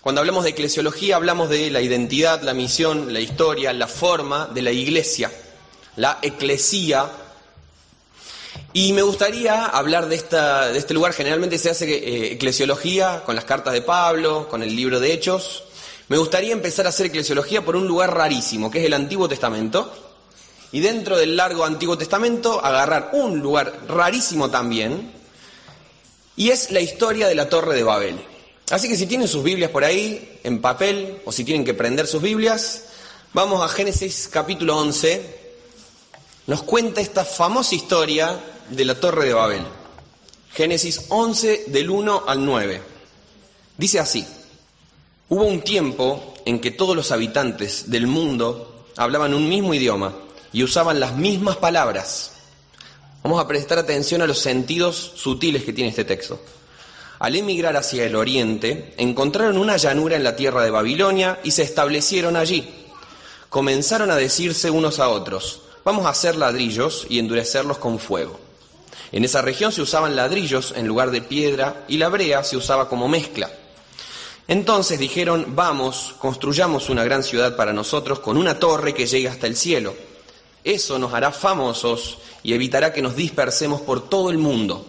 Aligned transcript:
Cuando 0.00 0.22
hablamos 0.22 0.44
de 0.44 0.50
eclesiología 0.50 1.16
hablamos 1.16 1.50
de 1.50 1.70
la 1.70 1.82
identidad, 1.82 2.40
la 2.40 2.54
misión, 2.54 3.12
la 3.12 3.20
historia, 3.20 3.74
la 3.74 3.86
forma 3.86 4.46
de 4.46 4.62
la 4.62 4.72
iglesia, 4.72 5.30
la 5.96 6.18
eclesía. 6.22 7.10
Y 8.72 8.94
me 8.94 9.02
gustaría 9.02 9.66
hablar 9.66 10.08
de, 10.08 10.16
esta, 10.16 10.68
de 10.68 10.78
este 10.78 10.94
lugar. 10.94 11.12
Generalmente 11.12 11.58
se 11.58 11.68
hace 11.68 11.84
eh, 11.92 12.32
eclesiología 12.32 13.24
con 13.26 13.34
las 13.36 13.44
cartas 13.44 13.74
de 13.74 13.82
Pablo, 13.82 14.48
con 14.48 14.62
el 14.62 14.74
libro 14.74 15.00
de 15.00 15.12
Hechos. 15.12 15.64
Me 16.08 16.16
gustaría 16.16 16.54
empezar 16.54 16.86
a 16.86 16.88
hacer 16.88 17.06
eclesiología 17.06 17.62
por 17.62 17.76
un 17.76 17.86
lugar 17.86 18.14
rarísimo, 18.16 18.70
que 18.70 18.78
es 18.78 18.86
el 18.86 18.94
Antiguo 18.94 19.28
Testamento. 19.28 19.92
Y 20.72 20.80
dentro 20.80 21.18
del 21.18 21.36
largo 21.36 21.66
Antiguo 21.66 21.98
Testamento 21.98 22.64
agarrar 22.64 23.10
un 23.12 23.40
lugar 23.40 23.80
rarísimo 23.86 24.48
también, 24.48 25.12
y 26.36 26.48
es 26.48 26.70
la 26.70 26.80
historia 26.80 27.28
de 27.28 27.34
la 27.34 27.50
Torre 27.50 27.74
de 27.74 27.82
Babel. 27.82 28.29
Así 28.70 28.88
que 28.88 28.96
si 28.96 29.06
tienen 29.06 29.26
sus 29.26 29.42
Biblias 29.42 29.72
por 29.72 29.82
ahí, 29.82 30.38
en 30.44 30.60
papel, 30.60 31.20
o 31.24 31.32
si 31.32 31.42
tienen 31.42 31.64
que 31.64 31.74
prender 31.74 32.06
sus 32.06 32.22
Biblias, 32.22 32.84
vamos 33.32 33.60
a 33.62 33.68
Génesis 33.68 34.28
capítulo 34.30 34.78
11. 34.78 35.40
Nos 36.46 36.62
cuenta 36.62 37.00
esta 37.00 37.24
famosa 37.24 37.74
historia 37.74 38.38
de 38.70 38.84
la 38.84 38.94
Torre 38.94 39.26
de 39.26 39.34
Babel. 39.34 39.62
Génesis 40.54 41.06
11 41.08 41.64
del 41.66 41.90
1 41.90 42.24
al 42.28 42.44
9. 42.44 42.80
Dice 43.76 43.98
así, 43.98 44.24
hubo 45.28 45.44
un 45.44 45.62
tiempo 45.62 46.34
en 46.44 46.60
que 46.60 46.70
todos 46.70 46.94
los 46.94 47.10
habitantes 47.10 47.90
del 47.90 48.06
mundo 48.06 48.86
hablaban 48.96 49.34
un 49.34 49.48
mismo 49.48 49.74
idioma 49.74 50.14
y 50.52 50.62
usaban 50.62 51.00
las 51.00 51.16
mismas 51.16 51.56
palabras. 51.56 52.32
Vamos 53.24 53.40
a 53.40 53.48
prestar 53.48 53.78
atención 53.78 54.22
a 54.22 54.28
los 54.28 54.38
sentidos 54.38 55.12
sutiles 55.16 55.64
que 55.64 55.72
tiene 55.72 55.90
este 55.90 56.04
texto. 56.04 56.40
Al 57.20 57.36
emigrar 57.36 57.76
hacia 57.76 58.06
el 58.06 58.16
oriente, 58.16 58.94
encontraron 58.96 59.58
una 59.58 59.76
llanura 59.76 60.16
en 60.16 60.24
la 60.24 60.36
tierra 60.36 60.62
de 60.64 60.70
Babilonia 60.70 61.38
y 61.44 61.50
se 61.50 61.62
establecieron 61.62 62.34
allí. 62.34 62.66
Comenzaron 63.50 64.10
a 64.10 64.16
decirse 64.16 64.70
unos 64.70 65.00
a 65.00 65.10
otros, 65.10 65.60
vamos 65.84 66.06
a 66.06 66.10
hacer 66.10 66.36
ladrillos 66.36 67.06
y 67.10 67.18
endurecerlos 67.18 67.76
con 67.76 67.98
fuego. 67.98 68.40
En 69.12 69.22
esa 69.22 69.42
región 69.42 69.70
se 69.70 69.82
usaban 69.82 70.16
ladrillos 70.16 70.72
en 70.74 70.86
lugar 70.86 71.10
de 71.10 71.20
piedra 71.20 71.84
y 71.88 71.98
la 71.98 72.08
brea 72.08 72.42
se 72.42 72.56
usaba 72.56 72.88
como 72.88 73.06
mezcla. 73.06 73.50
Entonces 74.48 74.98
dijeron, 74.98 75.44
vamos, 75.54 76.14
construyamos 76.18 76.88
una 76.88 77.04
gran 77.04 77.22
ciudad 77.22 77.54
para 77.54 77.74
nosotros 77.74 78.20
con 78.20 78.38
una 78.38 78.58
torre 78.58 78.94
que 78.94 79.06
llegue 79.06 79.28
hasta 79.28 79.46
el 79.46 79.56
cielo. 79.56 79.94
Eso 80.64 80.98
nos 80.98 81.12
hará 81.12 81.32
famosos 81.32 82.16
y 82.42 82.54
evitará 82.54 82.94
que 82.94 83.02
nos 83.02 83.14
dispersemos 83.14 83.82
por 83.82 84.08
todo 84.08 84.30
el 84.30 84.38
mundo. 84.38 84.86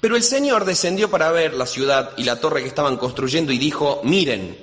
Pero 0.00 0.16
el 0.16 0.22
Señor 0.22 0.64
descendió 0.64 1.10
para 1.10 1.30
ver 1.30 1.54
la 1.54 1.66
ciudad 1.66 2.12
y 2.16 2.24
la 2.24 2.40
torre 2.40 2.62
que 2.62 2.68
estaban 2.68 2.96
construyendo 2.96 3.52
y 3.52 3.58
dijo, 3.58 4.00
miren, 4.02 4.56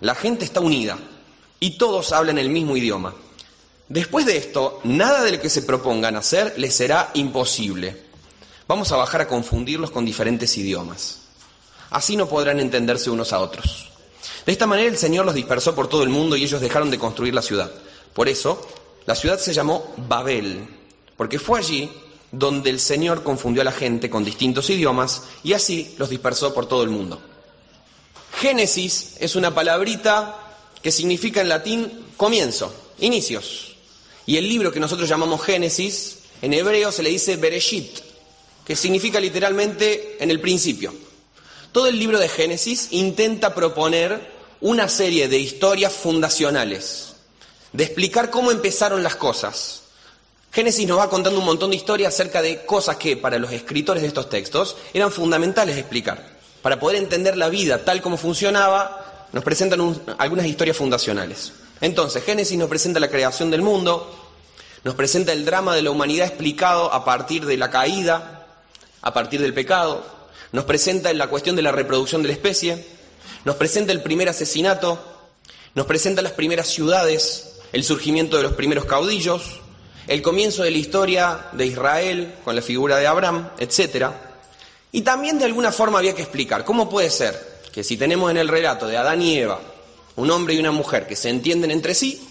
la 0.00 0.14
gente 0.14 0.44
está 0.44 0.60
unida 0.60 0.98
y 1.60 1.78
todos 1.78 2.12
hablan 2.12 2.38
el 2.38 2.50
mismo 2.50 2.76
idioma. 2.76 3.14
Después 3.88 4.26
de 4.26 4.36
esto, 4.36 4.80
nada 4.82 5.22
de 5.22 5.32
lo 5.32 5.40
que 5.40 5.50
se 5.50 5.62
propongan 5.62 6.16
hacer 6.16 6.54
les 6.56 6.74
será 6.74 7.10
imposible. 7.14 8.02
Vamos 8.66 8.90
a 8.92 8.96
bajar 8.96 9.20
a 9.20 9.28
confundirlos 9.28 9.90
con 9.90 10.04
diferentes 10.04 10.56
idiomas. 10.56 11.20
Así 11.90 12.16
no 12.16 12.28
podrán 12.28 12.58
entenderse 12.58 13.10
unos 13.10 13.32
a 13.32 13.38
otros. 13.38 13.90
De 14.44 14.52
esta 14.52 14.66
manera 14.66 14.88
el 14.88 14.98
Señor 14.98 15.24
los 15.24 15.34
dispersó 15.34 15.74
por 15.74 15.88
todo 15.88 16.02
el 16.02 16.08
mundo 16.08 16.36
y 16.36 16.42
ellos 16.42 16.60
dejaron 16.60 16.90
de 16.90 16.98
construir 16.98 17.34
la 17.34 17.42
ciudad. 17.42 17.70
Por 18.12 18.28
eso, 18.28 18.66
la 19.06 19.14
ciudad 19.14 19.38
se 19.38 19.52
llamó 19.52 19.94
Babel, 20.08 20.66
porque 21.16 21.38
fue 21.38 21.58
allí 21.58 21.90
donde 22.38 22.70
el 22.70 22.80
Señor 22.80 23.22
confundió 23.22 23.62
a 23.62 23.64
la 23.64 23.72
gente 23.72 24.10
con 24.10 24.24
distintos 24.24 24.68
idiomas 24.70 25.22
y 25.42 25.52
así 25.52 25.94
los 25.98 26.10
dispersó 26.10 26.52
por 26.52 26.66
todo 26.66 26.82
el 26.82 26.90
mundo. 26.90 27.20
Génesis 28.40 29.14
es 29.20 29.36
una 29.36 29.54
palabrita 29.54 30.36
que 30.82 30.90
significa 30.90 31.40
en 31.40 31.48
latín 31.48 32.06
comienzo, 32.16 32.74
inicios. 32.98 33.76
Y 34.26 34.36
el 34.36 34.48
libro 34.48 34.72
que 34.72 34.80
nosotros 34.80 35.08
llamamos 35.08 35.42
Génesis, 35.42 36.18
en 36.42 36.52
hebreo 36.52 36.90
se 36.90 37.02
le 37.02 37.10
dice 37.10 37.36
Bereshit, 37.36 38.00
que 38.64 38.74
significa 38.74 39.20
literalmente 39.20 40.16
en 40.22 40.30
el 40.30 40.40
principio. 40.40 40.92
Todo 41.72 41.86
el 41.86 41.98
libro 41.98 42.18
de 42.18 42.28
Génesis 42.28 42.88
intenta 42.90 43.54
proponer 43.54 44.32
una 44.60 44.88
serie 44.88 45.28
de 45.28 45.38
historias 45.38 45.92
fundacionales, 45.92 47.14
de 47.72 47.84
explicar 47.84 48.30
cómo 48.30 48.50
empezaron 48.50 49.02
las 49.02 49.16
cosas, 49.16 49.83
Génesis 50.54 50.86
nos 50.86 51.00
va 51.00 51.10
contando 51.10 51.40
un 51.40 51.46
montón 51.46 51.70
de 51.70 51.76
historias 51.76 52.14
acerca 52.14 52.40
de 52.40 52.64
cosas 52.64 52.96
que 52.96 53.16
para 53.16 53.40
los 53.40 53.50
escritores 53.50 54.02
de 54.02 54.06
estos 54.06 54.28
textos 54.28 54.76
eran 54.92 55.10
fundamentales 55.10 55.74
de 55.74 55.80
explicar. 55.80 56.24
Para 56.62 56.78
poder 56.78 56.96
entender 56.96 57.36
la 57.36 57.48
vida 57.48 57.84
tal 57.84 58.00
como 58.00 58.16
funcionaba, 58.16 59.26
nos 59.32 59.42
presentan 59.42 60.00
algunas 60.16 60.46
historias 60.46 60.76
fundacionales. 60.76 61.52
Entonces, 61.80 62.22
Génesis 62.22 62.56
nos 62.56 62.68
presenta 62.68 63.00
la 63.00 63.10
creación 63.10 63.50
del 63.50 63.62
mundo, 63.62 64.14
nos 64.84 64.94
presenta 64.94 65.32
el 65.32 65.44
drama 65.44 65.74
de 65.74 65.82
la 65.82 65.90
humanidad 65.90 66.28
explicado 66.28 66.92
a 66.92 67.04
partir 67.04 67.46
de 67.46 67.56
la 67.56 67.70
caída, 67.70 68.46
a 69.02 69.12
partir 69.12 69.40
del 69.40 69.54
pecado, 69.54 70.06
nos 70.52 70.66
presenta 70.66 71.12
la 71.14 71.26
cuestión 71.26 71.56
de 71.56 71.62
la 71.62 71.72
reproducción 71.72 72.22
de 72.22 72.28
la 72.28 72.34
especie, 72.34 72.86
nos 73.44 73.56
presenta 73.56 73.90
el 73.90 74.02
primer 74.02 74.28
asesinato, 74.28 75.02
nos 75.74 75.86
presenta 75.86 76.22
las 76.22 76.32
primeras 76.32 76.68
ciudades, 76.68 77.56
el 77.72 77.82
surgimiento 77.82 78.36
de 78.36 78.44
los 78.44 78.52
primeros 78.52 78.84
caudillos, 78.84 79.58
el 80.06 80.22
comienzo 80.22 80.62
de 80.62 80.70
la 80.70 80.78
historia 80.78 81.46
de 81.52 81.66
Israel 81.66 82.34
con 82.44 82.54
la 82.54 82.62
figura 82.62 82.96
de 82.96 83.06
Abraham, 83.06 83.50
etc. 83.58 84.08
Y 84.92 85.02
también 85.02 85.38
de 85.38 85.44
alguna 85.44 85.72
forma 85.72 85.98
había 85.98 86.14
que 86.14 86.22
explicar 86.22 86.64
cómo 86.64 86.88
puede 86.88 87.10
ser 87.10 87.54
que 87.72 87.82
si 87.82 87.96
tenemos 87.96 88.30
en 88.30 88.36
el 88.36 88.48
relato 88.48 88.86
de 88.86 88.96
Adán 88.96 89.22
y 89.22 89.38
Eva 89.38 89.60
un 90.16 90.30
hombre 90.30 90.54
y 90.54 90.58
una 90.58 90.70
mujer 90.70 91.06
que 91.06 91.16
se 91.16 91.28
entienden 91.28 91.70
entre 91.70 91.94
sí, 91.94 92.22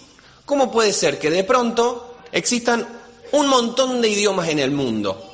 ¿cómo 0.46 0.72
puede 0.72 0.94
ser 0.94 1.20
que 1.20 1.30
de 1.30 1.44
pronto 1.44 2.16
existan 2.32 2.88
un 3.32 3.48
montón 3.48 4.02
de 4.02 4.10
idiomas 4.10 4.50
en 4.50 4.60
el 4.60 4.72
mundo? 4.72 5.32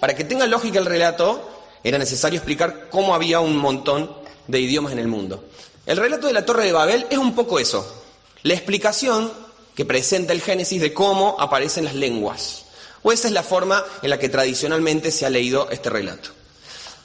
Para 0.00 0.14
que 0.14 0.24
tenga 0.24 0.46
lógica 0.46 0.78
el 0.78 0.84
relato, 0.84 1.50
era 1.82 1.98
necesario 1.98 2.38
explicar 2.38 2.88
cómo 2.90 3.14
había 3.14 3.40
un 3.40 3.56
montón 3.56 4.10
de 4.46 4.60
idiomas 4.60 4.92
en 4.92 4.98
el 4.98 5.08
mundo. 5.08 5.44
El 5.86 5.96
relato 5.96 6.26
de 6.26 6.32
la 6.32 6.44
Torre 6.44 6.64
de 6.64 6.72
Babel 6.72 7.06
es 7.08 7.16
un 7.16 7.34
poco 7.34 7.58
eso. 7.58 8.02
La 8.42 8.54
explicación 8.54 9.30
que 9.76 9.84
presenta 9.84 10.32
el 10.32 10.40
Génesis 10.40 10.80
de 10.80 10.94
cómo 10.94 11.36
aparecen 11.38 11.84
las 11.84 11.94
lenguas. 11.94 12.64
O 13.02 13.12
esa 13.12 13.28
es 13.28 13.34
la 13.34 13.42
forma 13.42 13.84
en 14.02 14.10
la 14.10 14.18
que 14.18 14.30
tradicionalmente 14.30 15.12
se 15.12 15.26
ha 15.26 15.30
leído 15.30 15.68
este 15.70 15.90
relato. 15.90 16.30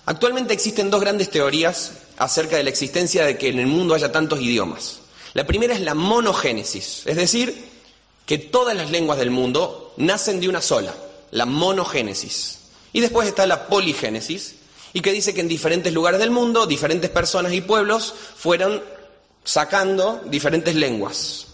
Actualmente 0.06 0.54
existen 0.54 0.90
dos 0.90 1.02
grandes 1.02 1.30
teorías 1.30 1.92
acerca 2.18 2.56
de 2.56 2.64
la 2.64 2.70
existencia 2.70 3.26
de 3.26 3.38
que 3.38 3.50
en 3.50 3.60
el 3.60 3.68
mundo 3.68 3.94
haya 3.94 4.12
tantos 4.12 4.42
idiomas. 4.42 5.00
La 5.34 5.46
primera 5.46 5.74
es 5.74 5.82
la 5.82 5.94
monogénesis, 5.94 7.04
es 7.06 7.16
decir, 7.16 7.70
que 8.26 8.38
todas 8.38 8.76
las 8.76 8.90
lenguas 8.90 9.20
del 9.20 9.32
mundo 9.32 9.94
nacen 9.98 10.40
de 10.40 10.50
una 10.50 10.62
sola, 10.62 10.96
la 11.32 11.46
monogénesis. 11.46 12.60
Y 12.94 13.02
después 13.02 13.28
está 13.28 13.46
la 13.46 13.68
poligénesis, 13.68 14.56
y 14.94 15.02
que 15.02 15.12
dice 15.12 15.34
que 15.34 15.42
en 15.42 15.48
diferentes 15.48 15.94
lugares 15.94 16.20
del 16.20 16.32
mundo, 16.32 16.66
diferentes 16.66 17.10
personas 17.10 17.54
y 17.54 17.62
pueblos 17.62 18.14
fueron 18.36 18.82
sacando 19.44 20.22
diferentes 20.26 20.76
lenguas. 20.76 21.48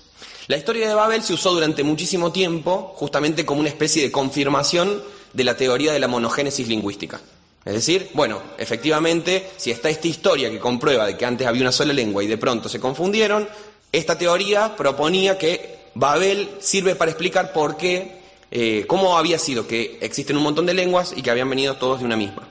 La 0.48 0.56
historia 0.56 0.88
de 0.88 0.94
Babel 0.94 1.24
se 1.24 1.34
usó 1.34 1.52
durante 1.52 1.84
muchísimo 1.84 2.32
tiempo 2.32 2.94
justamente 2.96 3.46
como 3.46 3.60
una 3.60 3.68
especie 3.68 4.02
de 4.02 4.14
confirmación 4.14 5.04
de 5.34 5.44
la 5.44 5.58
teoría 5.58 5.92
de 5.92 6.00
la 6.00 6.08
monogénesis 6.08 6.70
lingüística. 6.70 7.20
Es 7.66 7.74
decir, 7.74 8.10
bueno, 8.14 8.42
efectivamente, 8.58 9.50
si 9.58 9.72
está 9.72 9.90
esta 9.90 10.08
historia 10.08 10.50
que 10.50 10.58
comprueba 10.58 11.06
de 11.06 11.18
que 11.18 11.26
antes 11.26 11.46
había 11.46 11.64
una 11.64 11.74
sola 11.74 11.92
lengua 11.92 12.24
y 12.24 12.28
de 12.28 12.38
pronto 12.38 12.70
se 12.70 12.80
confundieron, 12.80 13.46
esta 13.92 14.18
teoría 14.18 14.74
proponía 14.78 15.38
que 15.38 15.80
Babel 15.96 16.50
sirve 16.62 16.96
para 16.96 17.12
explicar 17.12 17.52
por 17.52 17.76
qué, 17.76 18.22
eh, 18.50 18.86
cómo 18.88 19.18
había 19.18 19.40
sido 19.40 19.68
que 19.68 19.98
existen 20.00 20.38
un 20.38 20.44
montón 20.44 20.66
de 20.66 20.74
lenguas 20.74 21.14
y 21.14 21.22
que 21.22 21.30
habían 21.30 21.50
venido 21.50 21.76
todos 21.76 22.00
de 22.00 22.06
una 22.06 22.16
misma. 22.16 22.48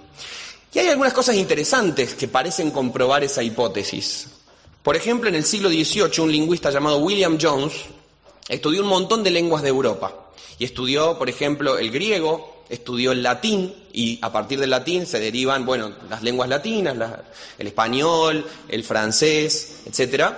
Y 0.74 0.80
hay 0.80 0.88
algunas 0.88 1.14
cosas 1.14 1.36
interesantes 1.36 2.14
que 2.14 2.28
parecen 2.28 2.70
comprobar 2.70 3.24
esa 3.24 3.42
hipótesis. 3.42 4.26
Por 4.86 4.94
ejemplo, 4.94 5.28
en 5.28 5.34
el 5.34 5.44
siglo 5.44 5.68
XVIII, 5.68 6.20
un 6.20 6.30
lingüista 6.30 6.70
llamado 6.70 6.98
William 6.98 7.38
Jones 7.42 7.72
estudió 8.48 8.82
un 8.82 8.88
montón 8.88 9.22
de 9.22 9.30
lenguas 9.30 9.62
de 9.62 9.68
Europa. 9.68 10.14
Y 10.58 10.64
estudió, 10.64 11.18
por 11.18 11.28
ejemplo, 11.28 11.78
el 11.78 11.90
griego, 11.90 12.62
estudió 12.68 13.12
el 13.12 13.22
latín, 13.22 13.74
y 13.92 14.18
a 14.22 14.32
partir 14.32 14.60
del 14.60 14.70
latín 14.70 15.06
se 15.06 15.20
derivan, 15.20 15.64
bueno, 15.64 15.92
las 16.08 16.22
lenguas 16.22 16.48
latinas, 16.48 16.96
el 17.58 17.66
español, 17.66 18.46
el 18.68 18.84
francés, 18.84 19.82
etc. 19.86 20.32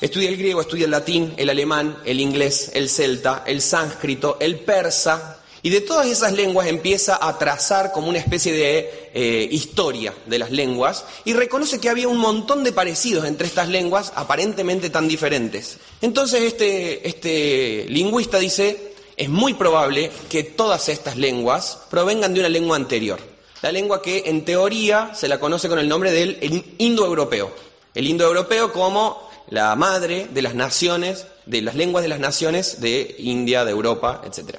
Estudia 0.00 0.28
el 0.28 0.36
griego, 0.36 0.60
estudia 0.60 0.84
el 0.84 0.90
latín, 0.90 1.34
el 1.36 1.50
alemán, 1.50 1.98
el 2.04 2.20
inglés, 2.20 2.70
el 2.74 2.88
celta, 2.88 3.44
el 3.46 3.60
sánscrito, 3.62 4.36
el 4.40 4.60
persa, 4.60 5.37
y 5.62 5.70
de 5.70 5.80
todas 5.80 6.06
esas 6.06 6.32
lenguas 6.32 6.68
empieza 6.68 7.18
a 7.20 7.38
trazar 7.38 7.92
como 7.92 8.08
una 8.08 8.18
especie 8.18 8.52
de 8.52 9.10
eh, 9.14 9.48
historia 9.50 10.14
de 10.26 10.38
las 10.38 10.50
lenguas 10.50 11.04
y 11.24 11.32
reconoce 11.32 11.80
que 11.80 11.88
había 11.88 12.08
un 12.08 12.18
montón 12.18 12.64
de 12.64 12.72
parecidos 12.72 13.24
entre 13.24 13.46
estas 13.46 13.68
lenguas 13.68 14.12
aparentemente 14.14 14.90
tan 14.90 15.08
diferentes. 15.08 15.78
Entonces 16.00 16.42
este, 16.42 17.06
este 17.08 17.86
lingüista 17.88 18.38
dice, 18.38 18.94
es 19.16 19.28
muy 19.28 19.54
probable 19.54 20.10
que 20.28 20.44
todas 20.44 20.88
estas 20.88 21.16
lenguas 21.16 21.78
provengan 21.90 22.34
de 22.34 22.40
una 22.40 22.48
lengua 22.48 22.76
anterior. 22.76 23.18
La 23.62 23.72
lengua 23.72 24.00
que 24.00 24.24
en 24.26 24.44
teoría 24.44 25.10
se 25.14 25.26
la 25.26 25.40
conoce 25.40 25.68
con 25.68 25.80
el 25.80 25.88
nombre 25.88 26.12
del 26.12 26.64
indoeuropeo. 26.78 27.52
el 27.94 28.06
indoeuropeo 28.06 28.72
como 28.72 29.28
la 29.50 29.74
madre 29.74 30.28
de 30.32 30.42
las 30.42 30.54
naciones, 30.54 31.26
de 31.46 31.62
las 31.62 31.74
lenguas 31.74 32.02
de 32.02 32.08
las 32.08 32.20
naciones 32.20 32.80
de 32.80 33.16
India, 33.18 33.64
de 33.64 33.72
Europa, 33.72 34.22
etc. 34.24 34.58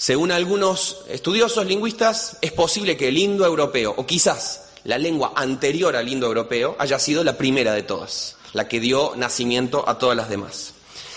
Según 0.00 0.32
algunos 0.32 1.02
estudiosos 1.10 1.66
lingüistas, 1.66 2.38
es 2.40 2.52
posible 2.52 2.96
que 2.96 3.08
el 3.08 3.18
indoeuropeo, 3.18 3.92
o 3.94 4.06
quizás 4.06 4.70
la 4.84 4.96
lengua 4.96 5.34
anterior 5.36 5.94
al 5.94 6.08
indoeuropeo, 6.08 6.74
haya 6.78 6.98
sido 6.98 7.22
la 7.22 7.36
primera 7.36 7.74
de 7.74 7.82
todas, 7.82 8.36
la 8.54 8.66
que 8.66 8.80
dio 8.80 9.12
nacimiento 9.16 9.86
a 9.86 9.98
todas 9.98 10.16
las 10.16 10.30
demás. 10.30 10.72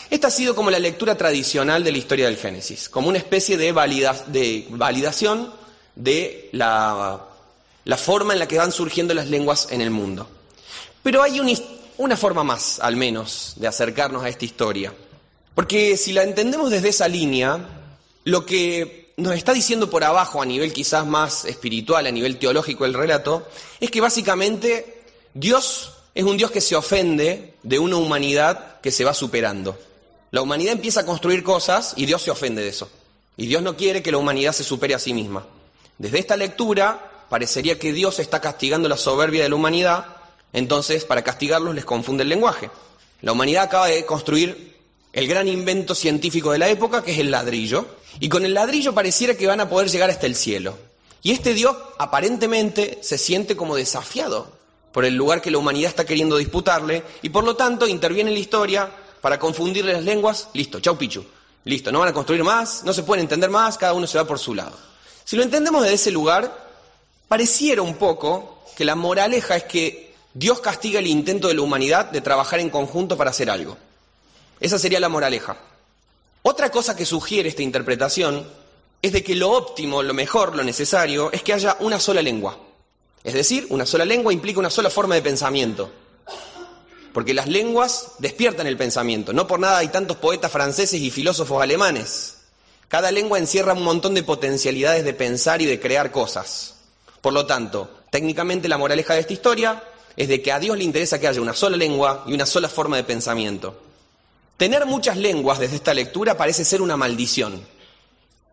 Esta 0.09 0.27
ha 0.27 0.31
sido 0.31 0.53
como 0.53 0.69
la 0.69 0.79
lectura 0.79 1.15
tradicional 1.15 1.85
de 1.85 1.93
la 1.93 1.97
historia 1.97 2.25
del 2.25 2.35
Génesis, 2.35 2.89
como 2.89 3.07
una 3.07 3.19
especie 3.19 3.55
de, 3.55 3.71
validación 3.71 5.53
de 5.95 6.49
la, 6.51 7.25
forma 7.95 8.33
en 8.33 8.39
la 8.39 8.49
que 8.49 8.57
van 8.57 8.73
surgiendo 8.73 9.13
las 9.13 9.29
lenguas 9.29 9.69
en 9.71 9.79
el 9.79 9.91
mundo. 9.91 10.27
Pero 11.01 11.23
hay 11.23 11.39
una 11.95 12.17
forma 12.17 12.43
más, 12.43 12.81
al 12.81 12.97
menos, 12.97 13.53
de 13.55 13.65
acercarnos 13.65 14.25
a 14.25 14.27
esta 14.27 14.43
historia. 14.43 14.93
Porque 15.55 15.95
si 15.95 16.11
la 16.11 16.23
entendemos 16.23 16.69
desde 16.69 16.89
esa 16.89 17.07
línea, 17.07 17.79
lo 18.23 18.45
que 18.45 19.13
nos 19.17 19.35
está 19.35 19.53
diciendo 19.53 19.89
por 19.89 20.03
abajo, 20.03 20.41
a 20.41 20.45
nivel 20.45 20.73
quizás 20.73 21.05
más 21.05 21.45
espiritual, 21.45 22.07
a 22.07 22.11
nivel 22.11 22.37
teológico 22.37 22.85
el 22.85 22.93
relato, 22.93 23.47
es 23.79 23.91
que 23.91 24.01
básicamente 24.01 25.03
Dios 25.33 25.93
es 26.15 26.23
un 26.23 26.37
Dios 26.37 26.51
que 26.51 26.61
se 26.61 26.75
ofende 26.75 27.55
de 27.63 27.79
una 27.79 27.97
humanidad 27.97 28.79
que 28.81 28.91
se 28.91 29.03
va 29.03 29.13
superando. 29.13 29.77
La 30.31 30.41
humanidad 30.41 30.73
empieza 30.73 31.01
a 31.01 31.05
construir 31.05 31.43
cosas 31.43 31.93
y 31.95 32.05
Dios 32.05 32.21
se 32.21 32.31
ofende 32.31 32.61
de 32.61 32.69
eso. 32.69 32.89
Y 33.37 33.47
Dios 33.47 33.61
no 33.61 33.75
quiere 33.75 34.01
que 34.01 34.11
la 34.11 34.17
humanidad 34.17 34.51
se 34.53 34.63
supere 34.63 34.93
a 34.93 34.99
sí 34.99 35.13
misma. 35.13 35.45
Desde 35.97 36.19
esta 36.19 36.35
lectura 36.35 37.25
parecería 37.29 37.79
que 37.79 37.93
Dios 37.93 38.19
está 38.19 38.41
castigando 38.41 38.89
la 38.89 38.97
soberbia 38.97 39.43
de 39.43 39.49
la 39.49 39.55
humanidad, 39.55 40.05
entonces 40.53 41.05
para 41.05 41.23
castigarlos 41.23 41.75
les 41.75 41.85
confunde 41.85 42.23
el 42.23 42.29
lenguaje. 42.29 42.69
La 43.21 43.31
humanidad 43.31 43.63
acaba 43.63 43.87
de 43.87 44.05
construir 44.05 44.75
el 45.13 45.27
gran 45.27 45.47
invento 45.47 45.95
científico 45.95 46.51
de 46.51 46.57
la 46.57 46.69
época, 46.69 47.03
que 47.03 47.13
es 47.13 47.19
el 47.19 47.31
ladrillo, 47.31 47.87
y 48.19 48.29
con 48.29 48.45
el 48.45 48.53
ladrillo 48.53 48.93
pareciera 48.93 49.35
que 49.35 49.47
van 49.47 49.61
a 49.61 49.69
poder 49.69 49.89
llegar 49.89 50.09
hasta 50.09 50.25
el 50.25 50.35
cielo. 50.35 50.77
Y 51.21 51.31
este 51.31 51.53
Dios 51.53 51.75
aparentemente 51.97 52.99
se 53.01 53.17
siente 53.17 53.55
como 53.55 53.75
desafiado 53.75 54.51
por 54.91 55.05
el 55.05 55.15
lugar 55.15 55.41
que 55.41 55.51
la 55.51 55.57
humanidad 55.57 55.89
está 55.89 56.05
queriendo 56.05 56.37
disputarle, 56.37 57.03
y 57.21 57.29
por 57.29 57.43
lo 57.43 57.55
tanto 57.55 57.87
interviene 57.87 58.29
en 58.29 58.35
la 58.35 58.39
historia 58.39 58.91
para 59.21 59.39
confundirle 59.39 59.93
las 59.93 60.03
lenguas, 60.03 60.49
listo, 60.53 60.79
chau 60.79 60.97
pichu. 60.97 61.25
Listo, 61.65 61.91
no 61.91 61.99
van 61.99 62.09
a 62.09 62.13
construir 62.13 62.43
más, 62.43 62.83
no 62.83 62.93
se 62.93 63.03
pueden 63.03 63.23
entender 63.23 63.49
más, 63.49 63.77
cada 63.77 63.93
uno 63.93 64.05
se 64.05 64.17
va 64.17 64.27
por 64.27 64.37
su 64.37 64.53
lado. 64.53 64.77
Si 65.23 65.35
lo 65.35 65.43
entendemos 65.43 65.81
desde 65.81 65.95
ese 65.95 66.11
lugar, 66.11 66.67
pareciera 67.27 67.81
un 67.81 67.95
poco 67.95 68.63
que 68.75 68.85
la 68.85 68.95
moraleja 68.95 69.55
es 69.55 69.63
que 69.63 70.13
Dios 70.33 70.59
castiga 70.59 70.99
el 70.99 71.07
intento 71.07 71.47
de 71.47 71.53
la 71.53 71.61
humanidad 71.61 72.11
de 72.11 72.21
trabajar 72.21 72.59
en 72.59 72.69
conjunto 72.69 73.15
para 73.15 73.29
hacer 73.29 73.49
algo. 73.49 73.77
Esa 74.59 74.77
sería 74.77 74.99
la 74.99 75.09
moraleja. 75.09 75.57
Otra 76.43 76.69
cosa 76.69 76.95
que 76.95 77.05
sugiere 77.05 77.49
esta 77.49 77.63
interpretación 77.63 78.47
es 79.01 79.11
de 79.11 79.23
que 79.23 79.35
lo 79.35 79.51
óptimo, 79.51 80.03
lo 80.03 80.13
mejor, 80.13 80.55
lo 80.55 80.63
necesario 80.63 81.31
es 81.31 81.41
que 81.41 81.53
haya 81.53 81.75
una 81.79 81.99
sola 81.99 82.21
lengua. 82.21 82.57
Es 83.23 83.33
decir, 83.33 83.65
una 83.69 83.85
sola 83.85 84.05
lengua 84.05 84.31
implica 84.31 84.59
una 84.59 84.69
sola 84.69 84.89
forma 84.89 85.15
de 85.15 85.21
pensamiento 85.21 85.91
porque 87.13 87.33
las 87.33 87.47
lenguas 87.47 88.13
despiertan 88.17 88.67
el 88.67 88.75
pensamiento. 88.75 89.31
No 89.31 89.47
por 89.47 89.59
nada 89.59 89.77
hay 89.77 89.87
tantos 89.89 90.17
poetas 90.17 90.51
franceses 90.51 90.99
y 90.99 91.11
filósofos 91.11 91.61
alemanes. 91.61 92.37
Cada 92.87 93.11
lengua 93.11 93.37
encierra 93.37 93.73
un 93.73 93.83
montón 93.83 94.15
de 94.15 94.23
potencialidades 94.23 95.05
de 95.05 95.13
pensar 95.13 95.61
y 95.61 95.65
de 95.65 95.79
crear 95.79 96.11
cosas. 96.11 96.75
Por 97.21 97.33
lo 97.33 97.45
tanto, 97.45 97.89
técnicamente 98.09 98.67
la 98.67 98.77
moraleja 98.77 99.13
de 99.13 99.21
esta 99.21 99.33
historia 99.33 99.83
es 100.17 100.27
de 100.27 100.41
que 100.41 100.51
a 100.51 100.59
Dios 100.59 100.77
le 100.77 100.83
interesa 100.83 101.19
que 101.19 101.27
haya 101.27 101.41
una 101.41 101.53
sola 101.53 101.77
lengua 101.77 102.23
y 102.27 102.33
una 102.33 102.45
sola 102.45 102.67
forma 102.67 102.97
de 102.97 103.03
pensamiento. 103.03 103.79
Tener 104.63 104.85
muchas 104.85 105.17
lenguas 105.17 105.59
desde 105.59 105.75
esta 105.75 105.93
lectura 105.93 106.37
parece 106.37 106.63
ser 106.63 106.81
una 106.81 106.95
maldición. 106.95 107.61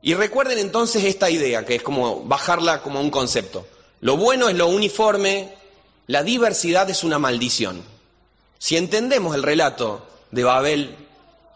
Y 0.03 0.15
recuerden 0.15 0.59
entonces 0.59 1.05
esta 1.05 1.31
idea, 1.31 1.65
que 1.65 1.77
es 1.77 1.85
como 1.85 2.25
bajarla 2.25 2.83
como 2.83 3.01
un 3.01 3.13
concepto. 3.13 3.65
Lo 4.01 4.17
bueno 4.17 4.49
es 4.49 4.57
lo 4.57 4.67
uniforme, 4.67 5.55
la 6.09 6.25
diversidad 6.25 6.91
es 6.91 7.05
una 7.05 7.21
maldición. 7.21 7.85
Si 8.59 8.77
entendemos 8.77 9.37
el 9.37 9.45
relato 9.45 10.05
de 10.33 10.43
Babel 10.43 10.97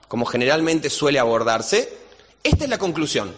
como 0.06 0.24
generalmente 0.24 0.88
suele 0.88 1.18
abordarse, 1.18 1.92
esta 2.44 2.62
es 2.62 2.70
la 2.70 2.78
conclusión. 2.78 3.34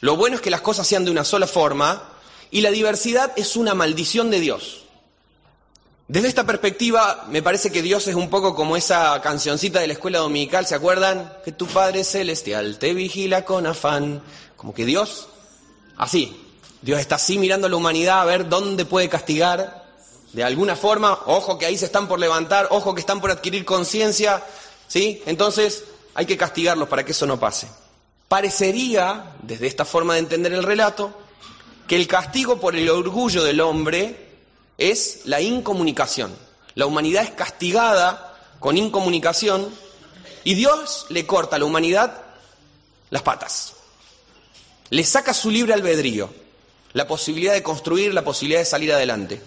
Lo 0.00 0.16
bueno 0.16 0.36
es 0.36 0.40
que 0.40 0.48
las 0.48 0.62
cosas 0.62 0.86
sean 0.86 1.04
de 1.04 1.10
una 1.10 1.24
sola 1.24 1.46
forma 1.46 2.08
y 2.50 2.62
la 2.62 2.70
diversidad 2.70 3.34
es 3.36 3.54
una 3.54 3.74
maldición 3.74 4.30
de 4.30 4.40
Dios. 4.40 4.86
Desde 6.08 6.28
esta 6.28 6.46
perspectiva, 6.46 7.26
me 7.28 7.42
parece 7.42 7.70
que 7.70 7.82
Dios 7.82 8.08
es 8.08 8.14
un 8.14 8.30
poco 8.30 8.54
como 8.54 8.78
esa 8.78 9.20
cancioncita 9.20 9.80
de 9.80 9.88
la 9.88 9.92
escuela 9.92 10.20
dominical, 10.20 10.64
¿se 10.64 10.74
acuerdan? 10.74 11.34
Que 11.44 11.52
tu 11.52 11.66
Padre 11.66 12.02
Celestial 12.02 12.78
te 12.78 12.94
vigila 12.94 13.44
con 13.44 13.66
afán. 13.66 14.22
Como 14.56 14.72
que 14.72 14.86
Dios, 14.86 15.28
así, 15.98 16.42
Dios 16.80 16.98
está 16.98 17.16
así 17.16 17.36
mirando 17.36 17.66
a 17.66 17.70
la 17.70 17.76
humanidad 17.76 18.22
a 18.22 18.24
ver 18.24 18.48
dónde 18.48 18.86
puede 18.86 19.10
castigar 19.10 19.84
de 20.32 20.44
alguna 20.44 20.76
forma, 20.76 21.12
ojo 21.26 21.58
que 21.58 21.66
ahí 21.66 21.76
se 21.76 21.84
están 21.84 22.08
por 22.08 22.18
levantar, 22.18 22.68
ojo 22.70 22.94
que 22.94 23.00
están 23.00 23.20
por 23.20 23.30
adquirir 23.30 23.66
conciencia, 23.66 24.42
¿sí? 24.86 25.22
Entonces 25.26 25.84
hay 26.14 26.24
que 26.24 26.38
castigarlos 26.38 26.88
para 26.88 27.04
que 27.04 27.12
eso 27.12 27.26
no 27.26 27.38
pase. 27.38 27.68
Parecería, 28.28 29.34
desde 29.42 29.66
esta 29.66 29.84
forma 29.84 30.14
de 30.14 30.20
entender 30.20 30.54
el 30.54 30.62
relato, 30.62 31.12
que 31.86 31.96
el 31.96 32.06
castigo 32.06 32.58
por 32.58 32.76
el 32.76 32.88
orgullo 32.88 33.44
del 33.44 33.60
hombre 33.60 34.27
es 34.78 35.22
la 35.24 35.40
incomunicación. 35.40 36.34
La 36.74 36.86
humanidad 36.86 37.24
es 37.24 37.30
castigada 37.30 38.38
con 38.60 38.76
incomunicación 38.76 39.68
y 40.44 40.54
Dios 40.54 41.06
le 41.10 41.26
corta 41.26 41.56
a 41.56 41.58
la 41.58 41.64
humanidad 41.64 42.22
las 43.10 43.22
patas. 43.22 43.74
Le 44.90 45.04
saca 45.04 45.34
su 45.34 45.50
libre 45.50 45.74
albedrío, 45.74 46.30
la 46.92 47.06
posibilidad 47.06 47.52
de 47.52 47.62
construir, 47.62 48.14
la 48.14 48.24
posibilidad 48.24 48.60
de 48.60 48.64
salir 48.64 48.92
adelante. 48.92 49.42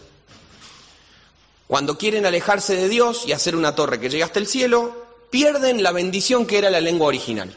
Cuando 1.67 1.97
quieren 1.97 2.25
alejarse 2.25 2.75
de 2.75 2.89
Dios 2.89 3.23
y 3.25 3.31
hacer 3.31 3.55
una 3.55 3.73
torre 3.73 3.99
que 3.99 4.09
llegue 4.09 4.23
hasta 4.23 4.39
el 4.39 4.47
cielo, 4.47 5.07
pierden 5.29 5.81
la 5.81 5.93
bendición 5.93 6.45
que 6.45 6.57
era 6.57 6.69
la 6.69 6.81
lengua 6.81 7.07
original. 7.07 7.55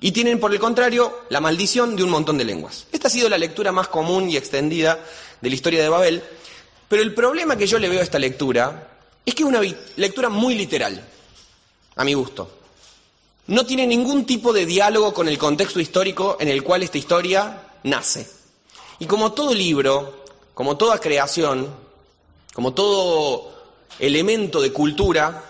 Y 0.00 0.12
tienen, 0.12 0.40
por 0.40 0.52
el 0.52 0.58
contrario, 0.58 1.20
la 1.28 1.40
maldición 1.40 1.96
de 1.96 2.02
un 2.02 2.10
montón 2.10 2.38
de 2.38 2.44
lenguas. 2.44 2.86
Esta 2.92 3.08
ha 3.08 3.10
sido 3.10 3.28
la 3.28 3.38
lectura 3.38 3.72
más 3.72 3.88
común 3.88 4.28
y 4.30 4.36
extendida 4.36 4.98
de 5.40 5.48
la 5.48 5.54
historia 5.54 5.82
de 5.82 5.88
Babel. 5.88 6.22
Pero 6.88 7.02
el 7.02 7.14
problema 7.14 7.56
que 7.56 7.66
yo 7.66 7.78
le 7.78 7.88
veo 7.88 8.00
a 8.00 8.04
esta 8.04 8.18
lectura 8.18 8.88
es 9.24 9.34
que 9.34 9.42
es 9.42 9.48
una 9.48 9.60
lectura 9.96 10.28
muy 10.28 10.54
literal, 10.54 11.02
a 11.96 12.04
mi 12.04 12.14
gusto. 12.14 12.50
No 13.48 13.64
tiene 13.64 13.86
ningún 13.86 14.24
tipo 14.24 14.52
de 14.52 14.66
diálogo 14.66 15.14
con 15.14 15.28
el 15.28 15.38
contexto 15.38 15.80
histórico 15.80 16.36
en 16.40 16.48
el 16.48 16.62
cual 16.62 16.82
esta 16.82 16.98
historia 16.98 17.62
nace. 17.84 18.28
Y 18.98 19.06
como 19.06 19.32
todo 19.32 19.54
libro, 19.54 20.24
como 20.54 20.76
toda 20.76 21.00
creación, 21.00 21.68
como 22.54 22.72
todo 22.72 23.54
elemento 23.98 24.60
de 24.60 24.72
cultura, 24.72 25.44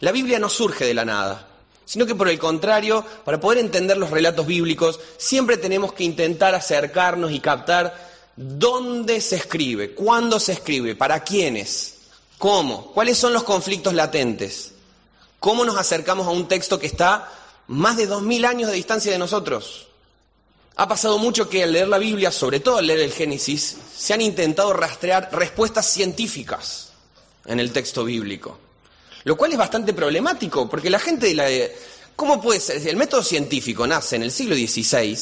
la 0.00 0.12
Biblia 0.12 0.38
no 0.38 0.48
surge 0.48 0.84
de 0.84 0.94
la 0.94 1.04
nada, 1.04 1.48
sino 1.84 2.06
que 2.06 2.14
por 2.14 2.28
el 2.28 2.38
contrario, 2.38 3.04
para 3.24 3.40
poder 3.40 3.58
entender 3.58 3.96
los 3.96 4.10
relatos 4.10 4.46
bíblicos, 4.46 5.00
siempre 5.18 5.56
tenemos 5.56 5.92
que 5.92 6.04
intentar 6.04 6.54
acercarnos 6.54 7.32
y 7.32 7.40
captar 7.40 8.13
dónde 8.36 9.20
se 9.20 9.36
escribe, 9.36 9.94
cuándo 9.94 10.40
se 10.40 10.52
escribe, 10.52 10.96
para 10.96 11.22
quiénes, 11.22 11.96
cómo, 12.38 12.92
cuáles 12.92 13.18
son 13.18 13.32
los 13.32 13.44
conflictos 13.44 13.94
latentes, 13.94 14.72
cómo 15.38 15.64
nos 15.64 15.76
acercamos 15.76 16.26
a 16.26 16.30
un 16.30 16.48
texto 16.48 16.78
que 16.78 16.86
está 16.86 17.30
más 17.68 17.96
de 17.96 18.06
dos 18.06 18.22
mil 18.22 18.44
años 18.44 18.70
de 18.70 18.76
distancia 18.76 19.12
de 19.12 19.18
nosotros. 19.18 19.88
Ha 20.76 20.88
pasado 20.88 21.18
mucho 21.18 21.48
que 21.48 21.62
al 21.62 21.72
leer 21.72 21.88
la 21.88 21.98
Biblia, 21.98 22.32
sobre 22.32 22.58
todo 22.58 22.78
al 22.78 22.86
leer 22.86 23.00
el 23.00 23.12
Génesis, 23.12 23.76
se 23.96 24.12
han 24.12 24.20
intentado 24.20 24.72
rastrear 24.72 25.28
respuestas 25.32 25.88
científicas 25.88 26.90
en 27.46 27.60
el 27.60 27.72
texto 27.72 28.04
bíblico. 28.04 28.58
Lo 29.22 29.36
cual 29.36 29.52
es 29.52 29.58
bastante 29.58 29.94
problemático, 29.94 30.68
porque 30.68 30.90
la 30.90 30.98
gente 30.98 31.28
de 31.28 31.34
la... 31.34 31.46
¿Cómo 32.16 32.40
puede 32.40 32.60
ser? 32.60 32.86
El 32.86 32.96
método 32.96 33.22
científico 33.22 33.86
nace 33.86 34.16
en 34.16 34.24
el 34.24 34.30
siglo 34.30 34.54
XVI, 34.54 35.16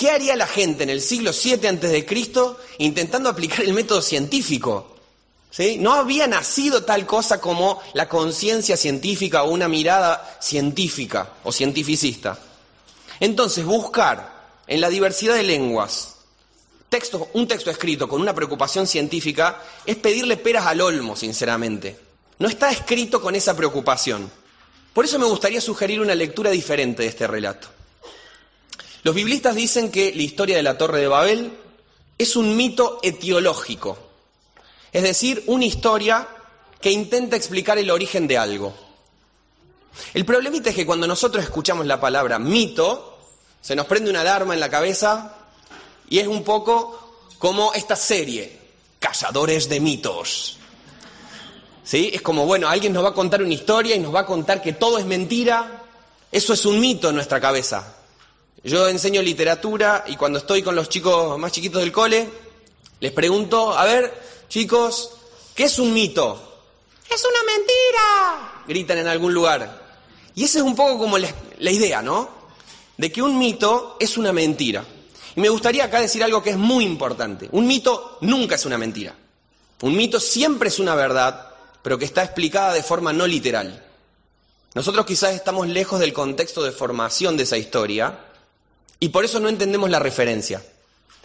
¿qué 0.00 0.10
haría 0.10 0.34
la 0.34 0.46
gente 0.46 0.82
en 0.82 0.88
el 0.88 1.02
siglo 1.02 1.30
VII 1.30 1.66
a.C. 1.66 2.06
intentando 2.78 3.28
aplicar 3.28 3.60
el 3.60 3.74
método 3.74 4.00
científico? 4.00 4.96
No 5.78 5.92
había 5.92 6.26
nacido 6.26 6.84
tal 6.84 7.04
cosa 7.04 7.38
como 7.38 7.82
la 7.92 8.08
conciencia 8.08 8.78
científica 8.78 9.42
o 9.42 9.50
una 9.50 9.68
mirada 9.68 10.38
científica 10.40 11.34
o 11.44 11.52
cientificista. 11.52 12.38
Entonces, 13.20 13.66
buscar 13.66 14.40
en 14.66 14.80
la 14.80 14.88
diversidad 14.88 15.34
de 15.34 15.42
lenguas, 15.42 16.14
un 17.34 17.46
texto 17.46 17.70
escrito 17.70 18.08
con 18.08 18.22
una 18.22 18.34
preocupación 18.34 18.86
científica 18.86 19.62
es 19.84 19.96
pedirle 19.96 20.38
peras 20.38 20.64
al 20.64 20.80
olmo, 20.80 21.14
sinceramente. 21.14 21.98
No 22.38 22.48
está 22.48 22.70
escrito 22.70 23.20
con 23.20 23.34
esa 23.34 23.54
preocupación. 23.54 24.30
Por 24.94 25.04
eso 25.04 25.18
me 25.18 25.26
gustaría 25.26 25.60
sugerir 25.60 26.00
una 26.00 26.14
lectura 26.14 26.50
diferente 26.50 27.02
de 27.02 27.10
este 27.10 27.26
relato. 27.26 27.79
Los 29.02 29.14
biblistas 29.14 29.54
dicen 29.54 29.90
que 29.90 30.12
la 30.14 30.22
historia 30.22 30.56
de 30.56 30.62
la 30.62 30.76
Torre 30.76 31.00
de 31.00 31.08
Babel 31.08 31.52
es 32.18 32.36
un 32.36 32.56
mito 32.56 32.98
etiológico, 33.02 33.98
es 34.92 35.02
decir, 35.02 35.42
una 35.46 35.64
historia 35.64 36.28
que 36.80 36.90
intenta 36.90 37.36
explicar 37.36 37.78
el 37.78 37.90
origen 37.90 38.26
de 38.26 38.36
algo. 38.36 38.74
El 40.14 40.24
problemita 40.24 40.70
es 40.70 40.76
que 40.76 40.86
cuando 40.86 41.06
nosotros 41.06 41.42
escuchamos 41.42 41.86
la 41.86 42.00
palabra 42.00 42.38
mito, 42.38 43.18
se 43.60 43.74
nos 43.74 43.86
prende 43.86 44.10
una 44.10 44.20
alarma 44.20 44.54
en 44.54 44.60
la 44.60 44.70
cabeza 44.70 45.34
y 46.08 46.18
es 46.18 46.26
un 46.26 46.44
poco 46.44 47.16
como 47.38 47.72
esta 47.72 47.96
serie, 47.96 48.58
Cazadores 48.98 49.66
de 49.70 49.80
mitos. 49.80 50.58
¿Sí? 51.82 52.10
Es 52.12 52.20
como, 52.20 52.44
bueno, 52.44 52.68
alguien 52.68 52.92
nos 52.92 53.02
va 53.02 53.08
a 53.08 53.14
contar 53.14 53.42
una 53.42 53.54
historia 53.54 53.96
y 53.96 53.98
nos 53.98 54.14
va 54.14 54.20
a 54.20 54.26
contar 54.26 54.60
que 54.60 54.74
todo 54.74 54.98
es 54.98 55.06
mentira. 55.06 55.84
Eso 56.30 56.52
es 56.52 56.66
un 56.66 56.78
mito 56.78 57.08
en 57.08 57.14
nuestra 57.14 57.40
cabeza. 57.40 57.96
Yo 58.62 58.88
enseño 58.88 59.22
literatura 59.22 60.04
y 60.06 60.16
cuando 60.16 60.38
estoy 60.38 60.62
con 60.62 60.74
los 60.74 60.90
chicos 60.90 61.38
más 61.38 61.50
chiquitos 61.50 61.80
del 61.80 61.92
cole, 61.92 62.28
les 63.00 63.12
pregunto, 63.12 63.72
a 63.72 63.84
ver, 63.86 64.12
chicos, 64.50 65.12
¿qué 65.54 65.64
es 65.64 65.78
un 65.78 65.94
mito? 65.94 66.60
¡Es 67.08 67.24
una 67.24 67.42
mentira! 67.44 68.64
Gritan 68.68 68.98
en 68.98 69.06
algún 69.06 69.32
lugar. 69.32 69.80
Y 70.34 70.44
esa 70.44 70.58
es 70.58 70.64
un 70.64 70.76
poco 70.76 70.98
como 70.98 71.16
la, 71.16 71.28
la 71.58 71.70
idea, 71.70 72.02
¿no? 72.02 72.28
De 72.98 73.10
que 73.10 73.22
un 73.22 73.38
mito 73.38 73.96
es 73.98 74.18
una 74.18 74.30
mentira. 74.30 74.84
Y 75.34 75.40
me 75.40 75.48
gustaría 75.48 75.84
acá 75.84 75.98
decir 75.98 76.22
algo 76.22 76.42
que 76.42 76.50
es 76.50 76.58
muy 76.58 76.84
importante. 76.84 77.48
Un 77.52 77.66
mito 77.66 78.18
nunca 78.20 78.56
es 78.56 78.66
una 78.66 78.76
mentira. 78.76 79.14
Un 79.80 79.96
mito 79.96 80.20
siempre 80.20 80.68
es 80.68 80.78
una 80.78 80.94
verdad, 80.94 81.54
pero 81.80 81.98
que 81.98 82.04
está 82.04 82.22
explicada 82.22 82.74
de 82.74 82.82
forma 82.82 83.14
no 83.14 83.26
literal. 83.26 83.86
Nosotros 84.74 85.06
quizás 85.06 85.34
estamos 85.34 85.66
lejos 85.66 85.98
del 85.98 86.12
contexto 86.12 86.62
de 86.62 86.72
formación 86.72 87.38
de 87.38 87.44
esa 87.44 87.56
historia 87.56 88.26
y 89.00 89.08
por 89.08 89.24
eso 89.24 89.40
no 89.40 89.48
entendemos 89.48 89.90
la 89.90 89.98
referencia. 89.98 90.62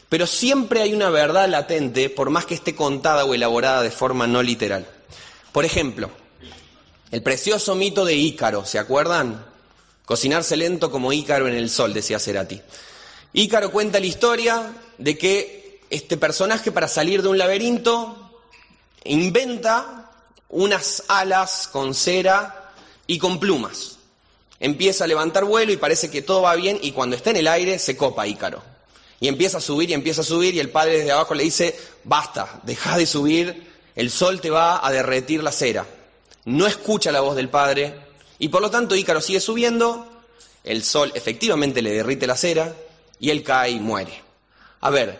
Pero 0.09 0.25
siempre 0.25 0.81
hay 0.81 0.93
una 0.93 1.09
verdad 1.09 1.49
latente, 1.49 2.09
por 2.09 2.29
más 2.29 2.45
que 2.45 2.55
esté 2.55 2.73
contada 2.73 3.25
o 3.25 3.33
elaborada 3.33 3.81
de 3.81 3.91
forma 3.91 4.27
no 4.27 4.41
literal. 4.41 4.87
Por 5.51 5.65
ejemplo, 5.65 6.09
el 7.11 7.21
precioso 7.21 7.75
mito 7.75 8.05
de 8.05 8.15
Ícaro, 8.15 8.65
¿se 8.65 8.79
acuerdan? 8.79 9.45
Cocinarse 10.05 10.55
lento 10.55 10.91
como 10.91 11.11
Ícaro 11.11 11.47
en 11.47 11.55
el 11.55 11.69
sol, 11.69 11.93
decía 11.93 12.19
Cerati. 12.19 12.61
Ícaro 13.33 13.71
cuenta 13.71 13.99
la 13.99 14.05
historia 14.05 14.73
de 14.97 15.17
que 15.17 15.81
este 15.89 16.17
personaje 16.17 16.71
para 16.71 16.87
salir 16.87 17.21
de 17.21 17.27
un 17.27 17.37
laberinto 17.37 18.41
inventa 19.03 20.11
unas 20.49 21.03
alas 21.07 21.67
con 21.71 21.93
cera 21.93 22.71
y 23.07 23.17
con 23.17 23.39
plumas. 23.39 23.94
Empieza 24.59 25.03
a 25.03 25.07
levantar 25.07 25.45
vuelo 25.45 25.71
y 25.71 25.77
parece 25.77 26.09
que 26.09 26.21
todo 26.21 26.43
va 26.43 26.55
bien 26.55 26.79
y 26.81 26.91
cuando 26.91 27.15
está 27.15 27.31
en 27.31 27.37
el 27.37 27.47
aire 27.47 27.79
se 27.79 27.97
copa 27.97 28.27
Ícaro. 28.27 28.63
Y 29.19 29.27
empieza 29.27 29.57
a 29.57 29.61
subir 29.61 29.89
y 29.89 29.93
empieza 29.93 30.21
a 30.21 30.25
subir 30.25 30.55
y 30.55 30.59
el 30.59 30.69
padre 30.69 30.99
desde 30.99 31.11
abajo 31.11 31.33
le 31.33 31.43
dice, 31.43 31.77
basta, 32.03 32.61
deja 32.63 32.97
de 32.97 33.05
subir, 33.05 33.71
el 33.95 34.11
sol 34.11 34.41
te 34.41 34.49
va 34.49 34.85
a 34.85 34.91
derretir 34.91 35.43
la 35.43 35.51
cera. 35.51 35.85
No 36.45 36.67
escucha 36.67 37.11
la 37.11 37.21
voz 37.21 37.35
del 37.35 37.49
padre 37.49 37.95
y 38.39 38.49
por 38.49 38.61
lo 38.61 38.69
tanto 38.69 38.95
Ícaro 38.95 39.21
sigue 39.21 39.39
subiendo, 39.39 40.05
el 40.63 40.83
sol 40.83 41.11
efectivamente 41.15 41.81
le 41.81 41.93
derrite 41.93 42.27
la 42.27 42.35
cera 42.35 42.73
y 43.19 43.29
él 43.29 43.43
cae 43.43 43.71
y 43.71 43.79
muere. 43.79 44.21
A 44.81 44.89
ver, 44.89 45.19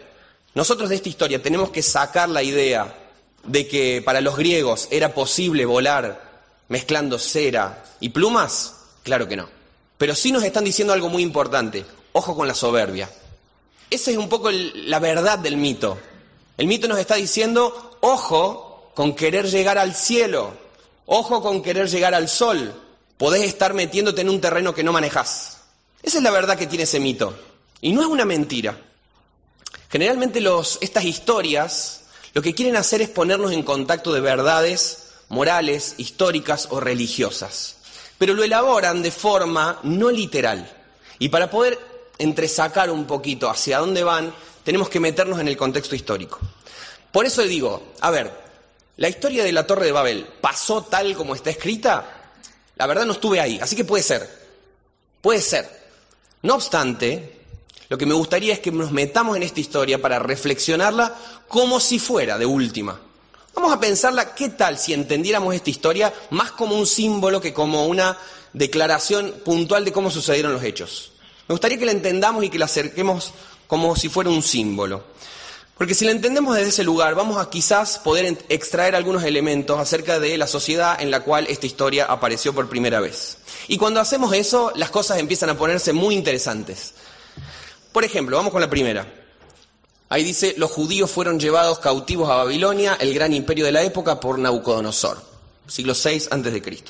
nosotros 0.54 0.89
de 0.89 0.96
esta 0.96 1.10
historia 1.10 1.42
tenemos 1.42 1.70
que 1.70 1.82
sacar 1.82 2.30
la 2.30 2.44
idea 2.44 2.96
de 3.44 3.68
que 3.68 4.01
para 4.04 4.22
los 4.22 4.38
griegos 4.38 4.88
era 4.92 5.13
posible 5.13 5.65
volar 5.65 6.22
mezclando 6.68 7.20
cera 7.20 7.84
y 8.00 8.10
plumas. 8.10 8.75
Claro 9.06 9.28
que 9.28 9.38
no. 9.38 9.48
Pero 10.00 10.16
sí 10.16 10.32
nos 10.32 10.44
están 10.44 10.64
diciendo 10.64 10.92
algo 10.92 11.10
muy 11.10 11.22
importante. 11.22 11.86
Ojo 12.12 12.36
con 12.36 12.48
la 12.48 12.56
soberbia. 12.56 13.08
Esa 13.90 14.10
es 14.10 14.18
un 14.18 14.28
poco 14.28 14.50
la 14.52 14.98
verdad 14.98 15.38
del 15.38 15.58
mito. 15.58 15.98
El 16.58 16.66
mito 16.66 16.88
nos 16.88 16.98
está 16.98 17.16
diciendo, 17.16 17.98
ojo 18.02 18.92
con 18.96 19.16
querer 19.16 19.48
llegar 19.48 19.78
al 19.78 19.94
cielo, 19.94 20.54
ojo 21.06 21.44
con 21.44 21.62
querer 21.62 21.88
llegar 21.88 22.16
al 22.16 22.28
sol. 22.28 22.74
Podés 23.18 23.44
estar 23.44 23.76
metiéndote 23.76 24.22
en 24.22 24.30
un 24.30 24.42
terreno 24.42 24.74
que 24.74 24.84
no 24.84 24.92
manejás. 24.92 25.60
Esa 26.02 26.18
es 26.18 26.24
la 26.24 26.32
verdad 26.32 26.58
que 26.58 26.66
tiene 26.66 26.86
ese 26.86 27.00
mito. 27.00 27.38
Y 27.82 27.94
no 27.94 28.02
es 28.02 28.08
una 28.08 28.26
mentira. 28.26 28.76
Generalmente 29.90 30.44
estas 30.82 31.04
historias 31.04 32.02
lo 32.34 32.42
que 32.42 32.56
quieren 32.56 32.76
hacer 32.76 33.04
es 33.04 33.10
ponernos 33.10 33.52
en 33.52 33.62
contacto 33.62 34.12
de 34.12 34.20
verdades 34.20 35.12
morales, 35.30 35.94
históricas 36.00 36.70
o 36.72 36.80
religiosas. 36.80 37.76
Pero 38.18 38.34
lo 38.34 38.44
elaboran 38.44 39.02
de 39.02 39.12
forma 39.12 39.80
no 39.84 40.10
literal. 40.10 40.70
Y 41.20 41.30
para 41.30 41.50
poder 41.50 41.80
entresacar 42.18 42.90
un 42.90 43.06
poquito 43.06 43.50
hacia 43.50 43.80
dónde 43.80 44.04
van, 44.04 44.34
tenemos 44.64 44.90
que 44.90 45.00
meternos 45.00 45.40
en 45.40 45.48
el 45.48 45.58
contexto 45.58 45.96
histórico. 45.96 46.40
Por 47.12 47.26
eso 47.26 47.44
digo, 47.44 47.94
a 48.02 48.12
ver, 48.12 48.32
¿la 48.98 49.10
historia 49.10 49.44
de 49.44 49.52
la 49.52 49.68
Torre 49.68 49.86
de 49.86 49.92
Babel 49.92 50.28
pasó 50.42 50.84
tal 50.84 51.16
como 51.16 51.36
está 51.36 51.50
escrita? 51.50 52.34
La 52.76 52.88
verdad 52.88 53.06
no 53.06 53.14
estuve 53.14 53.40
ahí, 53.40 53.60
así 53.62 53.76
que 53.76 53.86
puede 53.86 54.04
ser. 54.04 54.28
Puede 55.22 55.42
ser. 55.42 55.70
No 56.42 56.56
obstante, 56.56 57.40
lo 57.90 57.98
que 57.98 58.06
me 58.06 58.14
gustaría 58.14 58.54
es 58.54 58.60
que 58.60 58.72
nos 58.72 58.92
metamos 58.92 59.38
en 59.38 59.44
esta 59.44 59.60
historia 59.60 60.02
para 60.02 60.20
reflexionarla 60.20 61.16
como 61.48 61.80
si 61.80 62.00
fuera 62.00 62.38
de 62.38 62.46
última. 62.46 63.00
Vamos 63.56 63.72
a 63.72 63.80
pensarla, 63.80 64.36
¿qué 64.36 64.50
tal 64.50 64.78
si 64.78 64.94
entendiéramos 64.94 65.56
esta 65.56 65.70
historia 65.70 66.14
más 66.30 66.52
como 66.52 66.76
un 66.76 66.86
símbolo 66.86 67.40
que 67.40 67.54
como 67.54 67.86
una 67.86 68.18
declaración 68.52 69.34
puntual 69.46 69.86
de 69.86 69.94
cómo 69.94 70.12
sucedieron 70.12 70.52
los 70.52 70.62
hechos? 70.62 71.14
Me 71.48 71.54
gustaría 71.54 71.78
que 71.78 71.86
la 71.86 71.94
entendamos 71.94 72.44
y 72.44 72.50
que 72.50 72.60
la 72.60 72.66
acerquemos 72.66 73.32
como 73.68 73.96
si 73.96 74.10
fuera 74.10 74.30
un 74.30 74.44
símbolo. 74.44 75.04
Porque 75.78 75.94
si 75.94 76.04
la 76.04 76.12
entendemos 76.12 76.56
desde 76.56 76.70
ese 76.70 76.84
lugar, 76.84 77.16
vamos 77.16 77.38
a 77.38 77.50
quizás 77.50 77.98
poder 78.00 78.38
extraer 78.50 78.94
algunos 78.94 79.24
elementos 79.24 79.80
acerca 79.80 80.20
de 80.20 80.38
la 80.38 80.48
sociedad 80.48 81.02
en 81.02 81.10
la 81.10 81.22
cual 81.22 81.48
esta 81.50 81.66
historia 81.66 82.06
apareció 82.06 82.54
por 82.54 82.68
primera 82.68 83.00
vez. 83.00 83.38
Y 83.68 83.78
cuando 83.78 84.02
hacemos 84.02 84.34
eso, 84.34 84.74
las 84.76 84.90
cosas 84.90 85.18
empiezan 85.18 85.50
a 85.50 85.58
ponerse 85.58 85.94
muy 85.94 86.14
interesantes. 86.14 86.94
Por 87.94 88.04
ejemplo, 88.04 88.36
vamos 88.36 88.52
con 88.52 88.62
la 88.62 88.70
primera. 88.70 89.25
Ahí 90.16 90.24
dice, 90.24 90.56
los 90.56 90.72
judíos 90.72 91.12
fueron 91.12 91.42
llevados 91.42 91.80
cautivos 91.80 92.30
a 92.30 92.36
Babilonia, 92.36 92.96
el 93.02 93.14
gran 93.14 93.34
imperio 93.34 93.66
de 93.66 93.74
la 93.74 93.84
época, 93.84 94.18
por 94.18 94.40
Nabucodonosor, 94.40 95.22
siglo 95.68 95.94
VI 95.94 96.28
a.C. 96.32 96.84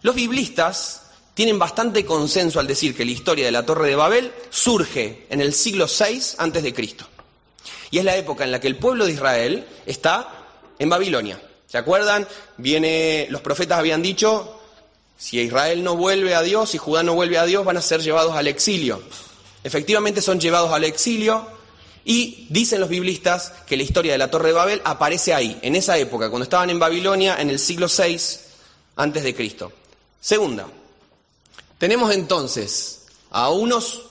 Los 0.00 0.14
biblistas 0.14 1.02
tienen 1.34 1.58
bastante 1.58 2.06
consenso 2.06 2.58
al 2.58 2.66
decir 2.66 2.96
que 2.96 3.04
la 3.04 3.10
historia 3.10 3.44
de 3.44 3.52
la 3.52 3.66
Torre 3.66 3.90
de 3.90 3.96
Babel 3.96 4.32
surge 4.48 5.26
en 5.28 5.42
el 5.42 5.52
siglo 5.52 5.84
VI 5.84 6.22
a.C. 6.38 6.74
Y 7.90 7.98
es 7.98 8.04
la 8.06 8.16
época 8.16 8.44
en 8.44 8.52
la 8.52 8.60
que 8.62 8.68
el 8.68 8.78
pueblo 8.78 9.04
de 9.04 9.12
Israel 9.12 9.66
está 9.84 10.46
en 10.78 10.88
Babilonia. 10.88 11.38
¿Se 11.66 11.76
acuerdan? 11.76 12.26
Viene, 12.56 13.26
los 13.28 13.42
profetas 13.42 13.78
habían 13.78 14.00
dicho, 14.00 14.58
si 15.18 15.38
Israel 15.38 15.84
no 15.84 15.96
vuelve 15.96 16.34
a 16.34 16.40
Dios, 16.40 16.74
y 16.74 16.78
Judá 16.78 17.02
no 17.02 17.12
vuelve 17.12 17.36
a 17.36 17.44
Dios, 17.44 17.62
van 17.62 17.76
a 17.76 17.82
ser 17.82 18.00
llevados 18.00 18.34
al 18.34 18.46
exilio. 18.46 19.02
Efectivamente 19.62 20.22
son 20.22 20.40
llevados 20.40 20.72
al 20.72 20.84
exilio 20.84 21.53
y 22.04 22.46
dicen 22.50 22.80
los 22.80 22.88
biblistas 22.88 23.52
que 23.66 23.76
la 23.76 23.82
historia 23.82 24.12
de 24.12 24.18
la 24.18 24.30
Torre 24.30 24.48
de 24.48 24.54
Babel 24.54 24.82
aparece 24.84 25.32
ahí, 25.32 25.58
en 25.62 25.74
esa 25.74 25.96
época, 25.96 26.28
cuando 26.28 26.44
estaban 26.44 26.70
en 26.70 26.78
Babilonia 26.78 27.40
en 27.40 27.50
el 27.50 27.58
siglo 27.58 27.86
VI 27.86 28.18
antes 28.96 29.22
de 29.22 29.34
Cristo. 29.34 29.72
Segunda, 30.20 30.66
tenemos 31.78 32.12
entonces 32.12 33.06
a 33.30 33.50
unos 33.50 34.02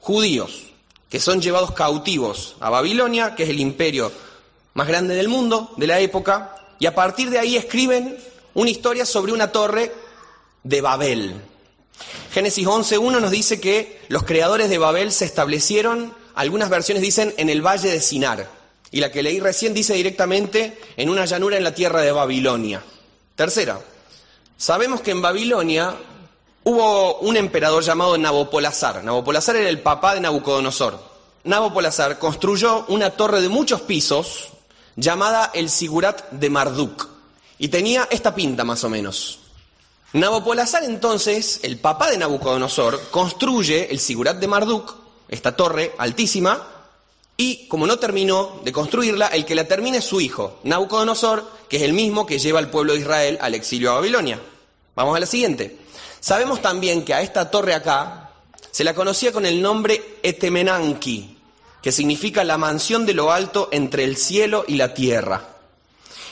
judíos 0.00 0.64
que 1.08 1.20
son 1.20 1.40
llevados 1.40 1.72
cautivos 1.72 2.56
a 2.60 2.70
Babilonia, 2.70 3.34
que 3.34 3.44
es 3.44 3.50
el 3.50 3.60
imperio 3.60 4.10
más 4.74 4.88
grande 4.88 5.14
del 5.14 5.28
mundo 5.28 5.72
de 5.76 5.86
la 5.86 6.00
época, 6.00 6.56
y 6.78 6.86
a 6.86 6.94
partir 6.94 7.30
de 7.30 7.38
ahí 7.38 7.56
escriben 7.56 8.18
una 8.54 8.70
historia 8.70 9.06
sobre 9.06 9.32
una 9.32 9.52
torre 9.52 9.92
de 10.62 10.80
Babel. 10.80 11.34
Génesis 12.32 12.66
11.1 12.66 13.20
nos 13.20 13.30
dice 13.30 13.60
que 13.60 14.00
los 14.08 14.24
creadores 14.24 14.68
de 14.68 14.78
Babel 14.78 15.12
se 15.12 15.24
establecieron, 15.24 16.12
algunas 16.34 16.68
versiones 16.68 17.02
dicen, 17.02 17.34
en 17.36 17.48
el 17.48 17.62
valle 17.62 17.90
de 17.90 18.00
Sinar. 18.00 18.48
Y 18.90 19.00
la 19.00 19.10
que 19.10 19.22
leí 19.22 19.40
recién 19.40 19.74
dice 19.74 19.94
directamente 19.94 20.78
en 20.96 21.10
una 21.10 21.24
llanura 21.24 21.56
en 21.56 21.64
la 21.64 21.74
tierra 21.74 22.00
de 22.00 22.12
Babilonia. 22.12 22.82
Tercera, 23.34 23.80
sabemos 24.56 25.00
que 25.00 25.10
en 25.10 25.22
Babilonia 25.22 25.96
hubo 26.64 27.18
un 27.18 27.36
emperador 27.36 27.82
llamado 27.82 28.16
Nabopolazar. 28.16 29.02
Nabopolazar 29.02 29.56
era 29.56 29.68
el 29.68 29.80
papá 29.80 30.14
de 30.14 30.20
Nabucodonosor. 30.20 30.98
Nabopolazar 31.44 32.18
construyó 32.18 32.84
una 32.88 33.10
torre 33.10 33.40
de 33.40 33.48
muchos 33.48 33.82
pisos 33.82 34.48
llamada 34.96 35.50
el 35.54 35.68
Sigurat 35.70 36.30
de 36.30 36.50
Marduk. 36.50 37.08
Y 37.58 37.68
tenía 37.68 38.08
esta 38.10 38.34
pinta 38.34 38.64
más 38.64 38.82
o 38.84 38.88
menos. 38.88 39.40
Nabopolazar 40.12 40.84
entonces, 40.84 41.60
el 41.64 41.78
papá 41.78 42.10
de 42.10 42.18
Nabucodonosor, 42.18 43.10
construye 43.10 43.90
el 43.90 43.98
Sigurat 43.98 44.36
de 44.36 44.46
Marduk, 44.46 45.03
esta 45.28 45.56
torre 45.56 45.92
altísima, 45.98 46.68
y 47.36 47.66
como 47.66 47.86
no 47.86 47.98
terminó 47.98 48.60
de 48.64 48.72
construirla, 48.72 49.26
el 49.28 49.44
que 49.44 49.54
la 49.54 49.66
termina 49.66 49.98
es 49.98 50.04
su 50.04 50.20
hijo, 50.20 50.60
Nabucodonosor, 50.62 51.44
que 51.68 51.78
es 51.78 51.82
el 51.82 51.92
mismo 51.92 52.26
que 52.26 52.38
lleva 52.38 52.60
al 52.60 52.70
pueblo 52.70 52.92
de 52.92 53.00
Israel 53.00 53.38
al 53.40 53.54
exilio 53.54 53.90
a 53.90 53.94
Babilonia. 53.96 54.40
Vamos 54.94 55.16
a 55.16 55.20
la 55.20 55.26
siguiente. 55.26 55.78
Sabemos 56.20 56.62
también 56.62 57.04
que 57.04 57.12
a 57.12 57.22
esta 57.22 57.50
torre 57.50 57.74
acá 57.74 58.30
se 58.70 58.84
la 58.84 58.94
conocía 58.94 59.32
con 59.32 59.46
el 59.46 59.60
nombre 59.60 60.18
Etemenanki, 60.22 61.36
que 61.82 61.92
significa 61.92 62.44
la 62.44 62.56
mansión 62.56 63.04
de 63.04 63.14
lo 63.14 63.32
alto 63.32 63.68
entre 63.72 64.04
el 64.04 64.16
cielo 64.16 64.64
y 64.68 64.76
la 64.76 64.94
tierra. 64.94 65.48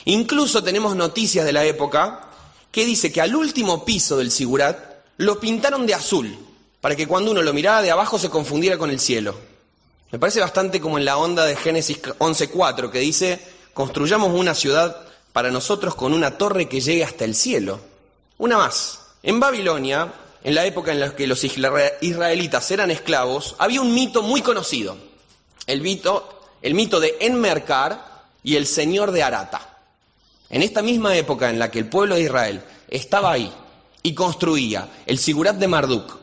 Incluso 0.05 0.63
tenemos 0.63 0.95
noticias 0.95 1.45
de 1.45 1.53
la 1.53 1.65
época 1.65 2.29
que 2.71 2.85
dice 2.85 3.11
que 3.11 3.21
al 3.21 3.35
último 3.35 3.85
piso 3.85 4.17
del 4.17 4.31
Sigurat 4.31 4.77
lo 5.17 5.39
pintaron 5.39 5.85
de 5.85 5.93
azul, 5.93 6.35
para 6.83 6.97
que 6.97 7.07
cuando 7.07 7.31
uno 7.31 7.41
lo 7.41 7.53
mirara 7.53 7.81
de 7.81 7.91
abajo 7.91 8.19
se 8.19 8.29
confundiera 8.29 8.77
con 8.77 8.89
el 8.89 8.99
cielo. 8.99 9.33
Me 10.11 10.19
parece 10.19 10.41
bastante 10.41 10.81
como 10.81 10.97
en 10.97 11.05
la 11.05 11.15
onda 11.15 11.45
de 11.45 11.55
Génesis 11.55 12.01
11.4, 12.01 12.89
que 12.89 12.99
dice, 12.99 13.39
construyamos 13.73 14.37
una 14.37 14.53
ciudad 14.53 14.97
para 15.31 15.49
nosotros 15.49 15.95
con 15.95 16.13
una 16.13 16.37
torre 16.37 16.67
que 16.67 16.81
llegue 16.81 17.05
hasta 17.05 17.23
el 17.23 17.35
cielo. 17.35 17.79
Una 18.37 18.57
más. 18.57 18.99
En 19.23 19.39
Babilonia, 19.39 20.11
en 20.43 20.55
la 20.55 20.65
época 20.65 20.91
en 20.91 20.99
la 20.99 21.15
que 21.15 21.25
los 21.25 21.45
israelitas 21.45 22.69
eran 22.69 22.91
esclavos, 22.91 23.55
había 23.59 23.79
un 23.79 23.93
mito 23.93 24.21
muy 24.21 24.41
conocido. 24.41 24.97
El 25.65 25.79
mito, 25.79 26.51
el 26.61 26.73
mito 26.73 26.99
de 26.99 27.15
Enmerkar 27.21 28.25
y 28.43 28.57
el 28.57 28.67
señor 28.67 29.13
de 29.13 29.23
Arata. 29.23 29.79
En 30.49 30.61
esta 30.61 30.81
misma 30.81 31.15
época 31.15 31.49
en 31.49 31.59
la 31.59 31.71
que 31.71 31.79
el 31.79 31.87
pueblo 31.87 32.15
de 32.15 32.23
Israel 32.23 32.61
estaba 32.89 33.31
ahí 33.31 33.53
y 34.01 34.13
construía 34.13 34.89
el 35.05 35.17
Sigurat 35.17 35.55
de 35.55 35.69
Marduk, 35.69 36.22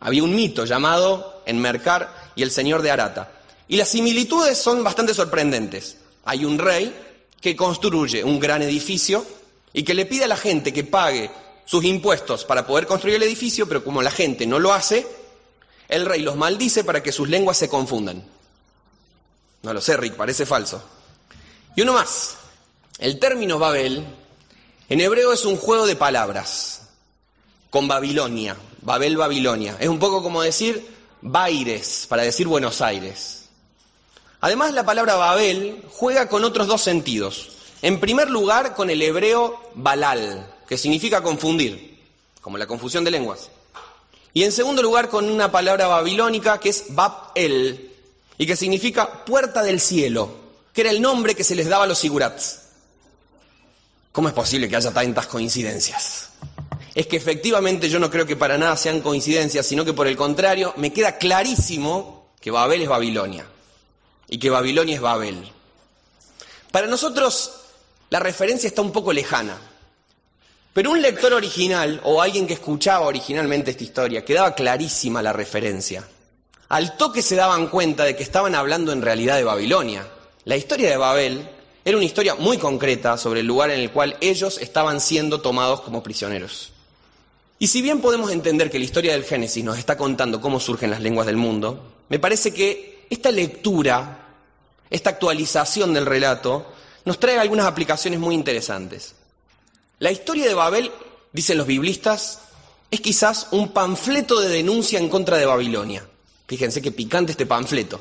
había 0.00 0.22
un 0.22 0.34
mito 0.34 0.64
llamado 0.64 1.42
Enmerkar 1.46 2.32
y 2.34 2.42
el 2.42 2.50
señor 2.50 2.82
de 2.82 2.90
Arata. 2.90 3.32
Y 3.66 3.76
las 3.76 3.88
similitudes 3.88 4.58
son 4.58 4.82
bastante 4.82 5.14
sorprendentes. 5.14 5.98
Hay 6.24 6.44
un 6.44 6.58
rey 6.58 6.94
que 7.40 7.56
construye 7.56 8.24
un 8.24 8.38
gran 8.38 8.62
edificio 8.62 9.24
y 9.72 9.82
que 9.82 9.94
le 9.94 10.06
pide 10.06 10.24
a 10.24 10.28
la 10.28 10.36
gente 10.36 10.72
que 10.72 10.84
pague 10.84 11.30
sus 11.64 11.84
impuestos 11.84 12.44
para 12.44 12.66
poder 12.66 12.86
construir 12.86 13.16
el 13.16 13.22
edificio, 13.22 13.68
pero 13.68 13.84
como 13.84 14.02
la 14.02 14.10
gente 14.10 14.46
no 14.46 14.58
lo 14.58 14.72
hace, 14.72 15.06
el 15.88 16.06
rey 16.06 16.22
los 16.22 16.36
maldice 16.36 16.84
para 16.84 17.02
que 17.02 17.12
sus 17.12 17.28
lenguas 17.28 17.56
se 17.56 17.68
confundan. 17.68 18.24
No 19.62 19.74
lo 19.74 19.80
sé, 19.80 19.96
Rick, 19.96 20.14
parece 20.14 20.46
falso. 20.46 20.82
Y 21.76 21.82
uno 21.82 21.92
más. 21.92 22.36
El 22.98 23.18
término 23.18 23.58
Babel 23.58 24.04
en 24.88 25.00
hebreo 25.00 25.32
es 25.32 25.44
un 25.44 25.56
juego 25.56 25.86
de 25.86 25.96
palabras 25.96 26.77
con 27.70 27.88
Babilonia, 27.88 28.56
Babel 28.82 29.16
Babilonia. 29.16 29.76
Es 29.80 29.88
un 29.88 29.98
poco 29.98 30.22
como 30.22 30.42
decir 30.42 30.86
Baires 31.20 32.06
para 32.08 32.22
decir 32.22 32.46
Buenos 32.46 32.80
Aires. 32.80 33.48
Además, 34.40 34.72
la 34.72 34.86
palabra 34.86 35.16
Babel 35.16 35.82
juega 35.90 36.28
con 36.28 36.44
otros 36.44 36.66
dos 36.66 36.80
sentidos. 36.80 37.50
En 37.82 38.00
primer 38.00 38.30
lugar, 38.30 38.74
con 38.74 38.90
el 38.90 39.02
hebreo 39.02 39.60
Balal, 39.74 40.54
que 40.68 40.78
significa 40.78 41.22
confundir, 41.22 41.98
como 42.40 42.58
la 42.58 42.66
confusión 42.66 43.04
de 43.04 43.10
lenguas. 43.10 43.50
Y 44.32 44.44
en 44.44 44.52
segundo 44.52 44.82
lugar, 44.82 45.08
con 45.08 45.28
una 45.28 45.50
palabra 45.50 45.88
babilónica 45.88 46.60
que 46.60 46.68
es 46.68 46.86
Bab-el, 46.90 47.88
y 48.38 48.46
que 48.46 48.56
significa 48.56 49.24
puerta 49.24 49.62
del 49.62 49.80
cielo, 49.80 50.30
que 50.72 50.82
era 50.82 50.90
el 50.90 51.02
nombre 51.02 51.34
que 51.34 51.44
se 51.44 51.56
les 51.56 51.68
daba 51.68 51.84
a 51.84 51.86
los 51.88 51.98
sigurats. 51.98 52.60
¿Cómo 54.12 54.28
es 54.28 54.34
posible 54.34 54.68
que 54.68 54.76
haya 54.76 54.92
tantas 54.92 55.26
coincidencias? 55.26 56.30
Es 56.98 57.06
que 57.06 57.16
efectivamente 57.16 57.88
yo 57.88 58.00
no 58.00 58.10
creo 58.10 58.26
que 58.26 58.34
para 58.34 58.58
nada 58.58 58.76
sean 58.76 59.00
coincidencias, 59.02 59.64
sino 59.64 59.84
que 59.84 59.92
por 59.92 60.08
el 60.08 60.16
contrario 60.16 60.74
me 60.78 60.92
queda 60.92 61.16
clarísimo 61.16 62.32
que 62.40 62.50
Babel 62.50 62.82
es 62.82 62.88
Babilonia 62.88 63.46
y 64.28 64.36
que 64.36 64.50
Babilonia 64.50 64.96
es 64.96 65.00
Babel. 65.00 65.48
Para 66.72 66.88
nosotros 66.88 67.52
la 68.10 68.18
referencia 68.18 68.66
está 68.66 68.82
un 68.82 68.90
poco 68.90 69.12
lejana, 69.12 69.56
pero 70.72 70.90
un 70.90 71.00
lector 71.00 71.32
original 71.34 72.00
o 72.02 72.20
alguien 72.20 72.48
que 72.48 72.54
escuchaba 72.54 73.06
originalmente 73.06 73.70
esta 73.70 73.84
historia 73.84 74.24
quedaba 74.24 74.56
clarísima 74.56 75.22
la 75.22 75.32
referencia. 75.32 76.02
Al 76.68 76.96
toque 76.96 77.22
se 77.22 77.36
daban 77.36 77.68
cuenta 77.68 78.02
de 78.02 78.16
que 78.16 78.24
estaban 78.24 78.56
hablando 78.56 78.90
en 78.90 79.02
realidad 79.02 79.36
de 79.36 79.44
Babilonia. 79.44 80.04
La 80.46 80.56
historia 80.56 80.90
de 80.90 80.96
Babel 80.96 81.48
era 81.84 81.96
una 81.96 82.06
historia 82.06 82.34
muy 82.34 82.58
concreta 82.58 83.16
sobre 83.16 83.38
el 83.38 83.46
lugar 83.46 83.70
en 83.70 83.78
el 83.78 83.92
cual 83.92 84.16
ellos 84.20 84.58
estaban 84.60 85.00
siendo 85.00 85.40
tomados 85.40 85.82
como 85.82 86.02
prisioneros. 86.02 86.72
Y 87.58 87.66
si 87.66 87.82
bien 87.82 88.00
podemos 88.00 88.30
entender 88.30 88.70
que 88.70 88.78
la 88.78 88.84
historia 88.84 89.12
del 89.12 89.24
Génesis 89.24 89.64
nos 89.64 89.78
está 89.78 89.96
contando 89.96 90.40
cómo 90.40 90.60
surgen 90.60 90.90
las 90.90 91.00
lenguas 91.00 91.26
del 91.26 91.36
mundo, 91.36 91.92
me 92.08 92.20
parece 92.20 92.54
que 92.54 93.04
esta 93.10 93.32
lectura, 93.32 94.28
esta 94.90 95.10
actualización 95.10 95.92
del 95.92 96.06
relato, 96.06 96.66
nos 97.04 97.18
trae 97.18 97.38
algunas 97.38 97.66
aplicaciones 97.66 98.20
muy 98.20 98.34
interesantes. 98.34 99.14
La 99.98 100.12
historia 100.12 100.46
de 100.46 100.54
Babel, 100.54 100.92
dicen 101.32 101.58
los 101.58 101.66
biblistas, 101.66 102.42
es 102.92 103.00
quizás 103.00 103.48
un 103.50 103.70
panfleto 103.70 104.40
de 104.40 104.48
denuncia 104.48 105.00
en 105.00 105.08
contra 105.08 105.36
de 105.36 105.46
Babilonia. 105.46 106.06
Fíjense 106.46 106.80
qué 106.80 106.92
picante 106.92 107.32
este 107.32 107.44
panfleto. 107.44 107.98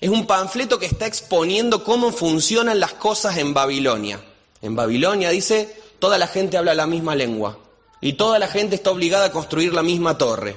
Es 0.00 0.10
un 0.10 0.26
panfleto 0.26 0.80
que 0.80 0.86
está 0.86 1.06
exponiendo 1.06 1.84
cómo 1.84 2.10
funcionan 2.10 2.80
las 2.80 2.94
cosas 2.94 3.36
en 3.36 3.54
Babilonia. 3.54 4.20
En 4.60 4.74
Babilonia 4.74 5.30
dice, 5.30 5.76
toda 6.00 6.18
la 6.18 6.26
gente 6.26 6.56
habla 6.56 6.74
la 6.74 6.88
misma 6.88 7.14
lengua 7.14 7.56
y 8.02 8.14
toda 8.14 8.38
la 8.40 8.48
gente 8.48 8.74
está 8.74 8.90
obligada 8.90 9.26
a 9.26 9.32
construir 9.32 9.72
la 9.72 9.82
misma 9.82 10.18
torre. 10.18 10.56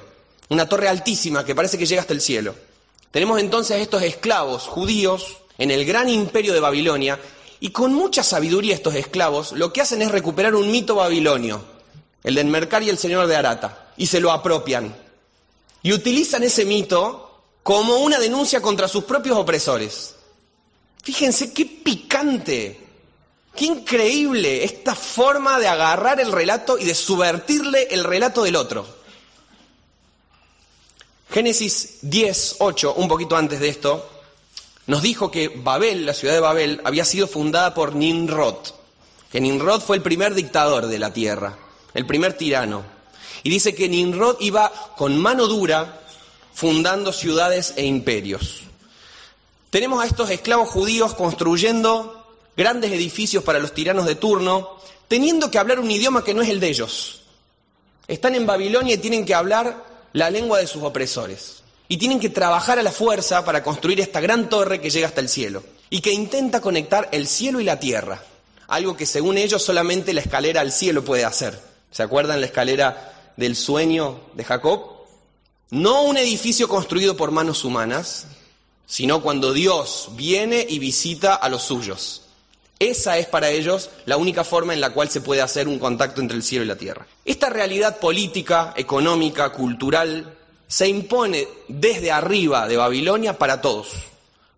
Una 0.50 0.68
torre 0.68 0.90
altísima 0.90 1.46
que 1.46 1.56
parece 1.56 1.78
que 1.78 1.86
llega 1.86 2.02
hasta 2.02 2.14
el 2.14 2.20
cielo. 2.20 2.56
Tenemos 3.12 3.40
entonces 3.40 3.78
a 3.78 3.80
estos 3.80 4.02
esclavos 4.02 4.64
judíos 4.64 5.38
en 5.58 5.72
el 5.72 5.86
gran 5.86 6.10
imperio 6.10 6.54
de 6.54 6.60
Babilonia 6.60 7.20
y 7.60 7.70
con 7.70 7.94
mucha 7.94 8.24
sabiduría 8.24 8.74
estos 8.74 8.96
esclavos 8.96 9.54
lo 9.54 9.72
que 9.72 9.80
hacen 9.80 10.02
es 10.02 10.12
recuperar 10.12 10.56
un 10.56 10.72
mito 10.72 10.96
babilonio, 10.96 11.64
el 12.24 12.36
de 12.36 12.42
Enmercar 12.42 12.84
y 12.84 12.90
el 12.90 12.98
señor 12.98 13.28
de 13.28 13.36
Arata, 13.36 13.92
y 13.96 14.08
se 14.08 14.20
lo 14.20 14.32
apropian. 14.32 14.96
Y 15.84 15.94
utilizan 15.94 16.44
ese 16.44 16.66
mito 16.66 17.44
como 17.62 17.98
una 17.98 18.18
denuncia 18.18 18.60
contra 18.60 18.88
sus 18.88 19.04
propios 19.04 19.38
opresores. 19.38 20.16
Fíjense 21.04 21.54
qué 21.54 21.66
picante, 21.66 22.85
qué 23.56 23.66
increíble 23.66 24.64
esta 24.64 24.96
forma 24.96 25.60
de 25.60 25.68
agarrar 25.68 26.20
el 26.20 26.32
relato 26.32 26.78
y 26.78 26.86
de 26.86 26.96
subvertirle 26.96 27.88
el 27.92 28.04
relato 28.04 28.44
del 28.44 28.56
otro. 28.56 28.86
Génesis 31.32 31.98
10, 32.02 32.58
8, 32.60 32.94
un 32.98 33.08
poquito 33.08 33.36
antes 33.36 33.60
de 33.60 33.70
esto, 33.70 34.10
nos 34.88 35.02
dijo 35.02 35.32
que 35.32 35.50
Babel, 35.50 36.06
la 36.06 36.14
ciudad 36.14 36.34
de 36.34 36.40
Babel, 36.40 36.82
había 36.84 37.04
sido 37.06 37.28
fundada 37.28 37.74
por 37.74 37.96
Nimrod, 37.96 38.58
que 39.32 39.42
Nimrod 39.42 39.82
fue 39.82 39.98
el 39.98 40.04
primer 40.04 40.36
dictador 40.36 40.88
de 40.88 41.00
la 41.00 41.12
tierra, 41.12 41.58
el 41.94 42.06
primer 42.06 42.38
tirano. 42.38 42.84
Y 43.44 43.50
dice 43.50 43.76
que 43.76 43.90
Nimrod 43.90 44.38
iba 44.40 44.72
con 44.96 45.18
mano 45.18 45.48
dura 45.48 46.02
fundando 46.54 47.12
ciudades 47.12 47.74
e 47.76 47.86
imperios. 47.86 48.62
Tenemos 49.72 50.02
a 50.02 50.08
estos 50.08 50.30
esclavos 50.30 50.70
judíos 50.70 51.16
construyendo 51.16 52.15
grandes 52.56 52.92
edificios 52.92 53.44
para 53.44 53.60
los 53.60 53.74
tiranos 53.74 54.06
de 54.06 54.16
turno, 54.16 54.78
teniendo 55.08 55.52
que 55.52 55.60
hablar 55.60 55.80
un 55.80 55.92
idioma 55.92 56.24
que 56.24 56.34
no 56.34 56.42
es 56.42 56.50
el 56.50 56.60
de 56.60 56.70
ellos. 56.70 57.22
Están 58.08 58.36
en 58.36 58.46
Babilonia 58.46 58.96
y 58.96 59.00
tienen 59.00 59.26
que 59.26 59.34
hablar 59.34 59.84
la 60.14 60.30
lengua 60.30 60.60
de 60.60 60.68
sus 60.68 60.84
opresores. 60.84 61.64
Y 61.88 61.98
tienen 61.98 62.20
que 62.20 62.30
trabajar 62.30 62.80
a 62.80 62.84
la 62.84 62.92
fuerza 62.92 63.46
para 63.46 63.62
construir 63.62 64.00
esta 64.00 64.20
gran 64.20 64.50
torre 64.50 64.82
que 64.82 64.90
llega 64.90 65.08
hasta 65.08 65.22
el 65.22 65.30
cielo 65.30 65.64
y 65.90 66.02
que 66.02 66.12
intenta 66.12 66.62
conectar 66.62 67.10
el 67.12 67.28
cielo 67.28 67.60
y 67.60 67.64
la 67.64 67.80
tierra. 67.80 68.24
Algo 68.68 68.98
que 68.98 69.06
según 69.06 69.38
ellos 69.38 69.62
solamente 69.62 70.14
la 70.14 70.22
escalera 70.22 70.62
al 70.62 70.72
cielo 70.72 71.04
puede 71.04 71.26
hacer. 71.26 71.60
¿Se 71.92 72.02
acuerdan 72.02 72.42
la 72.42 72.48
escalera 72.48 73.34
del 73.38 73.56
sueño 73.56 74.22
de 74.34 74.44
Jacob? 74.44 74.96
No 75.70 76.04
un 76.04 76.18
edificio 76.18 76.68
construido 76.68 77.16
por 77.16 77.32
manos 77.32 77.64
humanas, 77.64 78.28
sino 78.88 79.22
cuando 79.22 79.54
Dios 79.54 80.10
viene 80.14 80.66
y 80.68 80.80
visita 80.80 81.36
a 81.36 81.50
los 81.50 81.64
suyos. 81.64 82.25
Esa 82.80 83.18
es 83.18 83.28
para 83.28 83.50
ellos 83.50 83.90
la 84.06 84.18
única 84.18 84.44
forma 84.44 84.74
en 84.74 84.82
la 84.82 84.92
cual 84.92 85.10
se 85.10 85.22
puede 85.22 85.42
hacer 85.42 85.68
un 85.68 85.80
contacto 85.80 86.22
entre 86.22 86.36
el 86.36 86.44
cielo 86.44 86.66
y 86.66 86.68
la 86.68 86.76
tierra. 86.76 87.08
Esta 87.24 87.50
realidad 87.50 88.00
política, 88.00 88.74
económica, 88.76 89.52
cultural, 89.52 90.34
se 90.68 90.88
impone 90.88 91.48
desde 91.68 92.12
arriba 92.12 92.68
de 92.68 92.78
Babilonia 92.78 93.38
para 93.38 93.62
todos. 93.62 93.90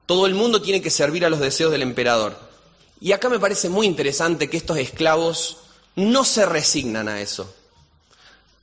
Todo 0.06 0.26
el 0.26 0.34
mundo 0.34 0.62
tiene 0.62 0.82
que 0.82 0.90
servir 0.90 1.26
a 1.26 1.30
los 1.30 1.40
deseos 1.40 1.72
del 1.72 1.82
emperador. 1.84 2.38
Y 3.00 3.12
acá 3.12 3.30
me 3.30 3.40
parece 3.40 3.70
muy 3.70 3.86
interesante 3.86 4.50
que 4.50 4.58
estos 4.58 4.78
esclavos 4.78 5.58
no 5.96 6.24
se 6.24 6.46
resignan 6.46 7.08
a 7.08 7.22
eso. 7.22 7.54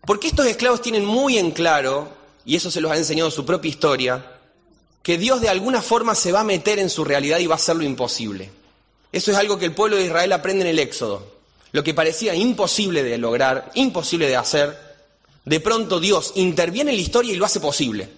Porque 0.07 0.27
estos 0.27 0.47
esclavos 0.47 0.83
tienen 0.83 1.05
muy 1.05 1.39
en 1.39 1.53
claro 1.53 2.09
y 2.45 2.57
eso 2.57 2.71
se 2.71 2.81
los 2.81 2.91
ha 2.91 2.97
enseñado 2.97 3.31
su 3.31 3.47
propia 3.47 3.71
historia, 3.71 4.25
que 5.03 5.19
Dios 5.19 5.41
de 5.41 5.49
alguna 5.49 5.81
forma 5.81 6.15
se 6.15 6.33
va 6.33 6.41
a 6.41 6.45
meter 6.45 6.79
en 6.79 6.91
su 6.91 7.05
realidad 7.05 7.39
y 7.39 7.47
va 7.47 7.55
a 7.55 7.57
hacer 7.57 7.77
lo 7.77 7.85
imposible. 7.85 8.51
Eso 9.15 9.31
es 9.31 9.37
algo 9.37 9.59
que 9.59 9.67
el 9.67 9.75
pueblo 9.75 9.97
de 9.97 10.07
Israel 10.07 10.33
aprende 10.33 10.65
en 10.65 10.71
el 10.71 10.81
Éxodo. 10.81 11.25
Lo 11.71 11.85
que 11.85 11.95
parecía 11.95 12.35
imposible 12.35 13.05
de 13.05 13.17
lograr, 13.17 13.71
imposible 13.75 14.27
de 14.27 14.35
hacer, 14.35 14.77
de 15.45 15.61
pronto 15.61 16.01
Dios 16.01 16.33
interviene 16.35 16.91
en 16.91 16.97
la 16.97 17.03
historia 17.03 17.33
y 17.33 17.37
lo 17.37 17.45
hace 17.45 17.61
posible. 17.61 18.09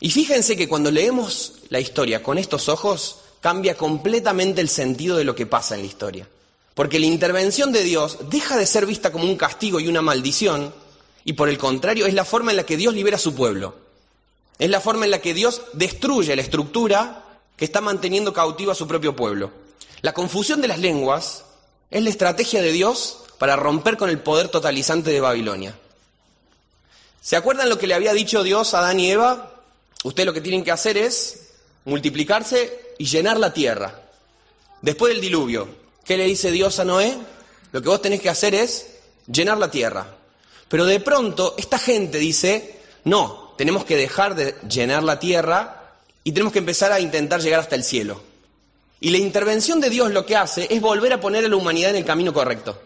Y 0.00 0.10
fíjense 0.10 0.56
que 0.56 0.68
cuando 0.68 0.90
leemos 0.90 1.52
la 1.68 1.78
historia 1.78 2.24
con 2.24 2.38
estos 2.38 2.68
ojos, 2.68 3.20
cambia 3.40 3.76
completamente 3.76 4.60
el 4.60 4.68
sentido 4.68 5.16
de 5.16 5.22
lo 5.22 5.36
que 5.36 5.46
pasa 5.46 5.76
en 5.76 5.82
la 5.82 5.86
historia. 5.86 6.28
Porque 6.74 6.98
la 6.98 7.06
intervención 7.06 7.70
de 7.70 7.84
Dios 7.84 8.18
deja 8.30 8.56
de 8.56 8.66
ser 8.66 8.84
vista 8.84 9.12
como 9.12 9.26
un 9.26 9.36
castigo 9.36 9.78
y 9.78 9.86
una 9.86 10.02
maldición 10.02 10.74
y 11.24 11.34
por 11.34 11.48
el 11.48 11.56
contrario, 11.56 12.06
es 12.06 12.14
la 12.14 12.24
forma 12.24 12.50
en 12.50 12.56
la 12.56 12.66
que 12.66 12.76
Dios 12.76 12.94
libera 12.94 13.14
a 13.14 13.20
su 13.20 13.32
pueblo. 13.36 13.76
Es 14.58 14.70
la 14.70 14.80
forma 14.80 15.04
en 15.04 15.12
la 15.12 15.20
que 15.20 15.34
Dios 15.34 15.62
destruye 15.72 16.34
la 16.34 16.42
estructura 16.42 17.22
que 17.56 17.64
está 17.64 17.80
manteniendo 17.80 18.32
cautivo 18.32 18.72
a 18.72 18.74
su 18.74 18.88
propio 18.88 19.14
pueblo. 19.14 19.52
La 20.00 20.12
confusión 20.12 20.60
de 20.60 20.68
las 20.68 20.78
lenguas 20.78 21.44
es 21.90 22.02
la 22.02 22.10
estrategia 22.10 22.62
de 22.62 22.72
Dios 22.72 23.18
para 23.38 23.56
romper 23.56 23.96
con 23.96 24.10
el 24.10 24.20
poder 24.20 24.48
totalizante 24.48 25.10
de 25.10 25.20
Babilonia. 25.20 25.74
¿Se 27.20 27.36
acuerdan 27.36 27.68
lo 27.68 27.78
que 27.78 27.86
le 27.86 27.94
había 27.94 28.12
dicho 28.12 28.42
Dios 28.42 28.74
a 28.74 28.78
Adán 28.78 29.00
y 29.00 29.10
Eva? 29.10 29.52
Ustedes 30.04 30.26
lo 30.26 30.32
que 30.32 30.40
tienen 30.40 30.64
que 30.64 30.70
hacer 30.70 30.96
es 30.96 31.48
multiplicarse 31.84 32.94
y 32.98 33.06
llenar 33.06 33.38
la 33.38 33.52
tierra. 33.52 34.02
Después 34.82 35.12
del 35.12 35.20
diluvio, 35.20 35.68
¿qué 36.04 36.16
le 36.16 36.24
dice 36.24 36.50
Dios 36.50 36.78
a 36.78 36.84
Noé? 36.84 37.16
Lo 37.72 37.82
que 37.82 37.88
vos 37.88 38.00
tenés 38.00 38.20
que 38.20 38.30
hacer 38.30 38.54
es 38.54 38.86
llenar 39.26 39.58
la 39.58 39.70
tierra. 39.70 40.06
Pero 40.68 40.84
de 40.84 41.00
pronto 41.00 41.54
esta 41.58 41.78
gente 41.78 42.18
dice, 42.18 42.80
no, 43.04 43.54
tenemos 43.56 43.84
que 43.84 43.96
dejar 43.96 44.34
de 44.34 44.54
llenar 44.68 45.02
la 45.02 45.18
tierra 45.18 45.92
y 46.22 46.32
tenemos 46.32 46.52
que 46.52 46.60
empezar 46.60 46.92
a 46.92 47.00
intentar 47.00 47.40
llegar 47.40 47.60
hasta 47.60 47.74
el 47.74 47.84
cielo. 47.84 48.20
Y 49.00 49.10
la 49.10 49.18
intervención 49.18 49.80
de 49.80 49.90
Dios 49.90 50.10
lo 50.10 50.26
que 50.26 50.36
hace 50.36 50.66
es 50.70 50.80
volver 50.80 51.12
a 51.12 51.20
poner 51.20 51.44
a 51.44 51.48
la 51.48 51.56
humanidad 51.56 51.90
en 51.90 51.96
el 51.96 52.04
camino 52.04 52.32
correcto. 52.32 52.80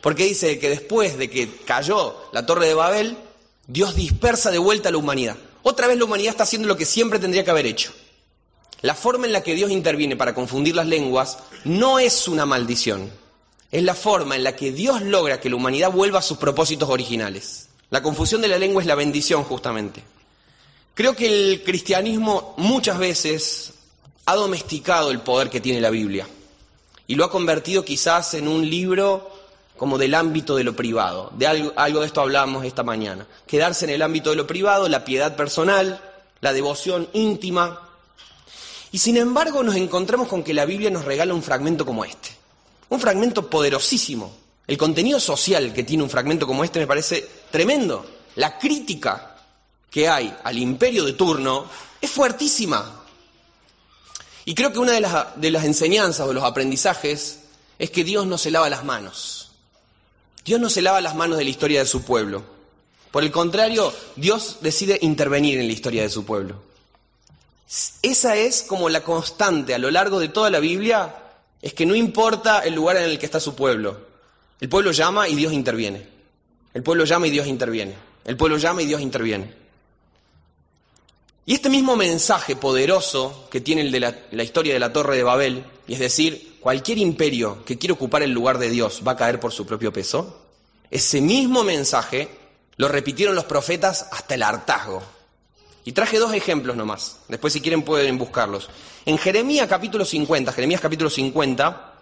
Porque 0.00 0.24
dice 0.24 0.58
que 0.58 0.68
después 0.68 1.18
de 1.18 1.30
que 1.30 1.50
cayó 1.64 2.28
la 2.32 2.46
torre 2.46 2.66
de 2.66 2.74
Babel, 2.74 3.16
Dios 3.66 3.96
dispersa 3.96 4.50
de 4.50 4.58
vuelta 4.58 4.90
a 4.90 4.92
la 4.92 4.98
humanidad. 4.98 5.36
Otra 5.62 5.86
vez 5.86 5.98
la 5.98 6.04
humanidad 6.04 6.32
está 6.32 6.42
haciendo 6.44 6.68
lo 6.68 6.76
que 6.76 6.84
siempre 6.84 7.18
tendría 7.18 7.42
que 7.42 7.50
haber 7.50 7.66
hecho. 7.66 7.92
La 8.82 8.94
forma 8.94 9.26
en 9.26 9.32
la 9.32 9.42
que 9.42 9.54
Dios 9.54 9.70
interviene 9.70 10.14
para 10.14 10.34
confundir 10.34 10.76
las 10.76 10.86
lenguas 10.86 11.38
no 11.64 11.98
es 11.98 12.28
una 12.28 12.44
maldición. 12.44 13.10
Es 13.72 13.82
la 13.82 13.94
forma 13.94 14.36
en 14.36 14.44
la 14.44 14.54
que 14.54 14.72
Dios 14.72 15.02
logra 15.02 15.40
que 15.40 15.48
la 15.48 15.56
humanidad 15.56 15.90
vuelva 15.90 16.18
a 16.18 16.22
sus 16.22 16.36
propósitos 16.36 16.90
originales. 16.90 17.68
La 17.90 18.02
confusión 18.02 18.42
de 18.42 18.48
la 18.48 18.58
lengua 18.58 18.82
es 18.82 18.86
la 18.86 18.94
bendición 18.94 19.42
justamente. 19.42 20.02
Creo 20.92 21.16
que 21.16 21.26
el 21.26 21.62
cristianismo 21.64 22.54
muchas 22.58 22.98
veces 22.98 23.73
ha 24.26 24.34
domesticado 24.34 25.10
el 25.10 25.20
poder 25.20 25.50
que 25.50 25.60
tiene 25.60 25.80
la 25.80 25.90
Biblia 25.90 26.26
y 27.06 27.14
lo 27.14 27.24
ha 27.24 27.30
convertido 27.30 27.84
quizás 27.84 28.34
en 28.34 28.48
un 28.48 28.68
libro 28.68 29.30
como 29.76 29.98
del 29.98 30.14
ámbito 30.14 30.56
de 30.56 30.64
lo 30.64 30.74
privado. 30.74 31.30
De 31.36 31.46
algo, 31.46 32.00
de 32.00 32.06
esto 32.06 32.20
hablamos 32.20 32.64
esta 32.64 32.82
mañana. 32.82 33.26
Quedarse 33.46 33.84
en 33.84 33.90
el 33.90 34.02
ámbito 34.02 34.30
de 34.30 34.36
lo 34.36 34.46
privado, 34.46 34.88
la 34.88 35.04
piedad 35.04 35.36
personal, 35.36 36.00
la 36.40 36.52
devoción 36.52 37.08
íntima. 37.12 37.80
Y 38.92 38.98
sin 38.98 39.16
embargo 39.16 39.62
nos 39.62 39.74
encontramos 39.74 40.28
con 40.28 40.42
que 40.42 40.54
la 40.54 40.64
Biblia 40.64 40.90
nos 40.90 41.04
regala 41.04 41.34
un 41.34 41.42
fragmento 41.42 41.84
como 41.84 42.04
este. 42.04 42.30
Un 42.88 43.00
fragmento 43.00 43.50
poderosísimo. 43.50 44.32
El 44.66 44.78
contenido 44.78 45.20
social 45.20 45.74
que 45.74 45.84
tiene 45.84 46.02
un 46.02 46.10
fragmento 46.10 46.46
como 46.46 46.64
este 46.64 46.78
me 46.78 46.86
parece 46.86 47.28
tremendo. 47.50 48.06
La 48.36 48.58
crítica 48.58 49.36
que 49.90 50.08
hay 50.08 50.34
al 50.44 50.56
imperio 50.56 51.04
de 51.04 51.12
turno 51.12 51.66
es 52.00 52.10
fuertísima. 52.10 53.03
Y 54.44 54.54
creo 54.54 54.72
que 54.72 54.78
una 54.78 54.92
de 54.92 55.50
las, 55.50 55.64
enseñanzas 55.64 56.26
o 56.26 56.32
los 56.32 56.44
aprendizajes 56.44 57.40
es 57.78 57.90
que 57.90 58.04
Dios 58.04 58.26
no 58.26 58.38
se 58.38 58.50
lava 58.50 58.68
las 58.68 58.84
manos. 58.84 59.52
Dios 60.44 60.60
no 60.60 60.68
se 60.68 60.82
lava 60.82 61.00
las 61.00 61.14
manos 61.14 61.38
de 61.38 61.44
la 61.44 61.50
historia 61.50 61.80
de 61.80 61.86
su 61.86 62.02
pueblo. 62.02 62.44
Por 63.10 63.22
el 63.22 63.30
contrario, 63.30 63.92
Dios 64.16 64.58
decide 64.60 64.98
intervenir 65.00 65.58
en 65.58 65.66
la 65.66 65.72
historia 65.72 66.02
de 66.02 66.10
su 66.10 66.24
pueblo. 66.24 66.62
Esa 68.02 68.36
es 68.36 68.62
como 68.62 68.88
la 68.88 69.02
constante 69.02 69.74
a 69.74 69.78
lo 69.78 69.90
largo 69.90 70.20
de 70.20 70.28
toda 70.28 70.50
la 70.50 70.60
Biblia, 70.60 71.14
es 71.62 71.72
que 71.72 71.86
no 71.86 71.94
importa 71.94 72.60
el 72.60 72.74
lugar 72.74 72.98
en 72.98 73.04
el 73.04 73.18
que 73.18 73.24
está 73.24 73.40
su 73.40 73.54
pueblo. 73.54 73.98
El 74.60 74.68
pueblo 74.68 74.92
llama 74.92 75.28
y 75.28 75.34
Dios 75.34 75.52
interviene. 75.52 76.06
El 76.74 76.82
pueblo 76.82 77.04
llama 77.04 77.26
y 77.26 77.30
Dios 77.30 77.46
interviene. 77.46 77.94
El 78.24 78.36
pueblo 78.36 78.58
llama 78.58 78.82
y 78.82 78.86
Dios 78.86 79.00
interviene. 79.00 79.63
Y 81.46 81.52
este 81.52 81.68
mismo 81.68 81.94
mensaje 81.94 82.56
poderoso 82.56 83.48
que 83.50 83.60
tiene 83.60 83.84
la, 83.84 84.42
historia 84.42 84.72
de 84.72 84.80
la 84.80 84.92
Torre 84.92 85.16
de 85.16 85.22
Babel, 85.22 85.64
y 85.86 85.92
es 85.92 85.98
decir, 85.98 86.56
cualquier 86.60 86.96
imperio 86.96 87.64
que 87.66 87.76
quiere 87.76 87.92
ocupar 87.92 88.22
el 88.22 88.30
lugar 88.30 88.58
de 88.58 88.70
Dios 88.70 89.02
va 89.06 89.12
a 89.12 89.16
caer 89.16 89.40
por 89.40 89.52
su 89.52 89.66
propio 89.66 89.92
peso, 89.92 90.40
ese 90.90 91.20
mismo 91.20 91.62
mensaje 91.62 92.30
lo 92.76 92.88
repitieron 92.88 93.34
los 93.34 93.44
profetas 93.44 94.08
hasta 94.10 94.34
el 94.34 94.42
hartazgo. 94.42 95.02
Y 95.84 95.92
traje 95.92 96.18
dos 96.18 96.32
ejemplos 96.32 96.76
nomás, 96.76 97.18
después 97.28 97.52
si 97.52 97.60
quieren 97.60 97.82
pueden 97.82 98.16
buscarlos. 98.16 98.70
En 99.04 99.18
Jeremías 99.18 99.68
capítulo 99.68 100.06
50, 100.06 100.50
Jeremías 100.50 100.80
capítulo 100.80 101.10
50, 101.10 101.92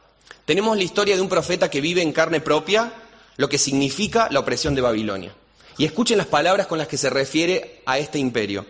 tenemos 0.44 0.76
la 0.76 0.84
historia 0.84 1.16
de 1.16 1.20
un 1.20 1.28
profeta 1.28 1.68
que 1.68 1.80
vive 1.80 2.00
en 2.00 2.12
carne 2.12 2.40
propia 2.40 2.92
lo 3.36 3.48
que 3.48 3.58
significa 3.58 4.28
la 4.30 4.38
opresión 4.38 4.76
de 4.76 4.82
Babilonia. 4.82 5.34
Y 5.78 5.84
escuchen 5.84 6.18
las 6.18 6.26
palabras 6.28 6.68
con 6.68 6.78
las 6.78 6.86
que 6.86 6.96
se 6.96 7.10
refiere 7.10 7.82
a 7.86 7.98
este 7.98 8.20
imperio. 8.20 8.64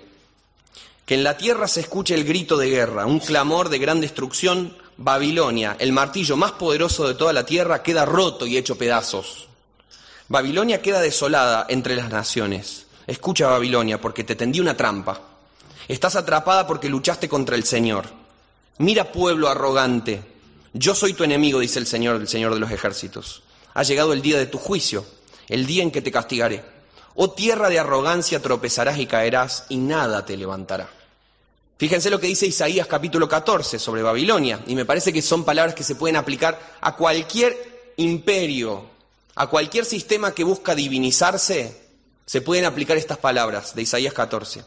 Que 1.06 1.14
en 1.14 1.24
la 1.24 1.36
tierra 1.36 1.68
se 1.68 1.80
escuche 1.80 2.14
el 2.14 2.24
grito 2.24 2.56
de 2.56 2.70
guerra, 2.70 3.06
un 3.06 3.18
clamor 3.18 3.68
de 3.68 3.78
gran 3.78 4.00
destrucción. 4.00 4.76
Babilonia, 4.96 5.76
el 5.78 5.92
martillo 5.92 6.36
más 6.36 6.52
poderoso 6.52 7.08
de 7.08 7.14
toda 7.14 7.32
la 7.32 7.44
tierra, 7.44 7.82
queda 7.82 8.04
roto 8.04 8.46
y 8.46 8.56
hecho 8.56 8.76
pedazos. 8.76 9.48
Babilonia 10.28 10.80
queda 10.80 11.00
desolada 11.00 11.66
entre 11.68 11.96
las 11.96 12.10
naciones. 12.10 12.86
Escucha 13.06 13.48
Babilonia, 13.48 14.00
porque 14.00 14.24
te 14.24 14.36
tendí 14.36 14.60
una 14.60 14.76
trampa. 14.76 15.20
Estás 15.88 16.16
atrapada 16.16 16.66
porque 16.66 16.88
luchaste 16.88 17.28
contra 17.28 17.56
el 17.56 17.64
Señor. 17.64 18.06
Mira 18.78 19.12
pueblo 19.12 19.48
arrogante. 19.48 20.22
Yo 20.72 20.94
soy 20.94 21.12
tu 21.12 21.24
enemigo, 21.24 21.60
dice 21.60 21.78
el 21.78 21.86
Señor, 21.86 22.16
el 22.16 22.28
Señor 22.28 22.54
de 22.54 22.60
los 22.60 22.70
ejércitos. 22.70 23.42
Ha 23.74 23.82
llegado 23.82 24.12
el 24.12 24.22
día 24.22 24.38
de 24.38 24.46
tu 24.46 24.58
juicio, 24.58 25.04
el 25.48 25.66
día 25.66 25.82
en 25.82 25.90
que 25.90 26.00
te 26.00 26.12
castigaré. 26.12 26.64
Oh 27.14 27.30
tierra 27.32 27.68
de 27.68 27.78
arrogancia, 27.78 28.40
tropezarás 28.40 28.98
y 28.98 29.06
caerás, 29.06 29.66
y 29.68 29.76
nada 29.76 30.24
te 30.24 30.36
levantará. 30.36 30.88
Fíjense 31.78 32.10
lo 32.10 32.20
que 32.20 32.28
dice 32.28 32.46
Isaías 32.46 32.86
capítulo 32.86 33.28
14 33.28 33.78
sobre 33.78 34.02
Babilonia, 34.02 34.60
y 34.66 34.74
me 34.74 34.84
parece 34.84 35.12
que 35.12 35.20
son 35.20 35.44
palabras 35.44 35.74
que 35.74 35.84
se 35.84 35.96
pueden 35.96 36.16
aplicar 36.16 36.58
a 36.80 36.96
cualquier 36.96 37.92
imperio, 37.96 38.84
a 39.34 39.48
cualquier 39.48 39.84
sistema 39.84 40.32
que 40.32 40.44
busca 40.44 40.74
divinizarse, 40.74 41.82
se 42.24 42.40
pueden 42.40 42.64
aplicar 42.64 42.96
estas 42.96 43.18
palabras 43.18 43.74
de 43.74 43.82
Isaías 43.82 44.14
14. 44.14 44.64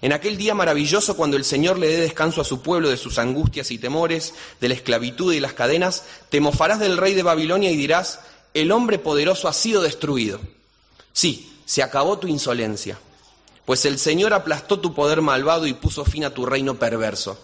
En 0.00 0.12
aquel 0.12 0.36
día 0.36 0.54
maravilloso, 0.54 1.16
cuando 1.16 1.36
el 1.36 1.44
Señor 1.44 1.78
le 1.78 1.88
dé 1.88 2.00
descanso 2.00 2.40
a 2.40 2.44
su 2.44 2.62
pueblo 2.62 2.88
de 2.88 2.96
sus 2.96 3.18
angustias 3.18 3.70
y 3.70 3.78
temores, 3.78 4.34
de 4.60 4.68
la 4.68 4.74
esclavitud 4.74 5.32
y 5.32 5.40
las 5.40 5.54
cadenas, 5.54 6.04
te 6.28 6.40
mofarás 6.40 6.78
del 6.78 6.98
rey 6.98 7.14
de 7.14 7.22
Babilonia 7.22 7.70
y 7.70 7.76
dirás, 7.76 8.20
el 8.52 8.70
hombre 8.70 8.98
poderoso 8.98 9.48
ha 9.48 9.52
sido 9.52 9.82
destruido. 9.82 10.40
Sí, 11.12 11.53
se 11.64 11.82
acabó 11.82 12.18
tu 12.18 12.26
insolencia, 12.26 12.98
pues 13.64 13.84
el 13.84 13.98
Señor 13.98 14.34
aplastó 14.34 14.80
tu 14.80 14.94
poder 14.94 15.22
malvado 15.22 15.66
y 15.66 15.74
puso 15.74 16.04
fin 16.04 16.24
a 16.24 16.30
tu 16.30 16.44
reino 16.46 16.74
perverso. 16.74 17.38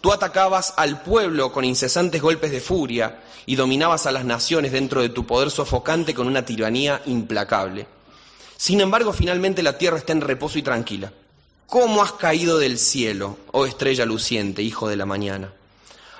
Tú 0.00 0.12
atacabas 0.12 0.72
al 0.76 1.02
pueblo 1.02 1.52
con 1.52 1.64
incesantes 1.64 2.22
golpes 2.22 2.50
de 2.50 2.60
furia 2.60 3.20
y 3.44 3.56
dominabas 3.56 4.06
a 4.06 4.12
las 4.12 4.24
naciones 4.24 4.72
dentro 4.72 5.02
de 5.02 5.10
tu 5.10 5.26
poder 5.26 5.50
sofocante 5.50 6.14
con 6.14 6.26
una 6.26 6.44
tiranía 6.44 7.02
implacable. 7.06 7.86
Sin 8.56 8.80
embargo, 8.80 9.12
finalmente 9.12 9.62
la 9.62 9.76
tierra 9.76 9.98
está 9.98 10.12
en 10.12 10.22
reposo 10.22 10.58
y 10.58 10.62
tranquila. 10.62 11.12
¿Cómo 11.66 12.02
has 12.02 12.12
caído 12.12 12.58
del 12.58 12.78
cielo, 12.78 13.38
oh 13.52 13.66
estrella 13.66 14.04
luciente, 14.06 14.62
hijo 14.62 14.88
de 14.88 14.96
la 14.96 15.06
mañana? 15.06 15.52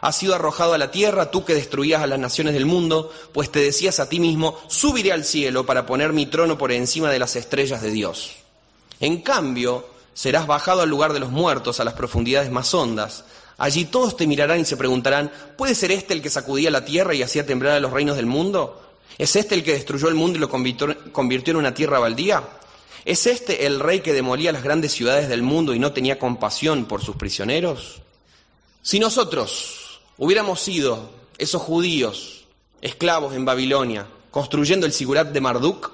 Has 0.01 0.17
sido 0.17 0.35
arrojado 0.35 0.73
a 0.73 0.79
la 0.79 0.91
tierra, 0.91 1.31
tú 1.31 1.45
que 1.45 1.55
destruías 1.55 2.03
a 2.03 2.07
las 2.07 2.19
naciones 2.19 2.55
del 2.55 2.65
mundo, 2.65 3.13
pues 3.33 3.53
te 3.53 3.61
decías 3.61 4.01
a 4.01 4.09
ti 4.09 4.19
mismo, 4.19 4.59
subiré 4.69 5.13
al 5.13 5.25
cielo 5.25 5.67
para 5.67 5.85
poner 5.85 6.13
mi 6.13 6.27
trono 6.27 6.57
por 6.57 6.73
encima 6.73 7.11
de 7.11 7.19
las 7.19 7.37
estrellas 7.37 7.83
de 7.83 7.91
Dios. 7.91 8.37
En 9.01 9.21
cambio, 9.21 9.87
serás 10.15 10.47
bajado 10.47 10.81
al 10.81 10.89
lugar 10.89 11.13
de 11.13 11.21
los 11.21 11.31
muertos, 11.31 11.81
a 11.81 11.85
las 11.85 11.95
profundidades 11.95 12.51
más 12.51 12.73
hondas. 12.73 13.25
Allí 13.59 13.85
todos 13.85 14.17
te 14.17 14.27
mirarán 14.27 14.61
y 14.61 14.65
se 14.65 14.79
preguntarán, 14.79 15.31
¿puede 15.59 15.75
ser 15.75 15.93
este 15.93 16.15
el 16.15 16.23
que 16.23 16.31
sacudía 16.31 16.71
la 16.71 16.85
tierra 16.87 17.15
y 17.15 17.23
hacía 17.23 17.45
temblar 17.45 17.75
a 17.75 17.81
los 17.81 17.93
reinos 17.93 18.17
del 18.17 18.27
mundo? 18.27 18.83
¿Es 19.19 19.37
este 19.37 19.55
el 19.55 19.63
que 19.63 19.75
destruyó 19.75 20.09
el 20.09 20.15
mundo 20.15 20.39
y 20.39 20.41
lo 20.41 20.49
convirtió 20.49 21.51
en 21.51 21.57
una 21.57 21.75
tierra 21.75 21.99
baldía? 21.99 22.43
¿Es 23.05 23.27
este 23.27 23.67
el 23.67 23.81
rey 23.81 24.01
que 24.01 24.15
demolía 24.15 24.53
las 24.53 24.63
grandes 24.63 24.93
ciudades 24.93 25.29
del 25.29 25.43
mundo 25.43 25.75
y 25.75 25.79
no 25.79 25.93
tenía 25.93 26.19
compasión 26.19 26.87
por 26.87 27.03
sus 27.03 27.17
prisioneros? 27.17 28.01
Si 28.83 28.99
nosotros 28.99 29.90
hubiéramos 30.21 30.61
sido 30.61 31.11
esos 31.39 31.63
judíos 31.63 32.45
esclavos 32.83 33.35
en 33.35 33.47
Babilonia, 33.47 34.07
construyendo 34.31 34.85
el 34.85 34.93
Sigurat 34.93 35.29
de 35.29 35.41
Marduk, 35.41 35.91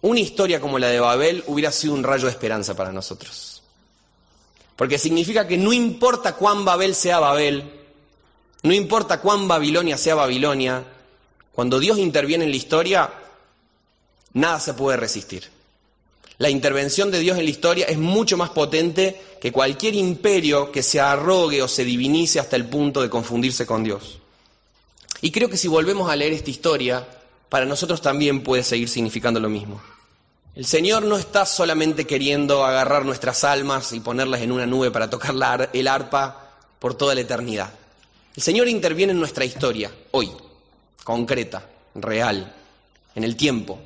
una 0.00 0.20
historia 0.20 0.60
como 0.60 0.78
la 0.78 0.88
de 0.88 0.98
Babel 0.98 1.44
hubiera 1.46 1.70
sido 1.70 1.92
un 1.92 2.02
rayo 2.02 2.24
de 2.24 2.30
esperanza 2.30 2.74
para 2.74 2.90
nosotros. 2.90 3.62
Porque 4.76 4.98
significa 4.98 5.46
que 5.46 5.58
no 5.58 5.74
importa 5.74 6.34
cuán 6.36 6.64
Babel 6.64 6.94
sea 6.94 7.20
Babel, 7.20 7.70
no 8.62 8.72
importa 8.72 9.20
cuán 9.20 9.46
Babilonia 9.46 9.98
sea 9.98 10.14
Babilonia, 10.14 10.82
cuando 11.52 11.78
Dios 11.78 11.98
interviene 11.98 12.44
en 12.44 12.50
la 12.50 12.56
historia, 12.56 13.12
nada 14.32 14.58
se 14.58 14.72
puede 14.72 14.96
resistir. 14.96 15.50
La 16.38 16.50
intervención 16.50 17.10
de 17.10 17.20
Dios 17.20 17.38
en 17.38 17.44
la 17.44 17.50
historia 17.50 17.86
es 17.86 17.96
mucho 17.96 18.36
más 18.36 18.50
potente 18.50 19.20
que 19.40 19.52
cualquier 19.52 19.94
imperio 19.94 20.72
que 20.72 20.82
se 20.82 21.00
arrogue 21.00 21.62
o 21.62 21.68
se 21.68 21.84
divinice 21.84 22.40
hasta 22.40 22.56
el 22.56 22.66
punto 22.66 23.02
de 23.02 23.10
confundirse 23.10 23.66
con 23.66 23.84
Dios. 23.84 24.18
Y 25.20 25.30
creo 25.30 25.48
que 25.48 25.56
si 25.56 25.68
volvemos 25.68 26.10
a 26.10 26.16
leer 26.16 26.32
esta 26.32 26.50
historia, 26.50 27.06
para 27.48 27.66
nosotros 27.66 28.02
también 28.02 28.42
puede 28.42 28.64
seguir 28.64 28.88
significando 28.88 29.38
lo 29.38 29.48
mismo. 29.48 29.80
El 30.56 30.66
Señor 30.66 31.04
no 31.04 31.16
está 31.16 31.46
solamente 31.46 32.06
queriendo 32.06 32.64
agarrar 32.64 33.04
nuestras 33.04 33.42
almas 33.44 33.92
y 33.92 34.00
ponerlas 34.00 34.40
en 34.40 34.52
una 34.52 34.66
nube 34.66 34.90
para 34.90 35.10
tocar 35.10 35.70
el 35.72 35.88
arpa 35.88 36.50
por 36.78 36.94
toda 36.94 37.14
la 37.14 37.22
eternidad. 37.22 37.72
El 38.36 38.42
Señor 38.42 38.68
interviene 38.68 39.12
en 39.12 39.20
nuestra 39.20 39.44
historia, 39.44 39.92
hoy, 40.10 40.30
concreta, 41.04 41.68
real, 41.94 42.54
en 43.14 43.24
el 43.24 43.36
tiempo. 43.36 43.78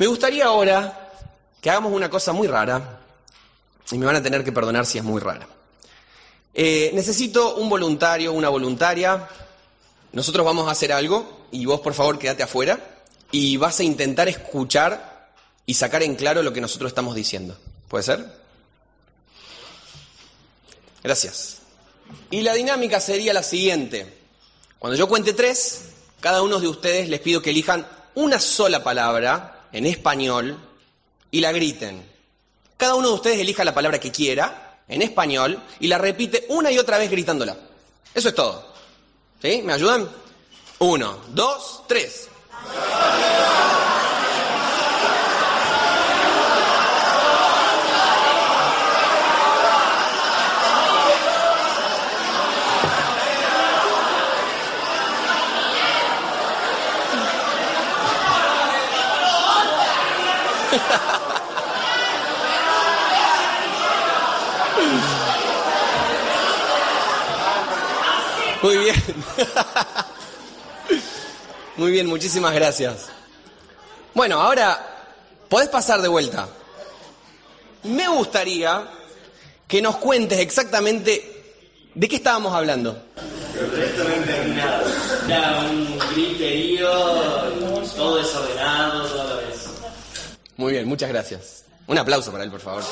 Me 0.00 0.06
gustaría 0.06 0.46
ahora 0.46 1.12
que 1.60 1.68
hagamos 1.68 1.92
una 1.92 2.08
cosa 2.08 2.32
muy 2.32 2.48
rara, 2.48 3.00
y 3.90 3.98
me 3.98 4.06
van 4.06 4.16
a 4.16 4.22
tener 4.22 4.42
que 4.42 4.50
perdonar 4.50 4.86
si 4.86 4.96
es 4.96 5.04
muy 5.04 5.20
rara. 5.20 5.46
Eh, 6.54 6.90
necesito 6.94 7.56
un 7.56 7.68
voluntario, 7.68 8.32
una 8.32 8.48
voluntaria. 8.48 9.28
Nosotros 10.12 10.46
vamos 10.46 10.68
a 10.68 10.70
hacer 10.70 10.90
algo 10.90 11.48
y 11.50 11.66
vos 11.66 11.82
por 11.82 11.92
favor 11.92 12.18
quédate 12.18 12.42
afuera 12.42 12.80
y 13.30 13.58
vas 13.58 13.78
a 13.80 13.82
intentar 13.82 14.26
escuchar 14.26 15.32
y 15.66 15.74
sacar 15.74 16.02
en 16.02 16.14
claro 16.14 16.42
lo 16.42 16.54
que 16.54 16.62
nosotros 16.62 16.88
estamos 16.88 17.14
diciendo. 17.14 17.58
¿Puede 17.86 18.04
ser? 18.04 18.24
Gracias. 21.04 21.58
Y 22.30 22.40
la 22.40 22.54
dinámica 22.54 23.00
sería 23.00 23.34
la 23.34 23.42
siguiente. 23.42 24.10
Cuando 24.78 24.96
yo 24.96 25.06
cuente 25.10 25.34
tres, 25.34 25.90
cada 26.20 26.40
uno 26.40 26.58
de 26.58 26.68
ustedes 26.68 27.10
les 27.10 27.20
pido 27.20 27.42
que 27.42 27.50
elijan 27.50 27.86
una 28.14 28.40
sola 28.40 28.82
palabra 28.82 29.58
en 29.72 29.86
español 29.86 30.58
y 31.30 31.40
la 31.40 31.52
griten. 31.52 32.04
Cada 32.76 32.94
uno 32.94 33.08
de 33.08 33.14
ustedes 33.14 33.40
elija 33.40 33.64
la 33.64 33.74
palabra 33.74 34.00
que 34.00 34.10
quiera 34.10 34.80
en 34.88 35.02
español 35.02 35.62
y 35.78 35.86
la 35.86 35.98
repite 35.98 36.46
una 36.48 36.70
y 36.70 36.78
otra 36.78 36.98
vez 36.98 37.10
gritándola. 37.10 37.56
Eso 38.14 38.28
es 38.28 38.34
todo. 38.34 38.72
¿Sí? 39.40 39.62
¿Me 39.64 39.72
ayudan? 39.72 40.08
Uno, 40.78 41.18
dos, 41.28 41.82
tres. 41.86 42.28
Muy 68.62 68.76
bien. 68.76 68.94
Muy 71.76 71.92
bien, 71.92 72.06
muchísimas 72.06 72.54
gracias. 72.54 73.08
Bueno, 74.12 74.40
ahora 74.40 75.06
podés 75.48 75.68
pasar 75.68 76.02
de 76.02 76.08
vuelta. 76.08 76.48
Me 77.84 78.08
gustaría 78.08 78.86
que 79.66 79.80
nos 79.80 79.96
cuentes 79.96 80.40
exactamente 80.40 81.54
de 81.94 82.08
qué 82.08 82.16
estábamos 82.16 82.54
hablando. 82.54 83.02
Un 85.70 85.98
todo 87.96 88.18
a 88.18 89.24
la 89.24 89.34
vez. 89.36 89.68
Muy 90.60 90.74
bien, 90.74 90.86
muchas 90.86 91.08
gracias. 91.08 91.64
Un 91.86 91.96
aplauso 91.96 92.30
para 92.30 92.44
él, 92.44 92.50
por 92.50 92.60
favor. 92.60 92.84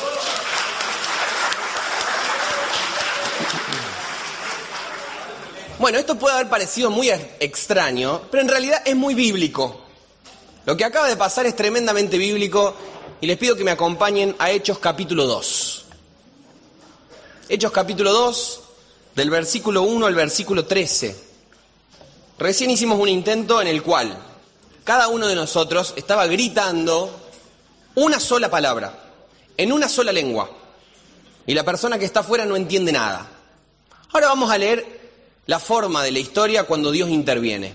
Bueno, 5.78 5.98
esto 5.98 6.18
puede 6.18 6.36
haber 6.36 6.48
parecido 6.48 6.90
muy 6.90 7.10
extraño, 7.10 8.22
pero 8.30 8.40
en 8.40 8.48
realidad 8.48 8.80
es 8.86 8.96
muy 8.96 9.14
bíblico. 9.14 9.82
Lo 10.64 10.78
que 10.78 10.84
acaba 10.86 11.08
de 11.08 11.18
pasar 11.18 11.44
es 11.44 11.54
tremendamente 11.54 12.16
bíblico 12.16 12.74
y 13.20 13.26
les 13.26 13.36
pido 13.36 13.54
que 13.54 13.64
me 13.64 13.72
acompañen 13.72 14.34
a 14.38 14.50
Hechos 14.50 14.78
capítulo 14.78 15.26
2. 15.26 15.84
Hechos 17.50 17.70
capítulo 17.70 18.14
2, 18.14 18.60
del 19.14 19.28
versículo 19.28 19.82
1 19.82 20.06
al 20.06 20.14
versículo 20.14 20.64
13. 20.64 21.14
Recién 22.38 22.70
hicimos 22.70 22.98
un 22.98 23.10
intento 23.10 23.60
en 23.60 23.66
el 23.66 23.82
cual 23.82 24.16
cada 24.84 25.08
uno 25.08 25.26
de 25.26 25.34
nosotros 25.34 25.92
estaba 25.98 26.26
gritando 26.28 27.27
una 27.98 28.20
sola 28.20 28.48
palabra, 28.48 28.92
en 29.56 29.72
una 29.72 29.88
sola 29.88 30.12
lengua, 30.12 30.48
y 31.46 31.54
la 31.54 31.64
persona 31.64 31.98
que 31.98 32.04
está 32.04 32.20
afuera 32.20 32.44
no 32.46 32.54
entiende 32.54 32.92
nada. 32.92 33.28
Ahora 34.12 34.28
vamos 34.28 34.50
a 34.50 34.58
leer 34.58 35.00
la 35.46 35.58
forma 35.58 36.04
de 36.04 36.12
la 36.12 36.20
historia 36.20 36.64
cuando 36.64 36.92
Dios 36.92 37.10
interviene. 37.10 37.74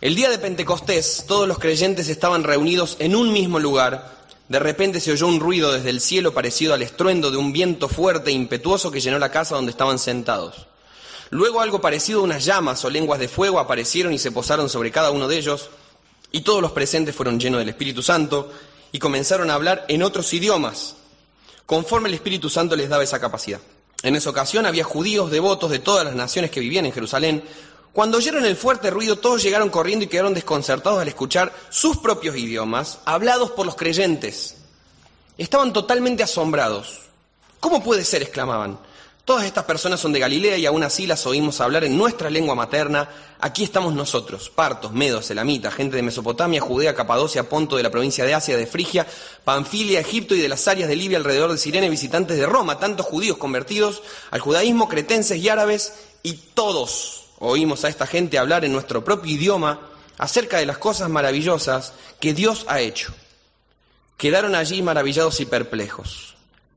El 0.00 0.16
día 0.16 0.28
de 0.28 0.38
Pentecostés 0.38 1.24
todos 1.28 1.46
los 1.46 1.60
creyentes 1.60 2.08
estaban 2.08 2.42
reunidos 2.42 2.96
en 2.98 3.14
un 3.14 3.32
mismo 3.32 3.60
lugar. 3.60 4.10
De 4.48 4.58
repente 4.58 4.98
se 4.98 5.12
oyó 5.12 5.28
un 5.28 5.38
ruido 5.38 5.70
desde 5.70 5.90
el 5.90 6.00
cielo 6.00 6.34
parecido 6.34 6.74
al 6.74 6.82
estruendo 6.82 7.30
de 7.30 7.36
un 7.36 7.52
viento 7.52 7.88
fuerte 7.88 8.30
e 8.30 8.34
impetuoso 8.34 8.90
que 8.90 9.00
llenó 9.00 9.20
la 9.20 9.30
casa 9.30 9.54
donde 9.54 9.70
estaban 9.70 10.00
sentados. 10.00 10.66
Luego 11.30 11.60
algo 11.60 11.80
parecido 11.80 12.20
a 12.20 12.24
unas 12.24 12.44
llamas 12.44 12.84
o 12.84 12.90
lenguas 12.90 13.20
de 13.20 13.28
fuego 13.28 13.60
aparecieron 13.60 14.12
y 14.12 14.18
se 14.18 14.32
posaron 14.32 14.68
sobre 14.68 14.90
cada 14.90 15.12
uno 15.12 15.28
de 15.28 15.38
ellos, 15.38 15.70
y 16.32 16.40
todos 16.40 16.62
los 16.62 16.72
presentes 16.72 17.14
fueron 17.14 17.38
llenos 17.38 17.60
del 17.60 17.68
Espíritu 17.68 18.02
Santo 18.02 18.50
y 18.90 18.98
comenzaron 18.98 19.50
a 19.50 19.54
hablar 19.54 19.84
en 19.88 20.02
otros 20.02 20.32
idiomas, 20.32 20.96
conforme 21.66 22.08
el 22.08 22.14
Espíritu 22.14 22.50
Santo 22.50 22.74
les 22.74 22.88
daba 22.88 23.04
esa 23.04 23.20
capacidad. 23.20 23.60
En 24.02 24.16
esa 24.16 24.30
ocasión 24.30 24.66
había 24.66 24.82
judíos 24.82 25.30
devotos 25.30 25.70
de 25.70 25.78
todas 25.78 26.04
las 26.04 26.14
naciones 26.14 26.50
que 26.50 26.60
vivían 26.60 26.86
en 26.86 26.92
Jerusalén. 26.92 27.44
Cuando 27.92 28.18
oyeron 28.18 28.44
el 28.44 28.56
fuerte 28.56 28.90
ruido, 28.90 29.16
todos 29.16 29.42
llegaron 29.42 29.70
corriendo 29.70 30.04
y 30.04 30.08
quedaron 30.08 30.34
desconcertados 30.34 31.00
al 31.00 31.08
escuchar 31.08 31.52
sus 31.68 31.98
propios 31.98 32.36
idiomas, 32.36 32.98
hablados 33.04 33.52
por 33.52 33.64
los 33.64 33.76
creyentes. 33.76 34.56
Estaban 35.38 35.72
totalmente 35.72 36.22
asombrados. 36.22 37.02
¿Cómo 37.60 37.82
puede 37.82 38.04
ser? 38.04 38.22
exclamaban. 38.22 38.78
Todas 39.24 39.44
estas 39.44 39.64
personas 39.64 40.00
son 40.00 40.12
de 40.12 40.18
Galilea 40.18 40.58
y 40.58 40.66
aún 40.66 40.82
así 40.82 41.06
las 41.06 41.26
oímos 41.26 41.60
hablar 41.60 41.84
en 41.84 41.96
nuestra 41.96 42.28
lengua 42.28 42.56
materna. 42.56 43.08
Aquí 43.38 43.62
estamos 43.62 43.94
nosotros, 43.94 44.50
partos, 44.50 44.92
medos, 44.92 45.30
elamitas, 45.30 45.74
gente 45.74 45.94
de 45.94 46.02
Mesopotamia, 46.02 46.60
Judea, 46.60 46.96
Capadocia, 46.96 47.48
Ponto, 47.48 47.76
de 47.76 47.84
la 47.84 47.90
provincia 47.90 48.24
de 48.24 48.34
Asia, 48.34 48.56
de 48.56 48.66
Frigia, 48.66 49.06
Panfilia, 49.44 50.00
Egipto 50.00 50.34
y 50.34 50.40
de 50.40 50.48
las 50.48 50.66
áreas 50.66 50.88
de 50.88 50.96
Libia 50.96 51.18
alrededor 51.18 51.52
de 51.52 51.58
Sirene, 51.58 51.88
visitantes 51.88 52.36
de 52.36 52.46
Roma, 52.46 52.80
tantos 52.80 53.06
judíos 53.06 53.36
convertidos 53.36 54.02
al 54.32 54.40
judaísmo, 54.40 54.88
cretenses 54.88 55.38
y 55.38 55.48
árabes, 55.48 55.92
y 56.24 56.32
todos 56.54 57.26
oímos 57.38 57.84
a 57.84 57.88
esta 57.88 58.08
gente 58.08 58.38
hablar 58.38 58.64
en 58.64 58.72
nuestro 58.72 59.04
propio 59.04 59.32
idioma 59.32 59.88
acerca 60.18 60.58
de 60.58 60.66
las 60.66 60.78
cosas 60.78 61.08
maravillosas 61.08 61.92
que 62.18 62.34
Dios 62.34 62.64
ha 62.68 62.80
hecho. 62.80 63.14
Quedaron 64.16 64.56
allí 64.56 64.82
maravillados 64.82 65.40
y 65.40 65.46
perplejos. 65.46 66.31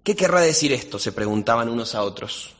¿Qué 0.06 0.16
querrá 0.16 0.40
decir 0.40 0.72
esto? 0.72 1.00
se 1.00 1.12
preguntaban 1.12 1.68
unos 1.68 1.96
a 1.96 2.04
otros. 2.04 2.52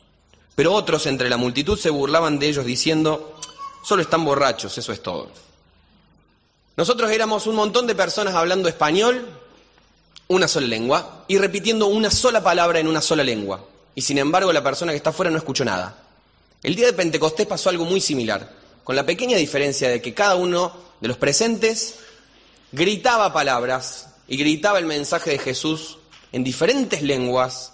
Pero 0.56 0.74
otros 0.74 1.06
entre 1.06 1.30
la 1.30 1.36
multitud 1.36 1.78
se 1.78 1.90
burlaban 1.90 2.40
de 2.40 2.48
ellos 2.48 2.66
diciendo, 2.66 3.38
solo 3.84 4.02
están 4.02 4.24
borrachos, 4.24 4.76
eso 4.76 4.92
es 4.92 5.00
todo. 5.00 5.30
Nosotros 6.76 7.08
éramos 7.12 7.46
un 7.46 7.54
montón 7.54 7.86
de 7.86 7.94
personas 7.94 8.34
hablando 8.34 8.68
español, 8.68 9.24
una 10.26 10.48
sola 10.48 10.66
lengua, 10.66 11.24
y 11.28 11.38
repitiendo 11.38 11.86
una 11.86 12.10
sola 12.10 12.42
palabra 12.42 12.80
en 12.80 12.88
una 12.88 13.00
sola 13.00 13.22
lengua. 13.22 13.64
Y 13.94 14.02
sin 14.02 14.18
embargo 14.18 14.52
la 14.52 14.64
persona 14.64 14.90
que 14.90 14.96
está 14.96 15.10
afuera 15.10 15.30
no 15.30 15.38
escuchó 15.38 15.64
nada. 15.64 16.02
El 16.64 16.74
día 16.74 16.86
de 16.86 16.94
Pentecostés 16.94 17.46
pasó 17.46 17.68
algo 17.70 17.84
muy 17.84 18.00
similar, 18.00 18.52
con 18.82 18.96
la 18.96 19.06
pequeña 19.06 19.36
diferencia 19.36 19.88
de 19.88 20.02
que 20.02 20.14
cada 20.14 20.34
uno 20.34 20.72
de 21.00 21.06
los 21.06 21.16
presentes 21.16 22.00
gritaba 22.72 23.32
palabras 23.32 24.08
y 24.26 24.36
gritaba 24.36 24.80
el 24.80 24.86
mensaje 24.86 25.30
de 25.30 25.38
Jesús 25.38 25.98
en 26.36 26.44
diferentes 26.44 27.00
lenguas 27.00 27.72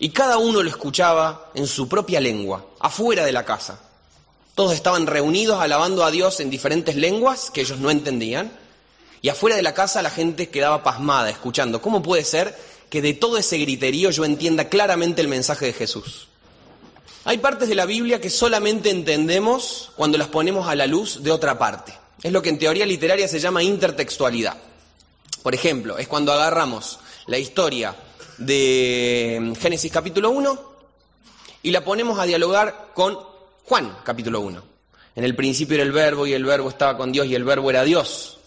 y 0.00 0.08
cada 0.08 0.38
uno 0.38 0.60
lo 0.60 0.68
escuchaba 0.68 1.52
en 1.54 1.68
su 1.68 1.88
propia 1.88 2.20
lengua, 2.20 2.66
afuera 2.80 3.24
de 3.24 3.30
la 3.30 3.44
casa. 3.44 3.78
Todos 4.56 4.72
estaban 4.72 5.06
reunidos 5.06 5.60
alabando 5.60 6.04
a 6.04 6.10
Dios 6.10 6.40
en 6.40 6.50
diferentes 6.50 6.96
lenguas 6.96 7.48
que 7.48 7.60
ellos 7.60 7.78
no 7.78 7.88
entendían 7.92 8.50
y 9.22 9.28
afuera 9.28 9.54
de 9.54 9.62
la 9.62 9.72
casa 9.72 10.02
la 10.02 10.10
gente 10.10 10.48
quedaba 10.48 10.82
pasmada 10.82 11.30
escuchando. 11.30 11.80
¿Cómo 11.80 12.02
puede 12.02 12.24
ser 12.24 12.58
que 12.90 13.00
de 13.00 13.14
todo 13.14 13.38
ese 13.38 13.56
griterío 13.56 14.10
yo 14.10 14.24
entienda 14.24 14.68
claramente 14.68 15.20
el 15.20 15.28
mensaje 15.28 15.66
de 15.66 15.72
Jesús? 15.72 16.26
Hay 17.24 17.38
partes 17.38 17.68
de 17.68 17.76
la 17.76 17.86
Biblia 17.86 18.20
que 18.20 18.30
solamente 18.30 18.90
entendemos 18.90 19.92
cuando 19.94 20.18
las 20.18 20.26
ponemos 20.26 20.66
a 20.66 20.74
la 20.74 20.88
luz 20.88 21.22
de 21.22 21.30
otra 21.30 21.56
parte. 21.56 21.92
Es 22.20 22.32
lo 22.32 22.42
que 22.42 22.48
en 22.48 22.58
teoría 22.58 22.84
literaria 22.84 23.28
se 23.28 23.38
llama 23.38 23.62
intertextualidad. 23.62 24.56
Por 25.44 25.54
ejemplo, 25.54 25.98
es 25.98 26.08
cuando 26.08 26.32
agarramos 26.32 26.98
la 27.26 27.38
historia 27.38 27.94
de 28.38 29.54
Génesis 29.58 29.90
capítulo 29.90 30.30
1 30.30 30.76
y 31.62 31.70
la 31.70 31.84
ponemos 31.84 32.18
a 32.18 32.24
dialogar 32.24 32.90
con 32.94 33.18
Juan 33.64 33.98
capítulo 34.04 34.40
1. 34.40 34.62
En 35.16 35.24
el 35.24 35.34
principio 35.34 35.74
era 35.74 35.82
el 35.82 35.92
verbo 35.92 36.26
y 36.26 36.34
el 36.34 36.44
verbo 36.44 36.68
estaba 36.68 36.96
con 36.96 37.10
Dios 37.10 37.26
y 37.26 37.34
el 37.34 37.44
verbo 37.44 37.70
era 37.70 37.82
Dios. 37.82 38.38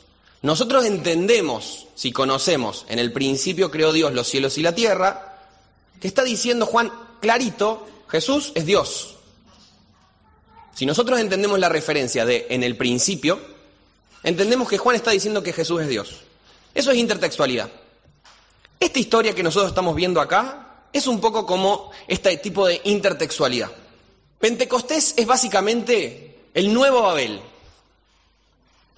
Nosotros 0.42 0.86
entendemos, 0.86 1.88
si 1.96 2.14
conocemos, 2.14 2.86
en 2.88 3.00
el 3.00 3.12
principio 3.12 3.70
creó 3.70 3.92
Dios 3.92 4.14
los 4.14 4.28
cielos 4.28 4.58
y 4.58 4.62
la 4.62 4.74
tierra, 4.74 5.38
que 6.00 6.08
está 6.08 6.24
diciendo 6.24 6.66
Juan 6.66 6.92
clarito, 7.20 7.86
Jesús 8.08 8.54
es 8.56 8.66
Dios. 8.66 9.16
Si 10.74 10.86
nosotros 10.86 11.20
entendemos 11.20 11.60
la 11.60 11.68
referencia 11.68 12.26
de 12.26 12.48
en 12.50 12.64
el 12.64 12.78
principio, 12.78 13.42
entendemos 14.24 14.70
que 14.70 14.78
Juan 14.78 14.96
está 14.96 15.12
diciendo 15.12 15.44
que 15.44 15.52
Jesús 15.52 15.82
es 15.82 15.90
Dios. 15.90 16.22
Eso 16.74 16.92
es 16.92 16.98
intertextualidad. 16.98 17.70
Esta 18.80 19.00
historia 19.00 19.36
que 19.36 19.44
nosotros 19.44 19.72
estamos 19.72 19.96
viendo 19.96 20.22
acá 20.22 20.86
es 20.94 21.06
un 21.06 21.20
poco 21.20 21.46
como 21.46 21.92
este 22.08 22.38
tipo 22.38 22.66
de 22.66 22.80
intertextualidad. 22.86 23.72
Pentecostés 24.40 25.16
es 25.18 25.26
básicamente 25.26 26.46
el 26.54 26.74
nuevo 26.74 27.02
Babel, 27.02 27.42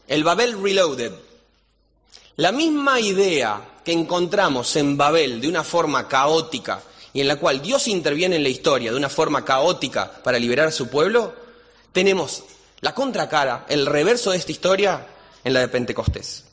el 0.08 0.24
Babel 0.24 0.62
Reloaded. 0.62 1.14
La 2.36 2.52
misma 2.52 3.00
idea 3.00 3.80
que 3.84 3.92
encontramos 3.92 4.76
en 4.76 4.98
Babel 4.98 5.42
de 5.42 5.48
una 5.48 5.64
forma 5.64 6.08
caótica 6.08 6.82
y 7.14 7.22
en 7.22 7.28
la 7.28 7.38
cual 7.38 7.62
Dios 7.62 7.88
interviene 7.88 8.36
en 8.36 8.44
la 8.44 8.50
historia 8.50 8.92
de 8.92 8.98
una 8.98 9.10
forma 9.10 9.44
caótica 9.44 10.12
para 10.24 10.40
liberar 10.40 10.68
a 10.68 10.72
su 10.72 10.90
pueblo, 10.90 11.34
tenemos 11.92 12.44
la 12.82 12.94
contracara, 12.94 13.66
el 13.68 13.86
reverso 13.86 14.32
de 14.32 14.38
esta 14.38 14.52
historia 14.52 15.08
en 15.44 15.54
la 15.54 15.60
de 15.60 15.68
Pentecostés. 15.68 16.46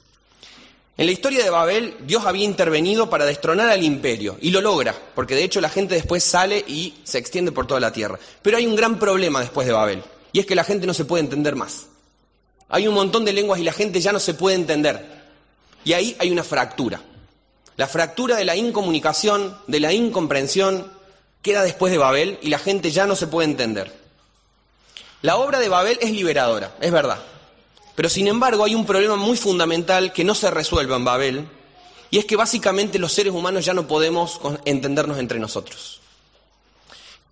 En 0.98 1.06
la 1.06 1.12
historia 1.12 1.44
de 1.44 1.50
Babel, 1.50 1.94
Dios 2.00 2.26
había 2.26 2.44
intervenido 2.44 3.08
para 3.08 3.24
destronar 3.24 3.70
al 3.70 3.84
imperio, 3.84 4.36
y 4.40 4.50
lo 4.50 4.60
logra, 4.60 4.96
porque 5.14 5.36
de 5.36 5.44
hecho 5.44 5.60
la 5.60 5.68
gente 5.68 5.94
después 5.94 6.24
sale 6.24 6.64
y 6.66 6.96
se 7.04 7.18
extiende 7.18 7.52
por 7.52 7.68
toda 7.68 7.78
la 7.78 7.92
tierra. 7.92 8.18
Pero 8.42 8.56
hay 8.56 8.66
un 8.66 8.74
gran 8.74 8.98
problema 8.98 9.38
después 9.38 9.64
de 9.64 9.72
Babel, 9.72 10.02
y 10.32 10.40
es 10.40 10.46
que 10.46 10.56
la 10.56 10.64
gente 10.64 10.88
no 10.88 10.94
se 10.94 11.04
puede 11.04 11.22
entender 11.22 11.54
más. 11.54 11.86
Hay 12.68 12.88
un 12.88 12.94
montón 12.94 13.24
de 13.24 13.32
lenguas 13.32 13.60
y 13.60 13.62
la 13.62 13.72
gente 13.72 14.00
ya 14.00 14.10
no 14.10 14.18
se 14.18 14.34
puede 14.34 14.56
entender. 14.56 15.06
Y 15.84 15.92
ahí 15.92 16.16
hay 16.18 16.32
una 16.32 16.42
fractura. 16.42 17.00
La 17.76 17.86
fractura 17.86 18.34
de 18.34 18.44
la 18.44 18.56
incomunicación, 18.56 19.56
de 19.68 19.78
la 19.78 19.92
incomprensión, 19.92 20.92
queda 21.42 21.62
después 21.62 21.92
de 21.92 21.98
Babel 21.98 22.40
y 22.42 22.48
la 22.48 22.58
gente 22.58 22.90
ya 22.90 23.06
no 23.06 23.14
se 23.14 23.28
puede 23.28 23.48
entender. 23.48 23.96
La 25.22 25.36
obra 25.36 25.60
de 25.60 25.68
Babel 25.68 25.96
es 26.00 26.10
liberadora, 26.10 26.74
es 26.80 26.90
verdad. 26.90 27.20
Pero 27.98 28.08
sin 28.08 28.28
embargo 28.28 28.62
hay 28.62 28.76
un 28.76 28.86
problema 28.86 29.16
muy 29.16 29.36
fundamental 29.36 30.12
que 30.12 30.22
no 30.22 30.32
se 30.32 30.52
resuelve 30.52 30.94
en 30.94 31.04
Babel, 31.04 31.48
y 32.12 32.18
es 32.18 32.26
que 32.26 32.36
básicamente 32.36 32.96
los 32.96 33.12
seres 33.12 33.32
humanos 33.32 33.64
ya 33.64 33.74
no 33.74 33.88
podemos 33.88 34.40
entendernos 34.64 35.18
entre 35.18 35.40
nosotros. 35.40 36.00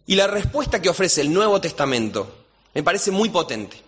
Y 0.09 0.17
la 0.17 0.27
respuesta 0.27 0.83
que 0.83 0.89
ofrece 0.89 1.21
el 1.21 1.33
Nuevo 1.33 1.61
Testamento 1.61 2.47
me 2.75 2.83
parece 2.83 3.13
muy 3.13 3.29
potente. 3.29 3.81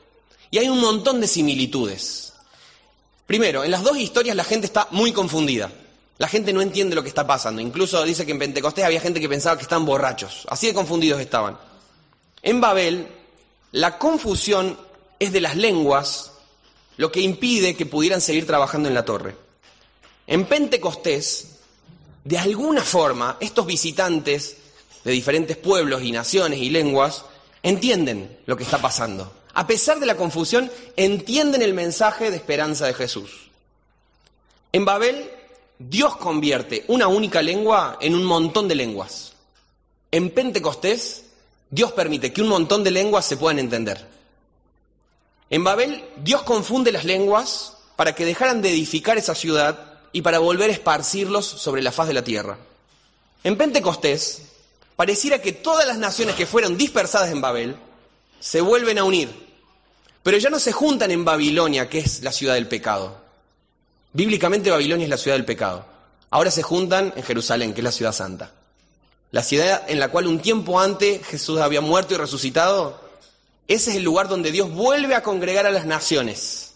Y 0.53 0.59
hay 0.59 0.69
un 0.69 0.79
montón 0.79 1.21
de 1.21 1.27
similitudes. 1.27 2.35
Primero, 3.27 3.65
en 3.65 3.73
las 3.73 3.83
dos 3.83 3.99
historias 3.99 4.37
la 4.37 4.45
gente 4.45 4.67
está 4.67 4.87
muy 4.93 5.11
confundida. 5.11 5.73
La 6.19 6.29
gente 6.29 6.53
no 6.53 6.63
entiende 6.63 6.95
lo 6.95 7.03
que 7.03 7.09
está 7.09 7.27
pasando. 7.27 7.61
Incluso 7.61 8.05
dice 8.05 8.25
que 8.25 8.31
en 8.31 8.39
Pentecostés 8.39 8.85
había 8.85 9.01
gente 9.01 9.19
que 9.19 9.29
pensaba 9.29 9.57
que 9.57 9.65
están 9.65 9.85
borrachos. 9.85 10.47
Así 10.49 10.69
de 10.69 10.75
confundidos 10.75 11.21
estaban. 11.21 11.59
En 12.41 12.61
Babel, 12.61 13.09
la 13.73 13.99
confusión 13.99 14.79
es 15.19 15.33
de 15.33 15.41
las 15.41 15.57
lenguas 15.57 16.35
lo 16.99 17.11
que 17.11 17.21
impide 17.21 17.75
que 17.75 17.87
pudieran 17.87 18.21
seguir 18.21 18.47
trabajando 18.47 18.89
en 18.89 18.95
la 18.95 19.05
torre. 19.05 19.35
En 20.27 20.45
Pentecostés, 20.45 21.59
de 22.25 22.37
alguna 22.37 22.83
forma, 22.83 23.39
estos 23.41 23.65
visitantes 23.65 24.57
de 25.05 25.13
diferentes 25.13 25.57
pueblos 25.57 26.03
y 26.03 26.13
naciones 26.13 26.59
y 26.59 26.69
lenguas 26.69 27.25
entienden 27.63 28.39
lo 28.47 28.57
que 28.57 28.65
está 28.65 28.79
pasando. 28.79 29.33
A 29.55 29.67
pesar 29.67 30.01
de 30.01 30.07
la 30.07 30.17
confusión, 30.17 30.71
entienden 30.97 31.63
el 31.63 31.73
mensaje 31.73 32.31
de 32.31 32.37
esperanza 32.37 32.87
de 32.87 32.95
Jesús. 32.95 33.49
En 34.73 34.85
Babel, 34.85 35.31
Dios 35.79 36.17
convierte 36.17 36.85
una 36.89 37.07
única 37.07 37.41
lengua 37.43 37.97
en 38.01 38.15
un 38.15 38.25
montón 38.25 38.67
de 38.67 38.75
lenguas. 38.75 39.35
En 40.11 40.31
Pentecostés, 40.31 41.27
Dios 41.71 41.93
permite 41.93 42.33
que 42.33 42.43
un 42.43 42.49
montón 42.49 42.83
de 42.83 42.91
lenguas 42.91 43.25
se 43.25 43.37
puedan 43.37 43.61
entender. 43.61 44.05
En 45.51 45.65
Babel, 45.65 46.05
Dios 46.17 46.43
confunde 46.43 46.93
las 46.93 47.05
lenguas 47.05 47.75
para 47.97 48.15
que 48.15 48.25
dejaran 48.25 48.61
de 48.61 48.71
edificar 48.71 49.17
esa 49.19 49.35
ciudad 49.35 49.99
y 50.13 50.23
para 50.23 50.39
volver 50.39 50.71
a 50.71 50.73
esparcirlos 50.73 51.47
sobre 51.47 51.83
la 51.83 51.93
faz 51.93 52.09
de 52.09 52.15
la 52.15 52.23
tierra. 52.25 52.59
En 53.45 53.57
Pentecostés, 53.57 54.43
pareciera 54.97 55.41
que 55.41 55.53
todas 55.53 55.87
las 55.87 55.99
naciones 55.99 56.35
que 56.35 56.47
fueron 56.47 56.77
dispersadas 56.77 57.31
en 57.31 57.41
Babel 57.41 57.77
se 58.41 58.61
vuelven 58.61 58.99
a 58.99 59.05
unir, 59.05 59.31
pero 60.23 60.37
ya 60.37 60.51
no 60.51 60.59
se 60.59 60.73
juntan 60.73 61.11
en 61.11 61.25
Babilonia, 61.25 61.89
que 61.89 62.01
es 62.01 62.23
la 62.23 62.33
ciudad 62.33 62.55
del 62.55 62.69
pecado. 62.69 63.17
Bíblicamente 64.13 64.71
Babilonia 64.71 65.05
es 65.05 65.11
la 65.11 65.17
ciudad 65.17 65.37
del 65.37 65.47
pecado. 65.47 65.87
Ahora 66.31 66.51
se 66.51 66.63
juntan 66.63 67.13
en 67.17 67.23
Jerusalén, 67.23 67.73
que 67.73 67.81
es 67.81 67.85
la 67.85 67.93
ciudad 67.93 68.13
santa. 68.13 68.53
La 69.31 69.43
ciudad 69.43 69.85
en 69.89 70.01
la 70.01 70.09
cual 70.09 70.27
un 70.27 70.41
tiempo 70.41 70.81
antes 70.81 71.27
Jesús 71.27 71.61
había 71.61 71.81
muerto 71.81 72.15
y 72.15 72.19
resucitado 72.19 73.08
ese 73.69 73.91
es 73.91 73.97
el 73.97 74.03
lugar 74.03 74.29
donde 74.29 74.51
Dios 74.51 74.71
vuelve 74.71 75.15
a 75.15 75.23
congregar 75.23 75.67
a 75.67 75.71
las 75.71 75.85
naciones. 75.85 76.73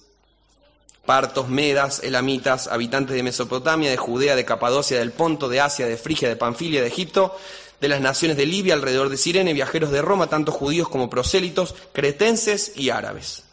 Partos, 1.07 1.49
medas, 1.49 2.01
elamitas, 2.05 2.69
habitantes 2.69 3.17
de 3.17 3.23
Mesopotamia, 3.23 3.91
de 3.91 3.97
Judea, 3.97 4.37
de 4.37 4.45
Capadocia, 4.45 4.99
del 4.99 5.11
Ponto, 5.11 5.49
de 5.49 5.61
Asia, 5.61 5.87
de 5.87 5.97
Frigia, 5.97 6.29
de 6.29 6.37
Panfilia, 6.37 6.83
de 6.83 6.89
Egipto, 6.89 7.35
de 7.81 7.89
las 7.89 8.03
naciones 8.03 8.37
de 8.37 8.45
Libia, 8.45 8.75
alrededor 8.75 9.09
de 9.09 9.17
Sirene, 9.17 9.55
viajeros 9.55 9.91
de 9.91 10.03
Roma, 10.03 10.29
tanto 10.29 10.53
judíos 10.53 10.89
como 10.89 11.09
prosélitos, 11.09 11.75
cretenses 11.93 12.73
y 12.77 12.91
árabes. 12.91 13.45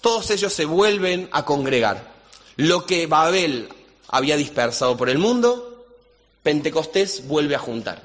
Todos 0.00 0.30
ellos 0.30 0.52
se 0.52 0.64
vuelven 0.64 1.28
a 1.32 1.44
congregar. 1.44 2.12
Lo 2.56 2.86
que 2.86 3.08
Babel 3.08 3.68
había 4.08 4.36
dispersado 4.36 4.96
por 4.96 5.10
el 5.10 5.18
mundo, 5.18 5.84
Pentecostés 6.44 7.26
vuelve 7.26 7.56
a 7.56 7.58
juntar. 7.58 8.02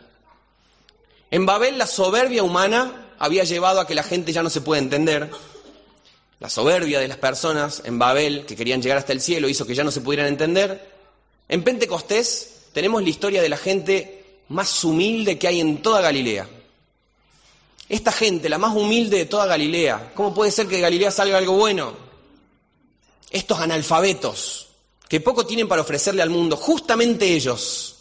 En 1.29 1.45
Babel 1.45 1.77
la 1.77 1.87
soberbia 1.87 2.43
humana 2.43 3.06
había 3.19 3.43
llevado 3.43 3.79
a 3.79 3.87
que 3.87 3.95
la 3.95 4.03
gente 4.03 4.31
ya 4.31 4.43
no 4.43 4.49
se 4.49 4.61
puede 4.61 4.81
entender. 4.81 5.29
La 6.39 6.49
soberbia 6.49 6.99
de 6.99 7.07
las 7.07 7.17
personas 7.17 7.81
en 7.85 7.97
Babel, 7.97 8.45
que 8.45 8.55
querían 8.55 8.81
llegar 8.81 8.97
hasta 8.97 9.13
el 9.13 9.21
cielo, 9.21 9.49
hizo 9.49 9.65
que 9.65 9.75
ya 9.75 9.83
no 9.83 9.91
se 9.91 10.01
pudieran 10.01 10.27
entender. 10.27 10.91
En 11.49 11.63
Pentecostés 11.63 12.67
tenemos 12.73 13.01
la 13.01 13.09
historia 13.09 13.41
de 13.41 13.49
la 13.49 13.57
gente 13.57 14.25
más 14.49 14.83
humilde 14.83 15.39
que 15.39 15.47
hay 15.47 15.59
en 15.59 15.81
toda 15.81 16.01
Galilea. 16.01 16.47
Esta 17.89 18.11
gente, 18.11 18.49
la 18.49 18.57
más 18.57 18.75
humilde 18.75 19.17
de 19.17 19.25
toda 19.25 19.45
Galilea, 19.45 20.11
¿cómo 20.13 20.33
puede 20.33 20.51
ser 20.51 20.67
que 20.67 20.75
de 20.75 20.81
Galilea 20.81 21.09
salga 21.09 21.37
algo 21.37 21.53
bueno? 21.53 21.93
Estos 23.29 23.59
analfabetos, 23.59 24.67
que 25.07 25.21
poco 25.21 25.45
tienen 25.45 25.67
para 25.67 25.81
ofrecerle 25.81 26.21
al 26.21 26.29
mundo, 26.29 26.57
justamente 26.57 27.33
ellos 27.33 27.95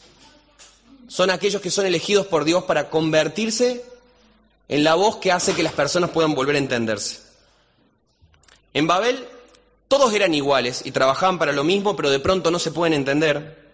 son 1.09 1.31
aquellos 1.31 1.63
que 1.63 1.71
son 1.71 1.87
elegidos 1.87 2.27
por 2.27 2.45
Dios 2.45 2.65
para 2.65 2.91
convertirse 2.91 3.85
en 4.69 4.85
la 4.85 4.95
voz 4.95 5.17
que 5.17 5.33
hace 5.33 5.55
que 5.55 5.63
las 5.63 5.73
personas 5.73 6.11
puedan 6.11 6.35
volver 6.35 6.57
a 6.57 6.59
entenderse. 6.59 7.21
En 8.75 8.87
Babel 8.87 9.27
todos 9.89 10.13
eran 10.13 10.35
iguales 10.35 10.83
y 10.85 10.91
trabajaban 10.91 11.39
para 11.39 11.53
lo 11.53 11.65
mismo, 11.65 11.95
pero 11.95 12.11
de 12.11 12.19
pronto 12.19 12.51
no 12.51 12.59
se 12.59 12.73
pueden 12.73 12.93
entender. 12.93 13.65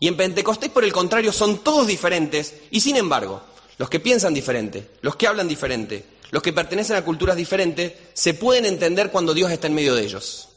Y 0.00 0.08
en 0.08 0.16
Pentecostés, 0.16 0.70
por 0.70 0.84
el 0.84 0.92
contrario, 0.92 1.32
son 1.32 1.58
todos 1.58 1.86
diferentes 1.86 2.54
y 2.70 2.80
sin 2.80 2.96
embargo, 2.96 3.42
los 3.78 3.88
que 3.88 4.00
piensan 4.00 4.34
diferente, 4.34 4.90
los 5.02 5.16
que 5.16 5.26
hablan 5.26 5.48
diferente, 5.48 6.04
los 6.30 6.42
que 6.42 6.52
pertenecen 6.52 6.96
a 6.96 7.04
culturas 7.04 7.36
diferentes, 7.36 7.92
se 8.12 8.34
pueden 8.34 8.66
entender 8.66 9.10
cuando 9.10 9.34
Dios 9.34 9.50
está 9.50 9.68
en 9.68 9.74
medio 9.74 9.94
de 9.94 10.02
ellos. 10.02 10.48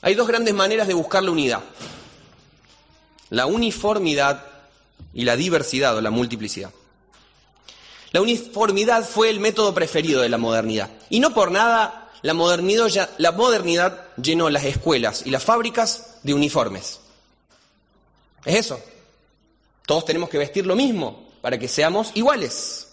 Hay 0.00 0.14
dos 0.14 0.26
grandes 0.26 0.54
maneras 0.54 0.88
de 0.88 0.94
buscar 0.94 1.22
la 1.22 1.30
unidad. 1.30 1.60
La 3.30 3.46
uniformidad 3.46 4.44
y 5.14 5.24
la 5.24 5.36
diversidad 5.36 5.96
o 5.96 6.00
la 6.00 6.10
multiplicidad. 6.10 6.70
La 8.12 8.20
uniformidad 8.20 9.08
fue 9.08 9.30
el 9.30 9.40
método 9.40 9.72
preferido 9.72 10.20
de 10.20 10.28
la 10.28 10.38
modernidad. 10.38 10.90
Y 11.08 11.20
no 11.20 11.32
por 11.32 11.50
nada 11.50 12.10
la 12.22 12.34
modernidad, 12.34 14.08
llenó 14.16 14.50
las 14.50 14.64
escuelas 14.64 15.22
y 15.24 15.30
las 15.30 15.42
fábricas 15.42 16.18
de 16.22 16.34
uniformes. 16.34 17.00
Es 18.44 18.56
eso. 18.56 18.80
Todos 19.86 20.04
tenemos 20.04 20.28
que 20.28 20.38
vestir 20.38 20.66
lo 20.66 20.76
mismo 20.76 21.24
para 21.40 21.58
que 21.58 21.68
seamos 21.68 22.12
iguales. 22.14 22.88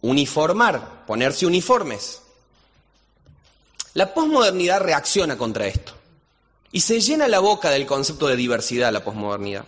Uniformar, 0.00 1.04
ponerse 1.06 1.44
uniformes. 1.44 2.22
La 3.94 4.14
posmodernidad 4.14 4.80
reacciona 4.80 5.36
contra 5.36 5.66
esto. 5.66 5.92
Y 6.70 6.80
se 6.80 7.00
llena 7.00 7.28
la 7.28 7.40
boca 7.40 7.68
del 7.70 7.84
concepto 7.84 8.28
de 8.28 8.36
diversidad 8.36 8.92
la 8.92 9.04
posmodernidad 9.04 9.66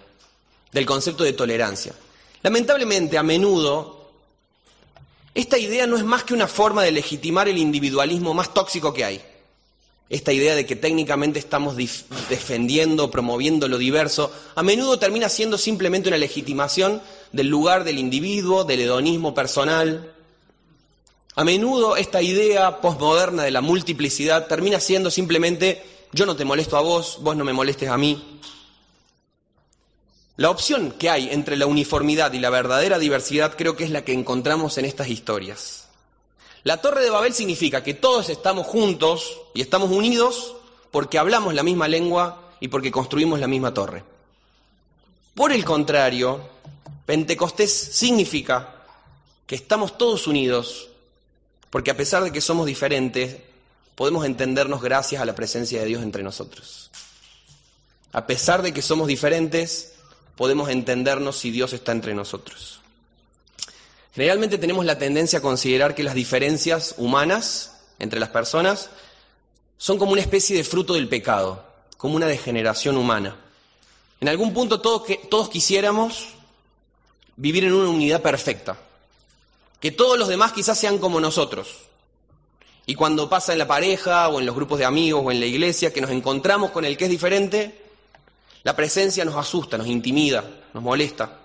del 0.74 0.84
concepto 0.84 1.22
de 1.22 1.32
tolerancia. 1.32 1.94
Lamentablemente, 2.42 3.16
a 3.16 3.22
menudo, 3.22 4.10
esta 5.32 5.56
idea 5.56 5.86
no 5.86 5.96
es 5.96 6.04
más 6.04 6.24
que 6.24 6.34
una 6.34 6.48
forma 6.48 6.82
de 6.82 6.90
legitimar 6.90 7.48
el 7.48 7.58
individualismo 7.58 8.34
más 8.34 8.52
tóxico 8.52 8.92
que 8.92 9.04
hay. 9.04 9.22
Esta 10.10 10.32
idea 10.32 10.56
de 10.56 10.66
que 10.66 10.74
técnicamente 10.74 11.38
estamos 11.38 11.76
defendiendo, 11.76 13.10
promoviendo 13.10 13.68
lo 13.68 13.78
diverso, 13.78 14.32
a 14.56 14.64
menudo 14.64 14.98
termina 14.98 15.28
siendo 15.28 15.58
simplemente 15.58 16.08
una 16.08 16.18
legitimación 16.18 17.00
del 17.30 17.46
lugar 17.46 17.84
del 17.84 17.98
individuo, 17.98 18.64
del 18.64 18.80
hedonismo 18.80 19.32
personal. 19.32 20.12
A 21.36 21.44
menudo 21.44 21.96
esta 21.96 22.20
idea 22.20 22.80
postmoderna 22.80 23.44
de 23.44 23.52
la 23.52 23.60
multiplicidad 23.60 24.48
termina 24.48 24.80
siendo 24.80 25.10
simplemente 25.10 25.82
yo 26.12 26.26
no 26.26 26.36
te 26.36 26.44
molesto 26.44 26.76
a 26.76 26.80
vos, 26.80 27.18
vos 27.20 27.36
no 27.36 27.44
me 27.44 27.52
molestes 27.52 27.88
a 27.88 27.96
mí. 27.96 28.40
La 30.36 30.50
opción 30.50 30.90
que 30.92 31.10
hay 31.10 31.28
entre 31.30 31.56
la 31.56 31.66
uniformidad 31.66 32.32
y 32.32 32.40
la 32.40 32.50
verdadera 32.50 32.98
diversidad 32.98 33.54
creo 33.56 33.76
que 33.76 33.84
es 33.84 33.90
la 33.90 34.04
que 34.04 34.12
encontramos 34.12 34.78
en 34.78 34.84
estas 34.84 35.08
historias. 35.08 35.86
La 36.64 36.78
Torre 36.78 37.04
de 37.04 37.10
Babel 37.10 37.34
significa 37.34 37.84
que 37.84 37.94
todos 37.94 38.28
estamos 38.30 38.66
juntos 38.66 39.40
y 39.54 39.60
estamos 39.60 39.90
unidos 39.90 40.56
porque 40.90 41.18
hablamos 41.18 41.54
la 41.54 41.62
misma 41.62 41.86
lengua 41.86 42.50
y 42.58 42.68
porque 42.68 42.90
construimos 42.90 43.38
la 43.38 43.46
misma 43.46 43.74
torre. 43.74 44.02
Por 45.34 45.52
el 45.52 45.64
contrario, 45.64 46.40
Pentecostés 47.06 47.72
significa 47.72 48.74
que 49.46 49.54
estamos 49.54 49.98
todos 49.98 50.26
unidos, 50.26 50.88
porque 51.70 51.90
a 51.90 51.96
pesar 51.96 52.24
de 52.24 52.32
que 52.32 52.40
somos 52.40 52.66
diferentes, 52.66 53.36
podemos 53.94 54.24
entendernos 54.24 54.80
gracias 54.80 55.20
a 55.20 55.26
la 55.26 55.34
presencia 55.34 55.80
de 55.80 55.86
Dios 55.86 56.02
entre 56.02 56.22
nosotros. 56.22 56.90
A 58.12 58.26
pesar 58.26 58.62
de 58.62 58.72
que 58.72 58.80
somos 58.80 59.06
diferentes, 59.08 59.93
podemos 60.36 60.68
entendernos 60.68 61.36
si 61.38 61.50
Dios 61.50 61.72
está 61.72 61.92
entre 61.92 62.14
nosotros. 62.14 62.80
Generalmente 64.14 64.58
tenemos 64.58 64.84
la 64.84 64.98
tendencia 64.98 65.40
a 65.40 65.42
considerar 65.42 65.94
que 65.94 66.04
las 66.04 66.14
diferencias 66.14 66.94
humanas 66.98 67.72
entre 67.98 68.20
las 68.20 68.28
personas 68.28 68.90
son 69.76 69.98
como 69.98 70.12
una 70.12 70.20
especie 70.20 70.56
de 70.56 70.64
fruto 70.64 70.94
del 70.94 71.08
pecado, 71.08 71.64
como 71.96 72.16
una 72.16 72.26
degeneración 72.26 72.96
humana. 72.96 73.36
En 74.20 74.28
algún 74.28 74.54
punto 74.54 74.80
todos, 74.80 75.02
todos 75.28 75.48
quisiéramos 75.48 76.28
vivir 77.36 77.64
en 77.64 77.72
una 77.72 77.90
unidad 77.90 78.22
perfecta, 78.22 78.78
que 79.80 79.90
todos 79.90 80.18
los 80.18 80.28
demás 80.28 80.52
quizás 80.52 80.78
sean 80.78 80.98
como 80.98 81.20
nosotros. 81.20 81.68
Y 82.86 82.94
cuando 82.94 83.28
pasa 83.28 83.52
en 83.52 83.58
la 83.58 83.66
pareja 83.66 84.28
o 84.28 84.38
en 84.38 84.46
los 84.46 84.54
grupos 84.54 84.78
de 84.78 84.84
amigos 84.84 85.22
o 85.24 85.32
en 85.32 85.40
la 85.40 85.46
iglesia 85.46 85.92
que 85.92 86.00
nos 86.00 86.10
encontramos 86.10 86.70
con 86.70 86.84
el 86.84 86.96
que 86.96 87.04
es 87.04 87.10
diferente, 87.10 87.83
la 88.64 88.74
presencia 88.74 89.24
nos 89.24 89.36
asusta, 89.36 89.78
nos 89.78 89.86
intimida, 89.86 90.42
nos 90.72 90.82
molesta. 90.82 91.38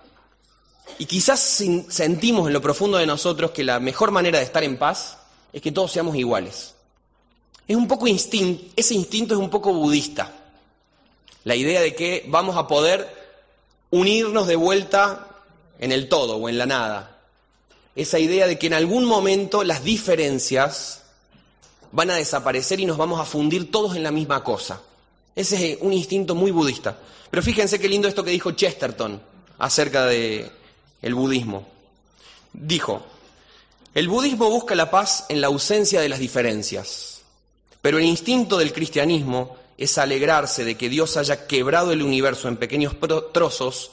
Y 0.98 1.04
quizás 1.04 1.38
sentimos 1.88 2.46
en 2.46 2.52
lo 2.54 2.62
profundo 2.62 2.98
de 2.98 3.06
nosotros 3.06 3.52
que 3.52 3.62
la 3.62 3.78
mejor 3.78 4.10
manera 4.10 4.38
de 4.38 4.44
estar 4.44 4.64
en 4.64 4.78
paz 4.78 5.18
es 5.52 5.62
que 5.62 5.70
todos 5.70 5.92
seamos 5.92 6.16
iguales. 6.16 6.74
Es 7.68 7.76
un 7.76 7.86
poco 7.86 8.06
ese 8.06 8.94
instinto 8.94 9.34
es 9.34 9.40
un 9.40 9.50
poco 9.50 9.72
budista. 9.72 10.32
La 11.44 11.54
idea 11.54 11.80
de 11.82 11.94
que 11.94 12.24
vamos 12.26 12.56
a 12.56 12.66
poder 12.66 13.08
unirnos 13.90 14.46
de 14.46 14.56
vuelta 14.56 15.28
en 15.78 15.92
el 15.92 16.08
todo 16.08 16.36
o 16.36 16.48
en 16.48 16.58
la 16.58 16.66
nada. 16.66 17.18
Esa 17.94 18.18
idea 18.18 18.46
de 18.46 18.58
que 18.58 18.66
en 18.66 18.74
algún 18.74 19.04
momento 19.04 19.62
las 19.62 19.84
diferencias 19.84 21.02
van 21.92 22.10
a 22.10 22.16
desaparecer 22.16 22.80
y 22.80 22.86
nos 22.86 22.96
vamos 22.96 23.20
a 23.20 23.24
fundir 23.24 23.70
todos 23.70 23.94
en 23.94 24.04
la 24.04 24.10
misma 24.10 24.42
cosa. 24.42 24.80
Ese 25.34 25.72
es 25.72 25.78
un 25.80 25.92
instinto 25.92 26.34
muy 26.34 26.50
budista. 26.50 26.98
Pero 27.30 27.42
fíjense 27.42 27.78
qué 27.78 27.88
lindo 27.88 28.08
esto 28.08 28.24
que 28.24 28.30
dijo 28.30 28.52
Chesterton 28.52 29.20
acerca 29.58 30.06
de 30.06 30.50
el 31.02 31.14
budismo. 31.14 31.66
Dijo, 32.52 33.02
el 33.94 34.08
budismo 34.08 34.50
busca 34.50 34.74
la 34.74 34.90
paz 34.90 35.26
en 35.28 35.40
la 35.40 35.48
ausencia 35.48 36.00
de 36.00 36.08
las 36.08 36.18
diferencias, 36.18 37.22
pero 37.82 37.98
el 37.98 38.04
instinto 38.04 38.58
del 38.58 38.72
cristianismo 38.72 39.56
es 39.78 39.98
alegrarse 39.98 40.64
de 40.64 40.76
que 40.76 40.88
Dios 40.88 41.16
haya 41.16 41.46
quebrado 41.46 41.92
el 41.92 42.02
universo 42.02 42.48
en 42.48 42.56
pequeños 42.56 42.96
trozos 43.32 43.92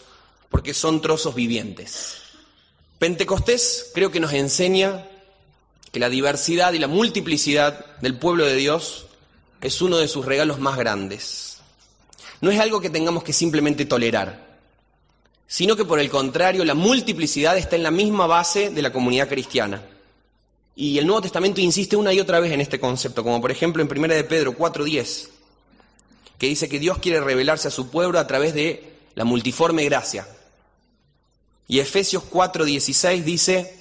porque 0.49 0.73
son 0.73 1.01
trozos 1.01 1.33
vivientes. 1.33 2.17
Pentecostés 2.99 3.91
creo 3.93 4.11
que 4.11 4.19
nos 4.19 4.33
enseña 4.33 5.07
que 5.91 5.99
la 5.99 6.09
diversidad 6.09 6.73
y 6.73 6.79
la 6.79 6.87
multiplicidad 6.87 7.97
del 8.01 8.17
pueblo 8.17 8.45
de 8.45 8.55
Dios 8.55 9.06
es 9.61 9.81
uno 9.81 9.97
de 9.97 10.07
sus 10.07 10.25
regalos 10.25 10.59
más 10.59 10.77
grandes. 10.77 11.57
No 12.41 12.51
es 12.51 12.59
algo 12.59 12.79
que 12.79 12.89
tengamos 12.89 13.23
que 13.23 13.33
simplemente 13.33 13.85
tolerar, 13.85 14.45
sino 15.47 15.75
que 15.75 15.85
por 15.85 15.99
el 15.99 16.09
contrario 16.09 16.63
la 16.63 16.75
multiplicidad 16.75 17.57
está 17.57 17.75
en 17.75 17.83
la 17.83 17.91
misma 17.91 18.27
base 18.27 18.69
de 18.69 18.81
la 18.81 18.93
comunidad 18.93 19.27
cristiana. 19.27 19.81
Y 20.75 20.99
el 20.99 21.07
Nuevo 21.07 21.21
Testamento 21.21 21.59
insiste 21.59 21.95
una 21.95 22.13
y 22.13 22.19
otra 22.19 22.39
vez 22.39 22.51
en 22.51 22.61
este 22.61 22.79
concepto, 22.79 23.23
como 23.23 23.41
por 23.41 23.49
ejemplo 23.49 23.81
en 23.81 23.89
1 23.89 24.13
de 24.13 24.23
Pedro 24.23 24.55
4:10, 24.55 25.29
que 26.37 26.47
dice 26.47 26.69
que 26.69 26.79
Dios 26.79 26.99
quiere 26.99 27.19
revelarse 27.19 27.69
a 27.69 27.71
su 27.71 27.89
pueblo 27.89 28.19
a 28.19 28.27
través 28.27 28.53
de 28.53 28.93
la 29.15 29.23
multiforme 29.23 29.83
gracia. 29.85 30.27
Y 31.67 31.79
Efesios 31.79 32.23
4:16 32.29 33.23
dice 33.23 33.76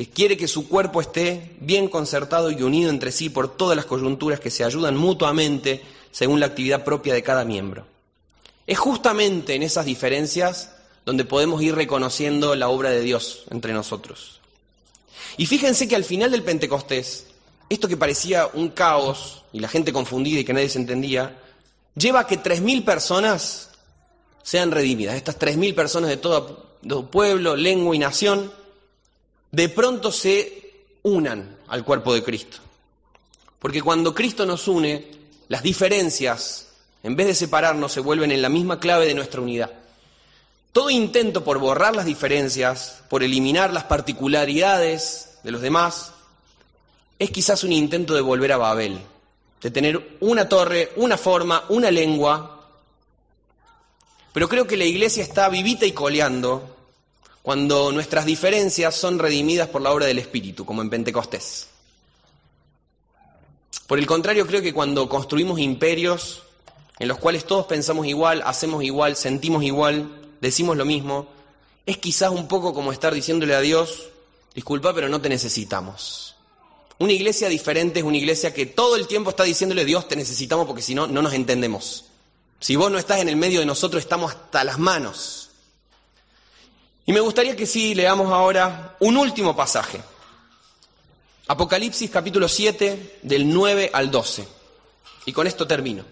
que 0.00 0.08
quiere 0.08 0.38
que 0.38 0.48
su 0.48 0.66
cuerpo 0.66 1.02
esté 1.02 1.50
bien 1.60 1.86
concertado 1.86 2.50
y 2.50 2.62
unido 2.62 2.88
entre 2.88 3.12
sí 3.12 3.28
por 3.28 3.54
todas 3.54 3.76
las 3.76 3.84
coyunturas 3.84 4.40
que 4.40 4.50
se 4.50 4.64
ayudan 4.64 4.96
mutuamente 4.96 5.82
según 6.10 6.40
la 6.40 6.46
actividad 6.46 6.84
propia 6.84 7.12
de 7.12 7.22
cada 7.22 7.44
miembro. 7.44 7.84
Es 8.66 8.78
justamente 8.78 9.54
en 9.54 9.62
esas 9.62 9.84
diferencias 9.84 10.72
donde 11.04 11.26
podemos 11.26 11.60
ir 11.60 11.74
reconociendo 11.74 12.54
la 12.54 12.70
obra 12.70 12.88
de 12.88 13.02
Dios 13.02 13.44
entre 13.50 13.74
nosotros. 13.74 14.40
Y 15.36 15.44
fíjense 15.44 15.86
que 15.86 15.96
al 15.96 16.04
final 16.04 16.30
del 16.30 16.44
Pentecostés, 16.44 17.26
esto 17.68 17.86
que 17.86 17.98
parecía 17.98 18.48
un 18.54 18.70
caos 18.70 19.44
y 19.52 19.60
la 19.60 19.68
gente 19.68 19.92
confundida 19.92 20.40
y 20.40 20.44
que 20.44 20.54
nadie 20.54 20.70
se 20.70 20.78
entendía, 20.78 21.36
lleva 21.94 22.20
a 22.20 22.26
que 22.26 22.42
3.000 22.42 22.86
personas 22.86 23.68
sean 24.42 24.70
redimidas. 24.70 25.16
Estas 25.16 25.38
3.000 25.38 25.74
personas 25.74 26.08
de 26.08 26.16
todo, 26.16 26.70
pueblo, 27.10 27.54
lengua 27.54 27.94
y 27.94 27.98
nación, 27.98 28.50
de 29.52 29.68
pronto 29.68 30.12
se 30.12 30.72
unan 31.02 31.56
al 31.68 31.84
cuerpo 31.84 32.14
de 32.14 32.22
Cristo. 32.22 32.58
Porque 33.58 33.82
cuando 33.82 34.14
Cristo 34.14 34.46
nos 34.46 34.68
une, 34.68 35.06
las 35.48 35.62
diferencias, 35.62 36.68
en 37.02 37.16
vez 37.16 37.26
de 37.26 37.34
separarnos, 37.34 37.92
se 37.92 38.00
vuelven 38.00 38.32
en 38.32 38.42
la 38.42 38.48
misma 38.48 38.80
clave 38.80 39.06
de 39.06 39.14
nuestra 39.14 39.40
unidad. 39.40 39.70
Todo 40.72 40.90
intento 40.90 41.42
por 41.42 41.58
borrar 41.58 41.96
las 41.96 42.06
diferencias, 42.06 43.02
por 43.08 43.22
eliminar 43.22 43.72
las 43.72 43.84
particularidades 43.84 45.38
de 45.42 45.50
los 45.50 45.60
demás, 45.60 46.12
es 47.18 47.30
quizás 47.30 47.64
un 47.64 47.72
intento 47.72 48.14
de 48.14 48.20
volver 48.20 48.52
a 48.52 48.56
Babel, 48.56 48.98
de 49.60 49.70
tener 49.70 50.16
una 50.20 50.48
torre, 50.48 50.92
una 50.96 51.18
forma, 51.18 51.64
una 51.68 51.90
lengua. 51.90 52.68
Pero 54.32 54.48
creo 54.48 54.66
que 54.66 54.76
la 54.76 54.84
iglesia 54.84 55.22
está 55.22 55.48
vivita 55.48 55.84
y 55.84 55.92
coleando 55.92 56.76
cuando 57.42 57.90
nuestras 57.92 58.26
diferencias 58.26 58.94
son 58.94 59.18
redimidas 59.18 59.68
por 59.68 59.82
la 59.82 59.92
obra 59.92 60.06
del 60.06 60.18
Espíritu, 60.18 60.64
como 60.64 60.82
en 60.82 60.90
Pentecostés. 60.90 61.68
Por 63.86 63.98
el 63.98 64.06
contrario, 64.06 64.46
creo 64.46 64.62
que 64.62 64.74
cuando 64.74 65.08
construimos 65.08 65.58
imperios 65.58 66.42
en 66.98 67.08
los 67.08 67.18
cuales 67.18 67.44
todos 67.46 67.66
pensamos 67.66 68.06
igual, 68.06 68.42
hacemos 68.44 68.84
igual, 68.84 69.16
sentimos 69.16 69.64
igual, 69.64 70.20
decimos 70.40 70.76
lo 70.76 70.84
mismo, 70.84 71.28
es 71.86 71.96
quizás 71.96 72.30
un 72.30 72.46
poco 72.46 72.74
como 72.74 72.92
estar 72.92 73.14
diciéndole 73.14 73.54
a 73.54 73.60
Dios, 73.60 74.10
disculpa, 74.54 74.94
pero 74.94 75.08
no 75.08 75.20
te 75.20 75.30
necesitamos. 75.30 76.36
Una 76.98 77.12
iglesia 77.12 77.48
diferente 77.48 78.00
es 78.00 78.04
una 78.04 78.18
iglesia 78.18 78.52
que 78.52 78.66
todo 78.66 78.96
el 78.96 79.06
tiempo 79.06 79.30
está 79.30 79.44
diciéndole, 79.44 79.86
Dios, 79.86 80.06
te 80.06 80.16
necesitamos 80.16 80.66
porque 80.66 80.82
si 80.82 80.94
no, 80.94 81.06
no 81.06 81.22
nos 81.22 81.32
entendemos. 81.32 82.04
Si 82.60 82.76
vos 82.76 82.92
no 82.92 82.98
estás 82.98 83.20
en 83.20 83.30
el 83.30 83.36
medio 83.36 83.60
de 83.60 83.66
nosotros, 83.66 84.02
estamos 84.02 84.32
hasta 84.32 84.62
las 84.64 84.78
manos. 84.78 85.49
Y 87.06 87.12
me 87.12 87.20
gustaría 87.20 87.56
que 87.56 87.66
sí 87.66 87.94
leamos 87.94 88.30
ahora 88.30 88.96
un 89.00 89.16
último 89.16 89.56
pasaje. 89.56 90.00
Apocalipsis 91.48 92.10
capítulo 92.10 92.46
7, 92.46 93.18
del 93.22 93.52
9 93.52 93.90
al 93.92 94.10
12. 94.10 94.46
Y 95.26 95.32
con 95.32 95.46
esto 95.46 95.66
termino. 95.66 96.04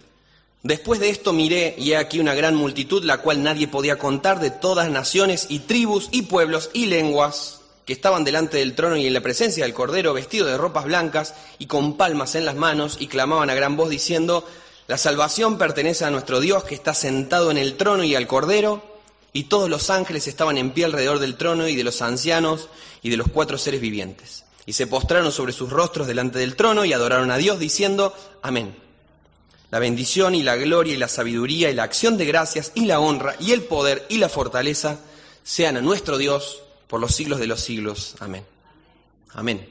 Después 0.62 0.98
de 0.98 1.10
esto 1.10 1.32
miré 1.32 1.76
y 1.78 1.92
he 1.92 1.96
aquí 1.96 2.18
una 2.18 2.34
gran 2.34 2.56
multitud, 2.56 3.04
la 3.04 3.18
cual 3.18 3.44
nadie 3.44 3.68
podía 3.68 3.96
contar, 3.96 4.40
de 4.40 4.50
todas 4.50 4.90
naciones 4.90 5.46
y 5.48 5.60
tribus 5.60 6.08
y 6.10 6.22
pueblos 6.22 6.70
y 6.72 6.86
lenguas, 6.86 7.60
que 7.84 7.92
estaban 7.92 8.24
delante 8.24 8.58
del 8.58 8.74
trono 8.74 8.96
y 8.96 9.06
en 9.06 9.14
la 9.14 9.20
presencia 9.20 9.64
del 9.64 9.74
Cordero, 9.74 10.12
vestidos 10.14 10.48
de 10.48 10.58
ropas 10.58 10.86
blancas 10.86 11.34
y 11.60 11.66
con 11.66 11.96
palmas 11.96 12.34
en 12.34 12.44
las 12.44 12.56
manos, 12.56 12.96
y 12.98 13.06
clamaban 13.06 13.50
a 13.50 13.54
gran 13.54 13.76
voz 13.76 13.90
diciendo, 13.90 14.44
La 14.88 14.98
salvación 14.98 15.56
pertenece 15.58 16.04
a 16.04 16.10
nuestro 16.10 16.40
Dios 16.40 16.64
que 16.64 16.74
está 16.74 16.92
sentado 16.92 17.52
en 17.52 17.58
el 17.58 17.76
trono 17.76 18.02
y 18.02 18.16
al 18.16 18.26
Cordero, 18.26 18.97
y 19.38 19.44
todos 19.44 19.70
los 19.70 19.88
ángeles 19.88 20.26
estaban 20.26 20.58
en 20.58 20.72
pie 20.72 20.86
alrededor 20.86 21.20
del 21.20 21.36
trono 21.36 21.68
y 21.68 21.76
de 21.76 21.84
los 21.84 22.02
ancianos 22.02 22.68
y 23.04 23.08
de 23.08 23.16
los 23.16 23.28
cuatro 23.28 23.56
seres 23.56 23.80
vivientes. 23.80 24.42
Y 24.66 24.72
se 24.72 24.88
postraron 24.88 25.30
sobre 25.30 25.52
sus 25.52 25.70
rostros 25.70 26.08
delante 26.08 26.40
del 26.40 26.56
trono 26.56 26.84
y 26.84 26.92
adoraron 26.92 27.30
a 27.30 27.36
Dios, 27.36 27.60
diciendo, 27.60 28.12
Amén. 28.42 28.74
La 29.70 29.78
bendición 29.78 30.34
y 30.34 30.42
la 30.42 30.56
gloria 30.56 30.94
y 30.94 30.96
la 30.96 31.06
sabiduría 31.06 31.70
y 31.70 31.74
la 31.74 31.84
acción 31.84 32.16
de 32.16 32.24
gracias 32.24 32.72
y 32.74 32.86
la 32.86 32.98
honra 32.98 33.36
y 33.38 33.52
el 33.52 33.62
poder 33.62 34.04
y 34.08 34.18
la 34.18 34.28
fortaleza 34.28 34.98
sean 35.44 35.76
a 35.76 35.82
nuestro 35.82 36.18
Dios 36.18 36.64
por 36.88 36.98
los 36.98 37.14
siglos 37.14 37.38
de 37.38 37.46
los 37.46 37.60
siglos. 37.60 38.16
Amén. 38.18 38.44
Amén. 39.34 39.68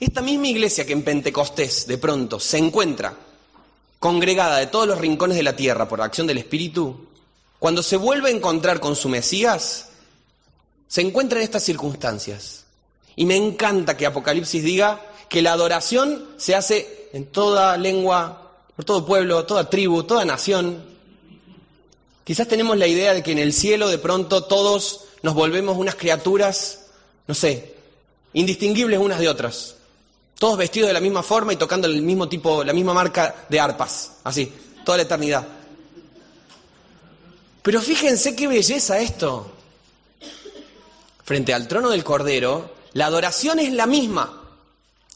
Esta 0.00 0.22
misma 0.22 0.48
iglesia 0.48 0.84
que 0.84 0.92
en 0.92 1.04
Pentecostés 1.04 1.86
de 1.86 1.98
pronto 1.98 2.40
se 2.40 2.58
encuentra 2.58 3.16
congregada 4.00 4.58
de 4.58 4.66
todos 4.66 4.88
los 4.88 4.98
rincones 4.98 5.36
de 5.36 5.44
la 5.44 5.54
tierra 5.54 5.86
por 5.86 6.00
la 6.00 6.06
acción 6.06 6.26
del 6.26 6.38
Espíritu, 6.38 7.07
cuando 7.58 7.82
se 7.82 7.96
vuelve 7.96 8.28
a 8.28 8.32
encontrar 8.32 8.80
con 8.80 8.94
su 8.94 9.08
Mesías, 9.08 9.88
se 10.86 11.00
encuentra 11.00 11.38
en 11.38 11.44
estas 11.44 11.64
circunstancias. 11.64 12.64
Y 13.16 13.26
me 13.26 13.36
encanta 13.36 13.96
que 13.96 14.06
Apocalipsis 14.06 14.62
diga 14.62 15.00
que 15.28 15.42
la 15.42 15.52
adoración 15.52 16.26
se 16.36 16.54
hace 16.54 17.08
en 17.12 17.26
toda 17.26 17.76
lengua 17.76 18.52
por 18.76 18.84
todo 18.84 19.04
pueblo, 19.04 19.44
toda 19.44 19.68
tribu, 19.68 20.04
toda 20.04 20.24
nación. 20.24 20.84
Quizás 22.24 22.46
tenemos 22.46 22.76
la 22.76 22.86
idea 22.86 23.12
de 23.12 23.22
que 23.22 23.32
en 23.32 23.38
el 23.38 23.52
cielo 23.52 23.88
de 23.88 23.98
pronto 23.98 24.44
todos 24.44 25.00
nos 25.22 25.34
volvemos 25.34 25.76
unas 25.76 25.96
criaturas, 25.96 26.86
no 27.26 27.34
sé, 27.34 27.74
indistinguibles 28.34 29.00
unas 29.00 29.18
de 29.18 29.28
otras. 29.28 29.74
Todos 30.38 30.56
vestidos 30.56 30.86
de 30.86 30.94
la 30.94 31.00
misma 31.00 31.24
forma 31.24 31.52
y 31.52 31.56
tocando 31.56 31.88
el 31.88 32.00
mismo 32.02 32.28
tipo, 32.28 32.62
la 32.62 32.72
misma 32.72 32.94
marca 32.94 33.46
de 33.48 33.58
arpas, 33.58 34.12
así, 34.22 34.52
toda 34.84 34.98
la 34.98 35.02
eternidad. 35.02 35.57
Pero 37.62 37.80
fíjense 37.80 38.34
qué 38.36 38.46
belleza 38.46 38.98
esto. 38.98 39.52
Frente 41.24 41.52
al 41.52 41.68
trono 41.68 41.90
del 41.90 42.04
Cordero, 42.04 42.76
La 42.94 43.06
adoración 43.06 43.58
es 43.58 43.72
la 43.72 43.86
misma. 43.86 44.42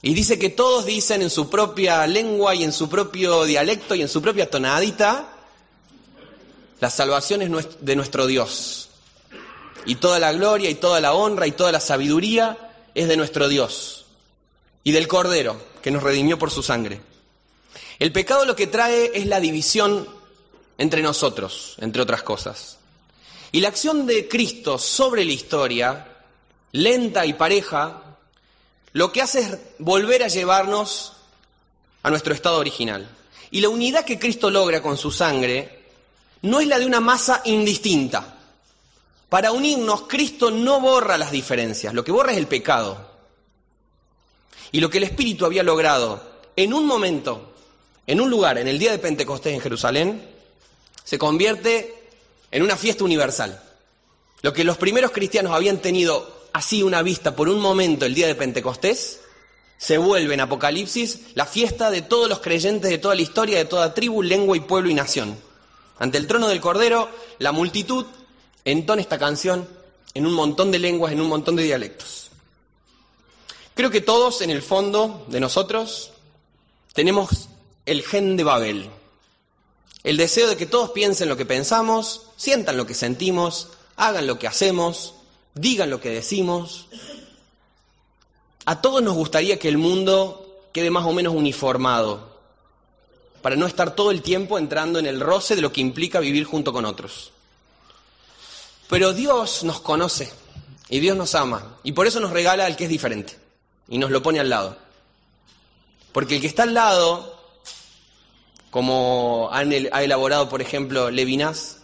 Y 0.03 0.15
dice 0.15 0.39
que 0.39 0.51
todos 0.51 0.85
dicen 0.85 1.23
en 1.23 1.31
su 1.31 1.49
propia 1.49 2.07
lengua 2.07 2.55
y 2.55 2.65
en 2.65 2.73
su 2.73 2.89
propio 2.89 3.45
dialecto 3.45 3.95
y 3.95 4.03
en 4.03 4.09
su 4.09 4.21
propia 4.21 4.51
tonadita, 4.51 5.29
la 6.81 6.91
salvación 6.91 7.43
es 7.43 7.69
de 7.81 7.97
nuestro 7.97 8.27
Dios. 8.27 8.91
Y 9.87 9.97
toda 9.97 10.19
la 10.19 10.33
gloria 10.33 10.69
y 10.69 10.75
toda 10.75 11.01
la 11.01 11.15
honra 11.15 11.47
y 11.47 11.53
toda 11.53 11.73
la 11.73 11.81
sabiduría 11.81 12.59
es 12.95 13.09
de 13.09 13.17
nuestro 13.17 13.49
Dios. 13.49 14.05
Y 14.85 14.93
del 14.93 15.07
Cordero, 15.09 15.57
que 15.81 15.93
nos 15.93 16.03
redimió 16.03 16.39
por 16.39 16.51
su 16.51 16.63
sangre. 16.63 17.01
El 18.01 18.13
pecado 18.13 18.45
lo 18.45 18.57
que 18.57 18.67
trae 18.67 19.13
es 19.15 19.27
la 19.27 19.39
división 19.39 20.09
entre 20.83 21.01
nosotros, 21.01 21.77
entre 21.79 22.03
otras 22.03 22.25
cosas. 22.25 22.77
Y 23.53 23.61
la 23.61 23.69
acción 23.69 24.05
de 24.05 24.27
Cristo 24.29 24.79
sobre 24.79 25.25
la 25.25 25.31
historia, 25.31 26.09
lenta 26.73 27.25
y 27.25 27.35
pareja, 27.35 28.03
lo 28.93 29.13
que 29.13 29.23
hace 29.23 29.41
es 29.41 29.59
volver 29.79 30.25
a 30.25 30.29
llevarnos 30.29 31.13
a 32.03 32.11
nuestro 32.11 32.35
estado 32.35 32.59
original. 32.59 33.09
Y 33.53 33.61
la 33.61 33.69
unidad 33.69 34.05
que 34.05 34.19
Cristo 34.19 34.51
logra 34.51 34.83
con 34.83 34.99
su 34.99 35.13
sangre 35.13 35.83
no 36.43 36.59
es 36.59 36.67
la 36.67 36.81
de 36.81 36.87
una 36.87 37.01
masa 37.01 37.43
indistinta. 37.45 38.39
Para 39.29 39.53
unirnos, 39.53 40.03
Cristo 40.09 40.51
no 40.51 40.81
borra 40.81 41.17
las 41.17 41.31
diferencias, 41.31 41.95
lo 41.95 42.03
que 42.03 42.11
borra 42.11 42.33
es 42.33 42.39
el 42.39 42.49
pecado. 42.49 43.13
Y 44.73 44.81
lo 44.81 44.91
que 44.91 44.99
el 44.99 45.05
Espíritu 45.05 45.47
había 45.47 45.63
logrado 45.63 46.21
en 46.57 46.75
un 46.75 46.87
momento, 46.87 47.55
en 48.05 48.21
un 48.21 48.29
lugar, 48.29 48.59
en 48.59 48.67
el 48.67 48.81
día 48.81 48.91
de 48.91 48.99
Pentecostés 48.99 49.55
en 49.55 49.61
Jerusalén, 49.61 50.32
se 51.05 51.19
convierte 51.19 51.95
en 52.51 52.63
una 52.63 52.77
fiesta 52.77 53.05
universal. 53.05 53.63
Lo 54.43 54.53
que 54.53 54.65
los 54.65 54.77
primeros 54.77 55.11
cristianos 55.11 55.53
habían 55.53 55.79
tenido 55.79 56.49
así 56.53 56.83
una 56.83 57.03
vista 57.03 57.35
por 57.35 57.49
un 57.49 57.61
momento 57.61 58.05
el 58.05 58.15
día 58.15 58.27
de 58.27 58.35
Pentecostés, 58.35 59.21
se 59.79 59.99
vuelve 59.99 60.35
en 60.35 60.41
Apocalipsis 60.41 61.21
la 61.35 61.47
fiesta 61.47 61.91
de 61.91 62.03
todos 62.03 62.29
los 62.29 62.39
creyentes 62.39 62.91
de 62.91 62.99
toda 62.99 63.15
la 63.15 63.23
historia, 63.23 63.59
de 63.59 63.65
toda 63.65 63.95
tribu, 63.95 64.23
lengua 64.23 64.57
y 64.57 64.61
pueblo 64.61 64.91
y 64.91 64.95
nación. 64.95 65.37
Ante 65.99 66.19
el 66.19 66.27
trono 66.27 66.49
del 66.49 66.61
Cordero, 66.61 67.09
la 67.39 67.53
multitud 67.53 68.07
entona 68.65 69.03
esta 69.03 69.19
canción 69.19 69.69
en 70.15 70.27
un 70.27 70.35
montón 70.35 70.71
de 70.71 70.79
lenguas, 70.79 71.13
en 71.13 71.21
un 71.21 71.29
montón 71.29 71.57
de 71.57 71.65
dialectos. 71.65 72.31
Creo 73.75 73.91
que 73.91 74.01
todos 74.01 74.43
en 74.43 74.51
el 74.51 74.63
fondo 74.63 75.25
de 75.29 75.41
nosotros 75.41 76.13
tenemos 76.93 77.49
el 77.87 78.03
gen 78.03 78.37
de 78.37 78.45
Babel, 78.45 78.91
el 80.05 80.17
deseo 80.17 80.49
de 80.49 80.57
que 80.57 80.67
todos 80.67 80.91
piensen 80.91 81.29
lo 81.29 81.37
que 81.37 81.47
pensamos, 81.47 82.23
sientan 82.37 82.77
lo 82.77 82.87
que 82.87 82.95
sentimos, 82.95 83.69
hagan 83.97 84.27
lo 84.27 84.39
que 84.39 84.49
hacemos, 84.49 85.15
digan 85.55 85.91
lo 85.91 86.01
que 86.01 86.11
decimos. 86.11 86.87
A 88.65 88.81
todos 88.81 89.03
nos 89.03 89.15
gustaría 89.15 89.59
que 89.59 89.69
el 89.69 89.79
mundo 89.79 90.61
quede 90.73 90.91
más 90.91 91.05
o 91.05 91.13
menos 91.13 91.35
uniformado, 91.35 92.33
para 93.43 93.57
no 93.57 93.67
estar 93.67 93.95
todo 93.95 94.11
el 94.11 94.23
tiempo 94.23 94.59
entrando 94.59 94.99
en 94.99 95.07
el 95.07 95.21
roce 95.21 95.57
de 95.57 95.63
lo 95.63 95.73
que 95.73 95.81
implica 95.81 96.21
vivir 96.21 96.45
junto 96.45 96.73
con 96.73 96.85
otros. 96.85 97.33
Pero 98.89 99.13
Dios 99.13 99.65
nos 99.65 99.81
conoce 99.81 100.33
y 100.89 101.01
Dios 101.01 101.17
nos 101.17 101.35
ama 101.35 101.77
y 101.83 101.93
por 101.93 102.07
eso 102.07 102.21
nos 102.21 102.31
regala 102.31 102.67
al 102.67 102.77
que 102.77 102.85
es 102.85 102.91
diferente 102.91 103.37
y 103.89 103.99
nos 103.99 104.11
lo 104.11 104.23
pone 104.23 104.39
al 104.39 104.51
lado. 104.51 104.77
Porque 106.13 106.37
el 106.37 106.41
que 106.41 106.47
está 106.47 106.65
al 106.65 106.75
lado, 106.75 107.32
como 108.73 109.51
ha 109.53 109.63
elaborado 109.63 110.49
por 110.49 110.63
ejemplo 110.63 111.11
Levinas, 111.11 111.77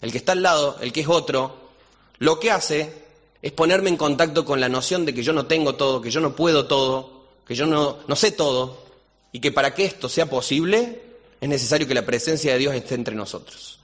el 0.00 0.10
que 0.10 0.18
está 0.18 0.32
al 0.32 0.42
lado, 0.42 0.76
el 0.80 0.92
que 0.92 1.02
es 1.02 1.08
otro, 1.08 1.70
lo 2.18 2.40
que 2.40 2.50
hace 2.50 2.92
es 3.40 3.52
ponerme 3.52 3.88
en 3.88 3.96
contacto 3.96 4.44
con 4.44 4.60
la 4.60 4.68
noción 4.68 5.06
de 5.06 5.14
que 5.14 5.22
yo 5.22 5.32
no 5.32 5.46
tengo 5.46 5.76
todo, 5.76 6.00
que 6.00 6.10
yo 6.10 6.20
no 6.20 6.34
puedo 6.34 6.66
todo, 6.66 7.22
que 7.46 7.54
yo 7.54 7.66
no, 7.66 7.98
no 8.08 8.16
sé 8.16 8.32
todo, 8.32 8.84
y 9.30 9.38
que 9.38 9.52
para 9.52 9.72
que 9.76 9.84
esto 9.84 10.08
sea 10.08 10.26
posible 10.26 11.02
es 11.40 11.48
necesario 11.48 11.86
que 11.86 11.94
la 11.94 12.04
presencia 12.04 12.52
de 12.52 12.58
Dios 12.58 12.74
esté 12.74 12.96
entre 12.96 13.14
nosotros. 13.14 13.78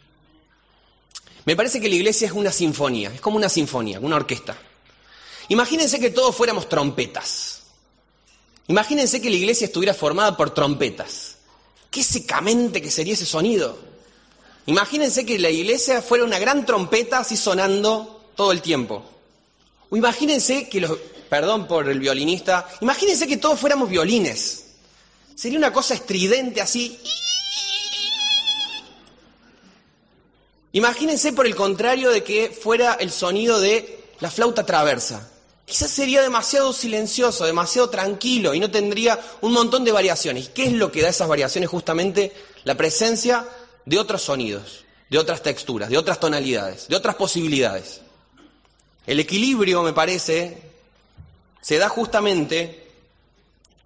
Me 1.45 1.55
parece 1.55 1.80
que 1.80 1.89
la 1.89 1.95
iglesia 1.95 2.26
es 2.26 2.32
una 2.32 2.51
sinfonía, 2.51 3.12
es 3.14 3.20
como 3.20 3.37
una 3.37 3.49
sinfonía, 3.49 4.01
una 4.01 4.16
orquesta. 4.16 4.59
Imagínense 5.51 6.01
que 6.01 6.11
todos 6.11 6.35
fuéramos 6.35 6.68
trompetas. 6.68 7.62
Imagínense 8.66 9.22
que 9.22 9.30
la 9.30 9.37
iglesia 9.37 9.66
estuviera 9.66 9.95
formada 9.95 10.37
por 10.37 10.51
trompetas. 10.51 11.34
Qué 11.95 12.03
secamente 12.03 12.83
que 12.83 12.91
sería 12.91 13.15
ese 13.15 13.25
sonido. 13.25 13.79
Imagínense 14.67 15.25
que 15.25 15.39
la 15.39 15.49
iglesia 15.49 16.03
fuera 16.03 16.25
una 16.25 16.41
gran 16.41 16.67
trompeta 16.67 17.19
así 17.19 17.37
sonando 17.37 18.33
todo 18.35 18.51
el 18.51 18.61
tiempo. 18.61 19.05
O 19.91 19.97
imagínense 19.97 20.69
que 20.69 20.81
los, 20.81 20.99
perdón 21.31 21.69
por 21.69 21.89
el 21.89 22.01
violinista, 22.01 22.69
imagínense 22.81 23.29
que 23.29 23.37
todos 23.37 23.61
fuéramos 23.61 23.89
violines. 23.89 24.65
Sería 25.37 25.57
una 25.57 25.73
cosa 25.73 25.95
estridente 25.95 26.61
así. 26.61 26.99
Imagínense 30.73 31.33
por 31.33 31.47
el 31.47 31.55
contrario 31.55 32.11
de 32.11 32.25
que 32.25 32.51
fuera 32.51 32.95
el 32.95 33.13
sonido 33.13 33.61
de 33.61 34.03
la 34.19 34.33
flauta 34.33 34.67
traversa. 34.67 35.31
Quizás 35.65 35.91
sería 35.91 36.21
demasiado 36.21 36.73
silencioso, 36.73 37.47
demasiado 37.47 37.89
tranquilo 37.89 38.55
y 38.55 38.61
no 38.61 38.71
tendría 38.71 39.19
un 39.41 39.53
montón 39.53 39.85
de 39.85 39.93
variaciones. 39.93 40.51
¿Qué 40.51 40.67
es 40.67 40.73
lo 40.73 40.93
que 40.93 41.03
da 41.03 41.09
esas 41.09 41.29
variaciones? 41.29 41.71
Justamente 41.71 42.33
la 42.65 42.77
presencia 42.77 43.49
de 43.87 43.99
otros 43.99 44.23
sonidos, 44.23 44.85
de 45.09 45.19
otras 45.19 45.43
texturas, 45.43 45.89
de 45.89 45.97
otras 45.97 46.21
tonalidades, 46.21 46.89
de 46.89 46.97
otras 46.97 47.15
posibilidades. 47.15 48.03
El 49.07 49.21
equilibrio, 49.21 49.83
me 49.83 49.93
parece, 49.93 50.62
se 51.61 51.79
da 51.79 51.89
justamente 51.89 52.85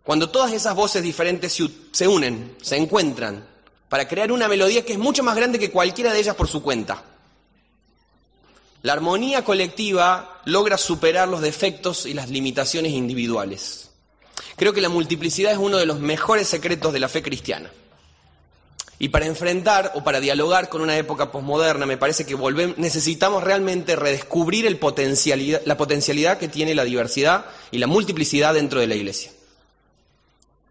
cuando 0.03 0.31
todas 0.31 0.53
esas 0.53 0.75
voces 0.75 1.03
diferentes 1.03 1.57
se 1.93 2.09
unen, 2.09 2.57
se 2.63 2.77
encuentran, 2.77 3.47
para 3.89 4.09
crear 4.09 4.33
una 4.33 4.49
melodía 4.49 4.85
que 4.85 4.93
es 4.93 4.99
mucho 4.99 5.23
más 5.23 5.37
grande 5.37 5.59
que 5.59 5.71
cualquiera 5.71 6.13
de 6.13 6.21
ellas 6.21 6.35
por 6.35 6.49
su 6.49 6.63
cuenta. 6.63 7.03
La 8.83 8.93
armonía 8.93 9.45
colectiva 9.45 10.41
logra 10.45 10.79
superar 10.79 11.29
los 11.29 11.41
defectos 11.41 12.07
y 12.07 12.15
las 12.15 12.31
limitaciones 12.31 12.93
individuales. 12.93 13.91
Creo 14.57 14.73
que 14.73 14.81
la 14.81 14.89
multiplicidad 14.89 15.53
es 15.53 15.59
uno 15.59 15.79
de 15.79 15.87
los 15.87 16.01
mejores 16.01 16.49
secretos 16.49 16.93
de 16.93 17.01
la 17.01 17.09
fe 17.09 17.23
cristiana. 17.23 17.71
Y 19.01 19.11
para 19.11 19.27
enfrentar 19.27 19.93
o 19.95 20.03
para 20.03 20.19
dialogar 20.19 20.69
con 20.69 20.81
una 20.81 20.97
época 20.97 21.31
posmoderna, 21.31 21.87
me 21.87 21.97
parece 21.97 22.27
que 22.27 22.37
necesitamos 22.77 23.45
realmente 23.45 23.95
redescubrir 23.95 24.65
la 24.69 25.77
potencialidad 25.77 26.39
que 26.39 26.49
tiene 26.49 26.75
la 26.75 26.85
diversidad 26.85 27.47
y 27.71 27.79
la 27.79 27.87
multiplicidad 27.87 28.55
dentro 28.55 28.81
de 28.81 28.89
la 28.89 28.97
Iglesia. 28.97 29.31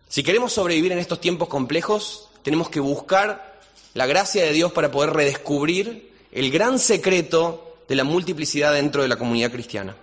Si 0.09 0.23
queremos 0.23 0.53
sobrevivir 0.53 0.91
en 0.91 0.99
estos 0.99 1.21
tiempos 1.21 1.47
complejos, 1.47 2.29
tenemos 2.43 2.69
que 2.69 2.79
buscar 2.81 3.59
la 3.93 4.05
gracia 4.05 4.43
de 4.43 4.51
Dios 4.51 4.71
para 4.73 4.91
poder 4.91 5.11
redescubrir 5.11 6.11
el 6.31 6.51
gran 6.51 6.79
secreto 6.79 7.66
de 7.87 7.95
la 7.95 8.03
multiplicidad 8.03 8.73
dentro 8.73 9.01
de 9.01 9.07
la 9.07 9.17
comunidad 9.17 9.51
cristiana. 9.51 9.95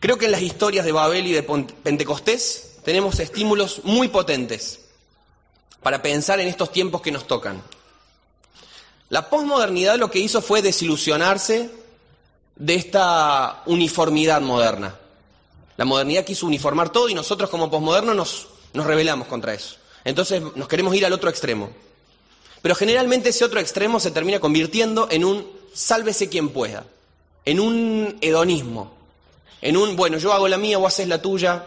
Creo 0.00 0.16
que 0.16 0.26
en 0.26 0.32
las 0.32 0.42
historias 0.42 0.84
de 0.84 0.92
Babel 0.92 1.26
y 1.26 1.32
de 1.32 1.42
Pentecostés 1.42 2.78
tenemos 2.84 3.18
estímulos 3.18 3.80
muy 3.84 4.08
potentes 4.08 4.80
para 5.82 6.02
pensar 6.02 6.40
en 6.40 6.48
estos 6.48 6.70
tiempos 6.70 7.02
que 7.02 7.10
nos 7.10 7.26
tocan. 7.26 7.62
La 9.10 9.28
posmodernidad 9.28 9.98
lo 9.98 10.10
que 10.10 10.18
hizo 10.20 10.40
fue 10.40 10.62
desilusionarse 10.62 11.70
de 12.56 12.74
esta 12.74 13.62
uniformidad 13.66 14.40
moderna. 14.40 14.96
La 15.76 15.84
modernidad 15.84 16.24
quiso 16.24 16.46
uniformar 16.46 16.90
todo 16.90 17.08
y 17.08 17.14
nosotros 17.14 17.50
como 17.50 17.70
posmodernos 17.70 18.14
nos, 18.14 18.48
nos 18.72 18.86
rebelamos 18.86 19.28
contra 19.28 19.54
eso. 19.54 19.76
Entonces 20.04 20.42
nos 20.54 20.68
queremos 20.68 20.94
ir 20.94 21.06
al 21.06 21.12
otro 21.12 21.30
extremo. 21.30 21.70
Pero 22.62 22.74
generalmente 22.74 23.30
ese 23.30 23.44
otro 23.44 23.60
extremo 23.60 24.00
se 24.00 24.10
termina 24.10 24.40
convirtiendo 24.40 25.08
en 25.10 25.24
un 25.24 25.57
sálvese 25.72 26.28
quien 26.28 26.50
pueda, 26.50 26.84
en 27.44 27.60
un 27.60 28.18
hedonismo, 28.20 28.92
en 29.60 29.76
un, 29.76 29.96
bueno, 29.96 30.18
yo 30.18 30.32
hago 30.32 30.48
la 30.48 30.58
mía, 30.58 30.78
vos 30.78 30.92
haces 30.92 31.08
la 31.08 31.22
tuya, 31.22 31.64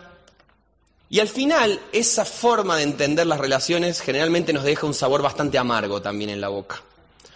y 1.11 1.19
al 1.19 1.27
final, 1.27 1.81
esa 1.91 2.23
forma 2.23 2.77
de 2.77 2.83
entender 2.83 3.27
las 3.27 3.39
relaciones 3.39 3.99
generalmente 3.99 4.53
nos 4.53 4.63
deja 4.63 4.87
un 4.87 4.93
sabor 4.93 5.21
bastante 5.21 5.57
amargo 5.57 6.01
también 6.01 6.29
en 6.29 6.39
la 6.39 6.47
boca. 6.47 6.81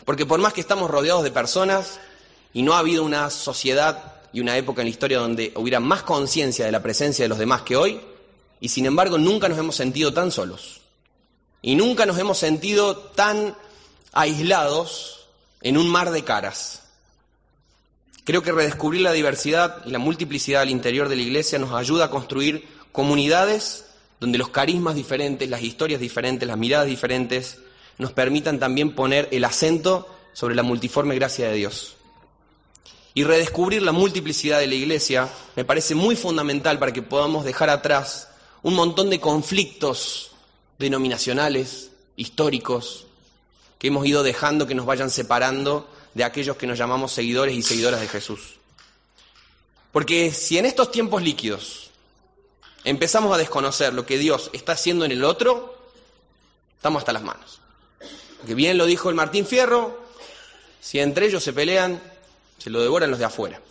Porque 0.06 0.26
por 0.26 0.40
más 0.40 0.54
que 0.54 0.62
estamos 0.62 0.90
rodeados 0.90 1.26
de 1.26 1.32
personas 1.32 2.00
y 2.54 2.62
no 2.62 2.74
ha 2.74 2.80
habido 2.80 3.04
una 3.04 3.30
sociedad 3.30 4.14
y 4.32 4.40
una 4.40 4.56
época 4.56 4.82
en 4.82 4.86
la 4.86 4.92
historia 4.92 5.20
donde 5.20 5.52
hubiera 5.58 5.82
más 5.82 6.04
conciencia 6.04 6.66
de 6.66 6.72
la 6.72 6.82
presencia 6.82 7.26
de 7.26 7.30
los 7.30 7.38
demás 7.38 7.64
que 7.64 7.76
hoy, 7.76 8.00
y 8.62 8.70
sin 8.70 8.86
embargo 8.86 9.18
nunca 9.18 9.50
nos 9.50 9.58
hemos 9.58 9.76
sentido 9.76 10.14
tan 10.14 10.32
solos. 10.32 10.80
Y 11.62 11.76
nunca 11.76 12.06
nos 12.06 12.18
hemos 12.18 12.38
sentido 12.38 12.96
tan 12.96 13.58
aislados 14.14 15.25
en 15.66 15.78
un 15.78 15.90
mar 15.90 16.12
de 16.12 16.24
caras. 16.24 16.84
Creo 18.24 18.44
que 18.44 18.52
redescubrir 18.52 19.02
la 19.02 19.14
diversidad 19.14 19.84
y 19.84 19.90
la 19.90 19.98
multiplicidad 19.98 20.62
al 20.62 20.70
interior 20.70 21.10
de 21.10 21.16
la 21.16 21.24
Iglesia 21.24 21.58
nos 21.58 21.74
ayuda 21.74 22.06
a 22.06 22.10
construir 22.12 22.68
comunidades 22.92 23.86
donde 24.20 24.38
los 24.38 24.50
carismas 24.50 24.94
diferentes, 24.94 25.50
las 25.50 25.64
historias 25.64 26.00
diferentes, 26.00 26.48
las 26.48 26.58
miradas 26.60 26.86
diferentes, 26.86 27.58
nos 27.98 28.14
permitan 28.14 28.60
también 28.60 28.94
poner 28.94 29.28
el 29.32 29.44
acento 29.44 30.08
sobre 30.34 30.54
la 30.54 30.62
multiforme 30.62 31.16
gracia 31.16 31.50
de 31.50 31.56
Dios. 31.56 31.98
y 33.18 33.24
redescubrir 33.24 33.82
la 33.82 33.94
multiplicidad 33.94 34.60
de 34.60 34.68
la 34.68 34.76
iglesia 34.76 35.30
me 35.56 35.64
parece 35.64 35.96
muy 35.96 36.18
fundamental 36.18 36.78
para 36.78 36.92
que 36.92 37.02
podamos 37.02 37.46
dejar 37.46 37.70
atrás 37.70 38.28
un 38.62 38.76
montón 38.76 39.10
de 39.10 39.22
conflictos 39.22 40.32
denominacionales, 40.78 41.92
históricos, 42.18 43.06
hemos 43.88 44.06
ido 44.06 44.24
dejando 44.24 44.68
que 44.68 44.76
nos 44.76 44.86
vayan 44.86 45.10
separando 45.10 45.88
de 46.14 46.24
aquellos 46.24 46.58
que 46.58 46.68
nos 46.68 46.78
llamamos 46.78 47.12
seguidores 47.12 47.56
y 47.56 47.62
seguidoras 47.62 48.02
de 48.02 48.08
Jesús. 48.08 48.56
Porque 49.92 50.32
si 50.32 50.58
en 50.58 50.66
estos 50.66 50.92
tiempos 50.92 51.22
líquidos 51.22 51.92
empezamos 52.84 53.34
a 53.34 53.38
desconocer 53.38 53.94
lo 53.94 54.06
que 54.06 54.18
Dios 54.18 54.50
está 54.54 54.74
haciendo 54.74 55.06
en 55.06 55.12
el 55.12 55.24
otro, 55.24 55.78
estamos 56.76 57.02
hasta 57.02 57.14
las 57.14 57.24
manos. 57.24 57.60
Que 58.46 58.56
bien 58.56 58.78
lo 58.78 58.86
dijo 58.86 59.10
el 59.10 59.16
Martín 59.16 59.46
Fierro, 59.46 60.06
si 60.80 61.00
entre 61.00 61.28
ellos 61.28 61.44
se 61.44 61.54
pelean, 61.54 62.02
se 62.58 62.70
lo 62.70 62.82
devoran 62.82 63.10
los 63.10 63.20
de 63.20 63.26
afuera. 63.26 63.62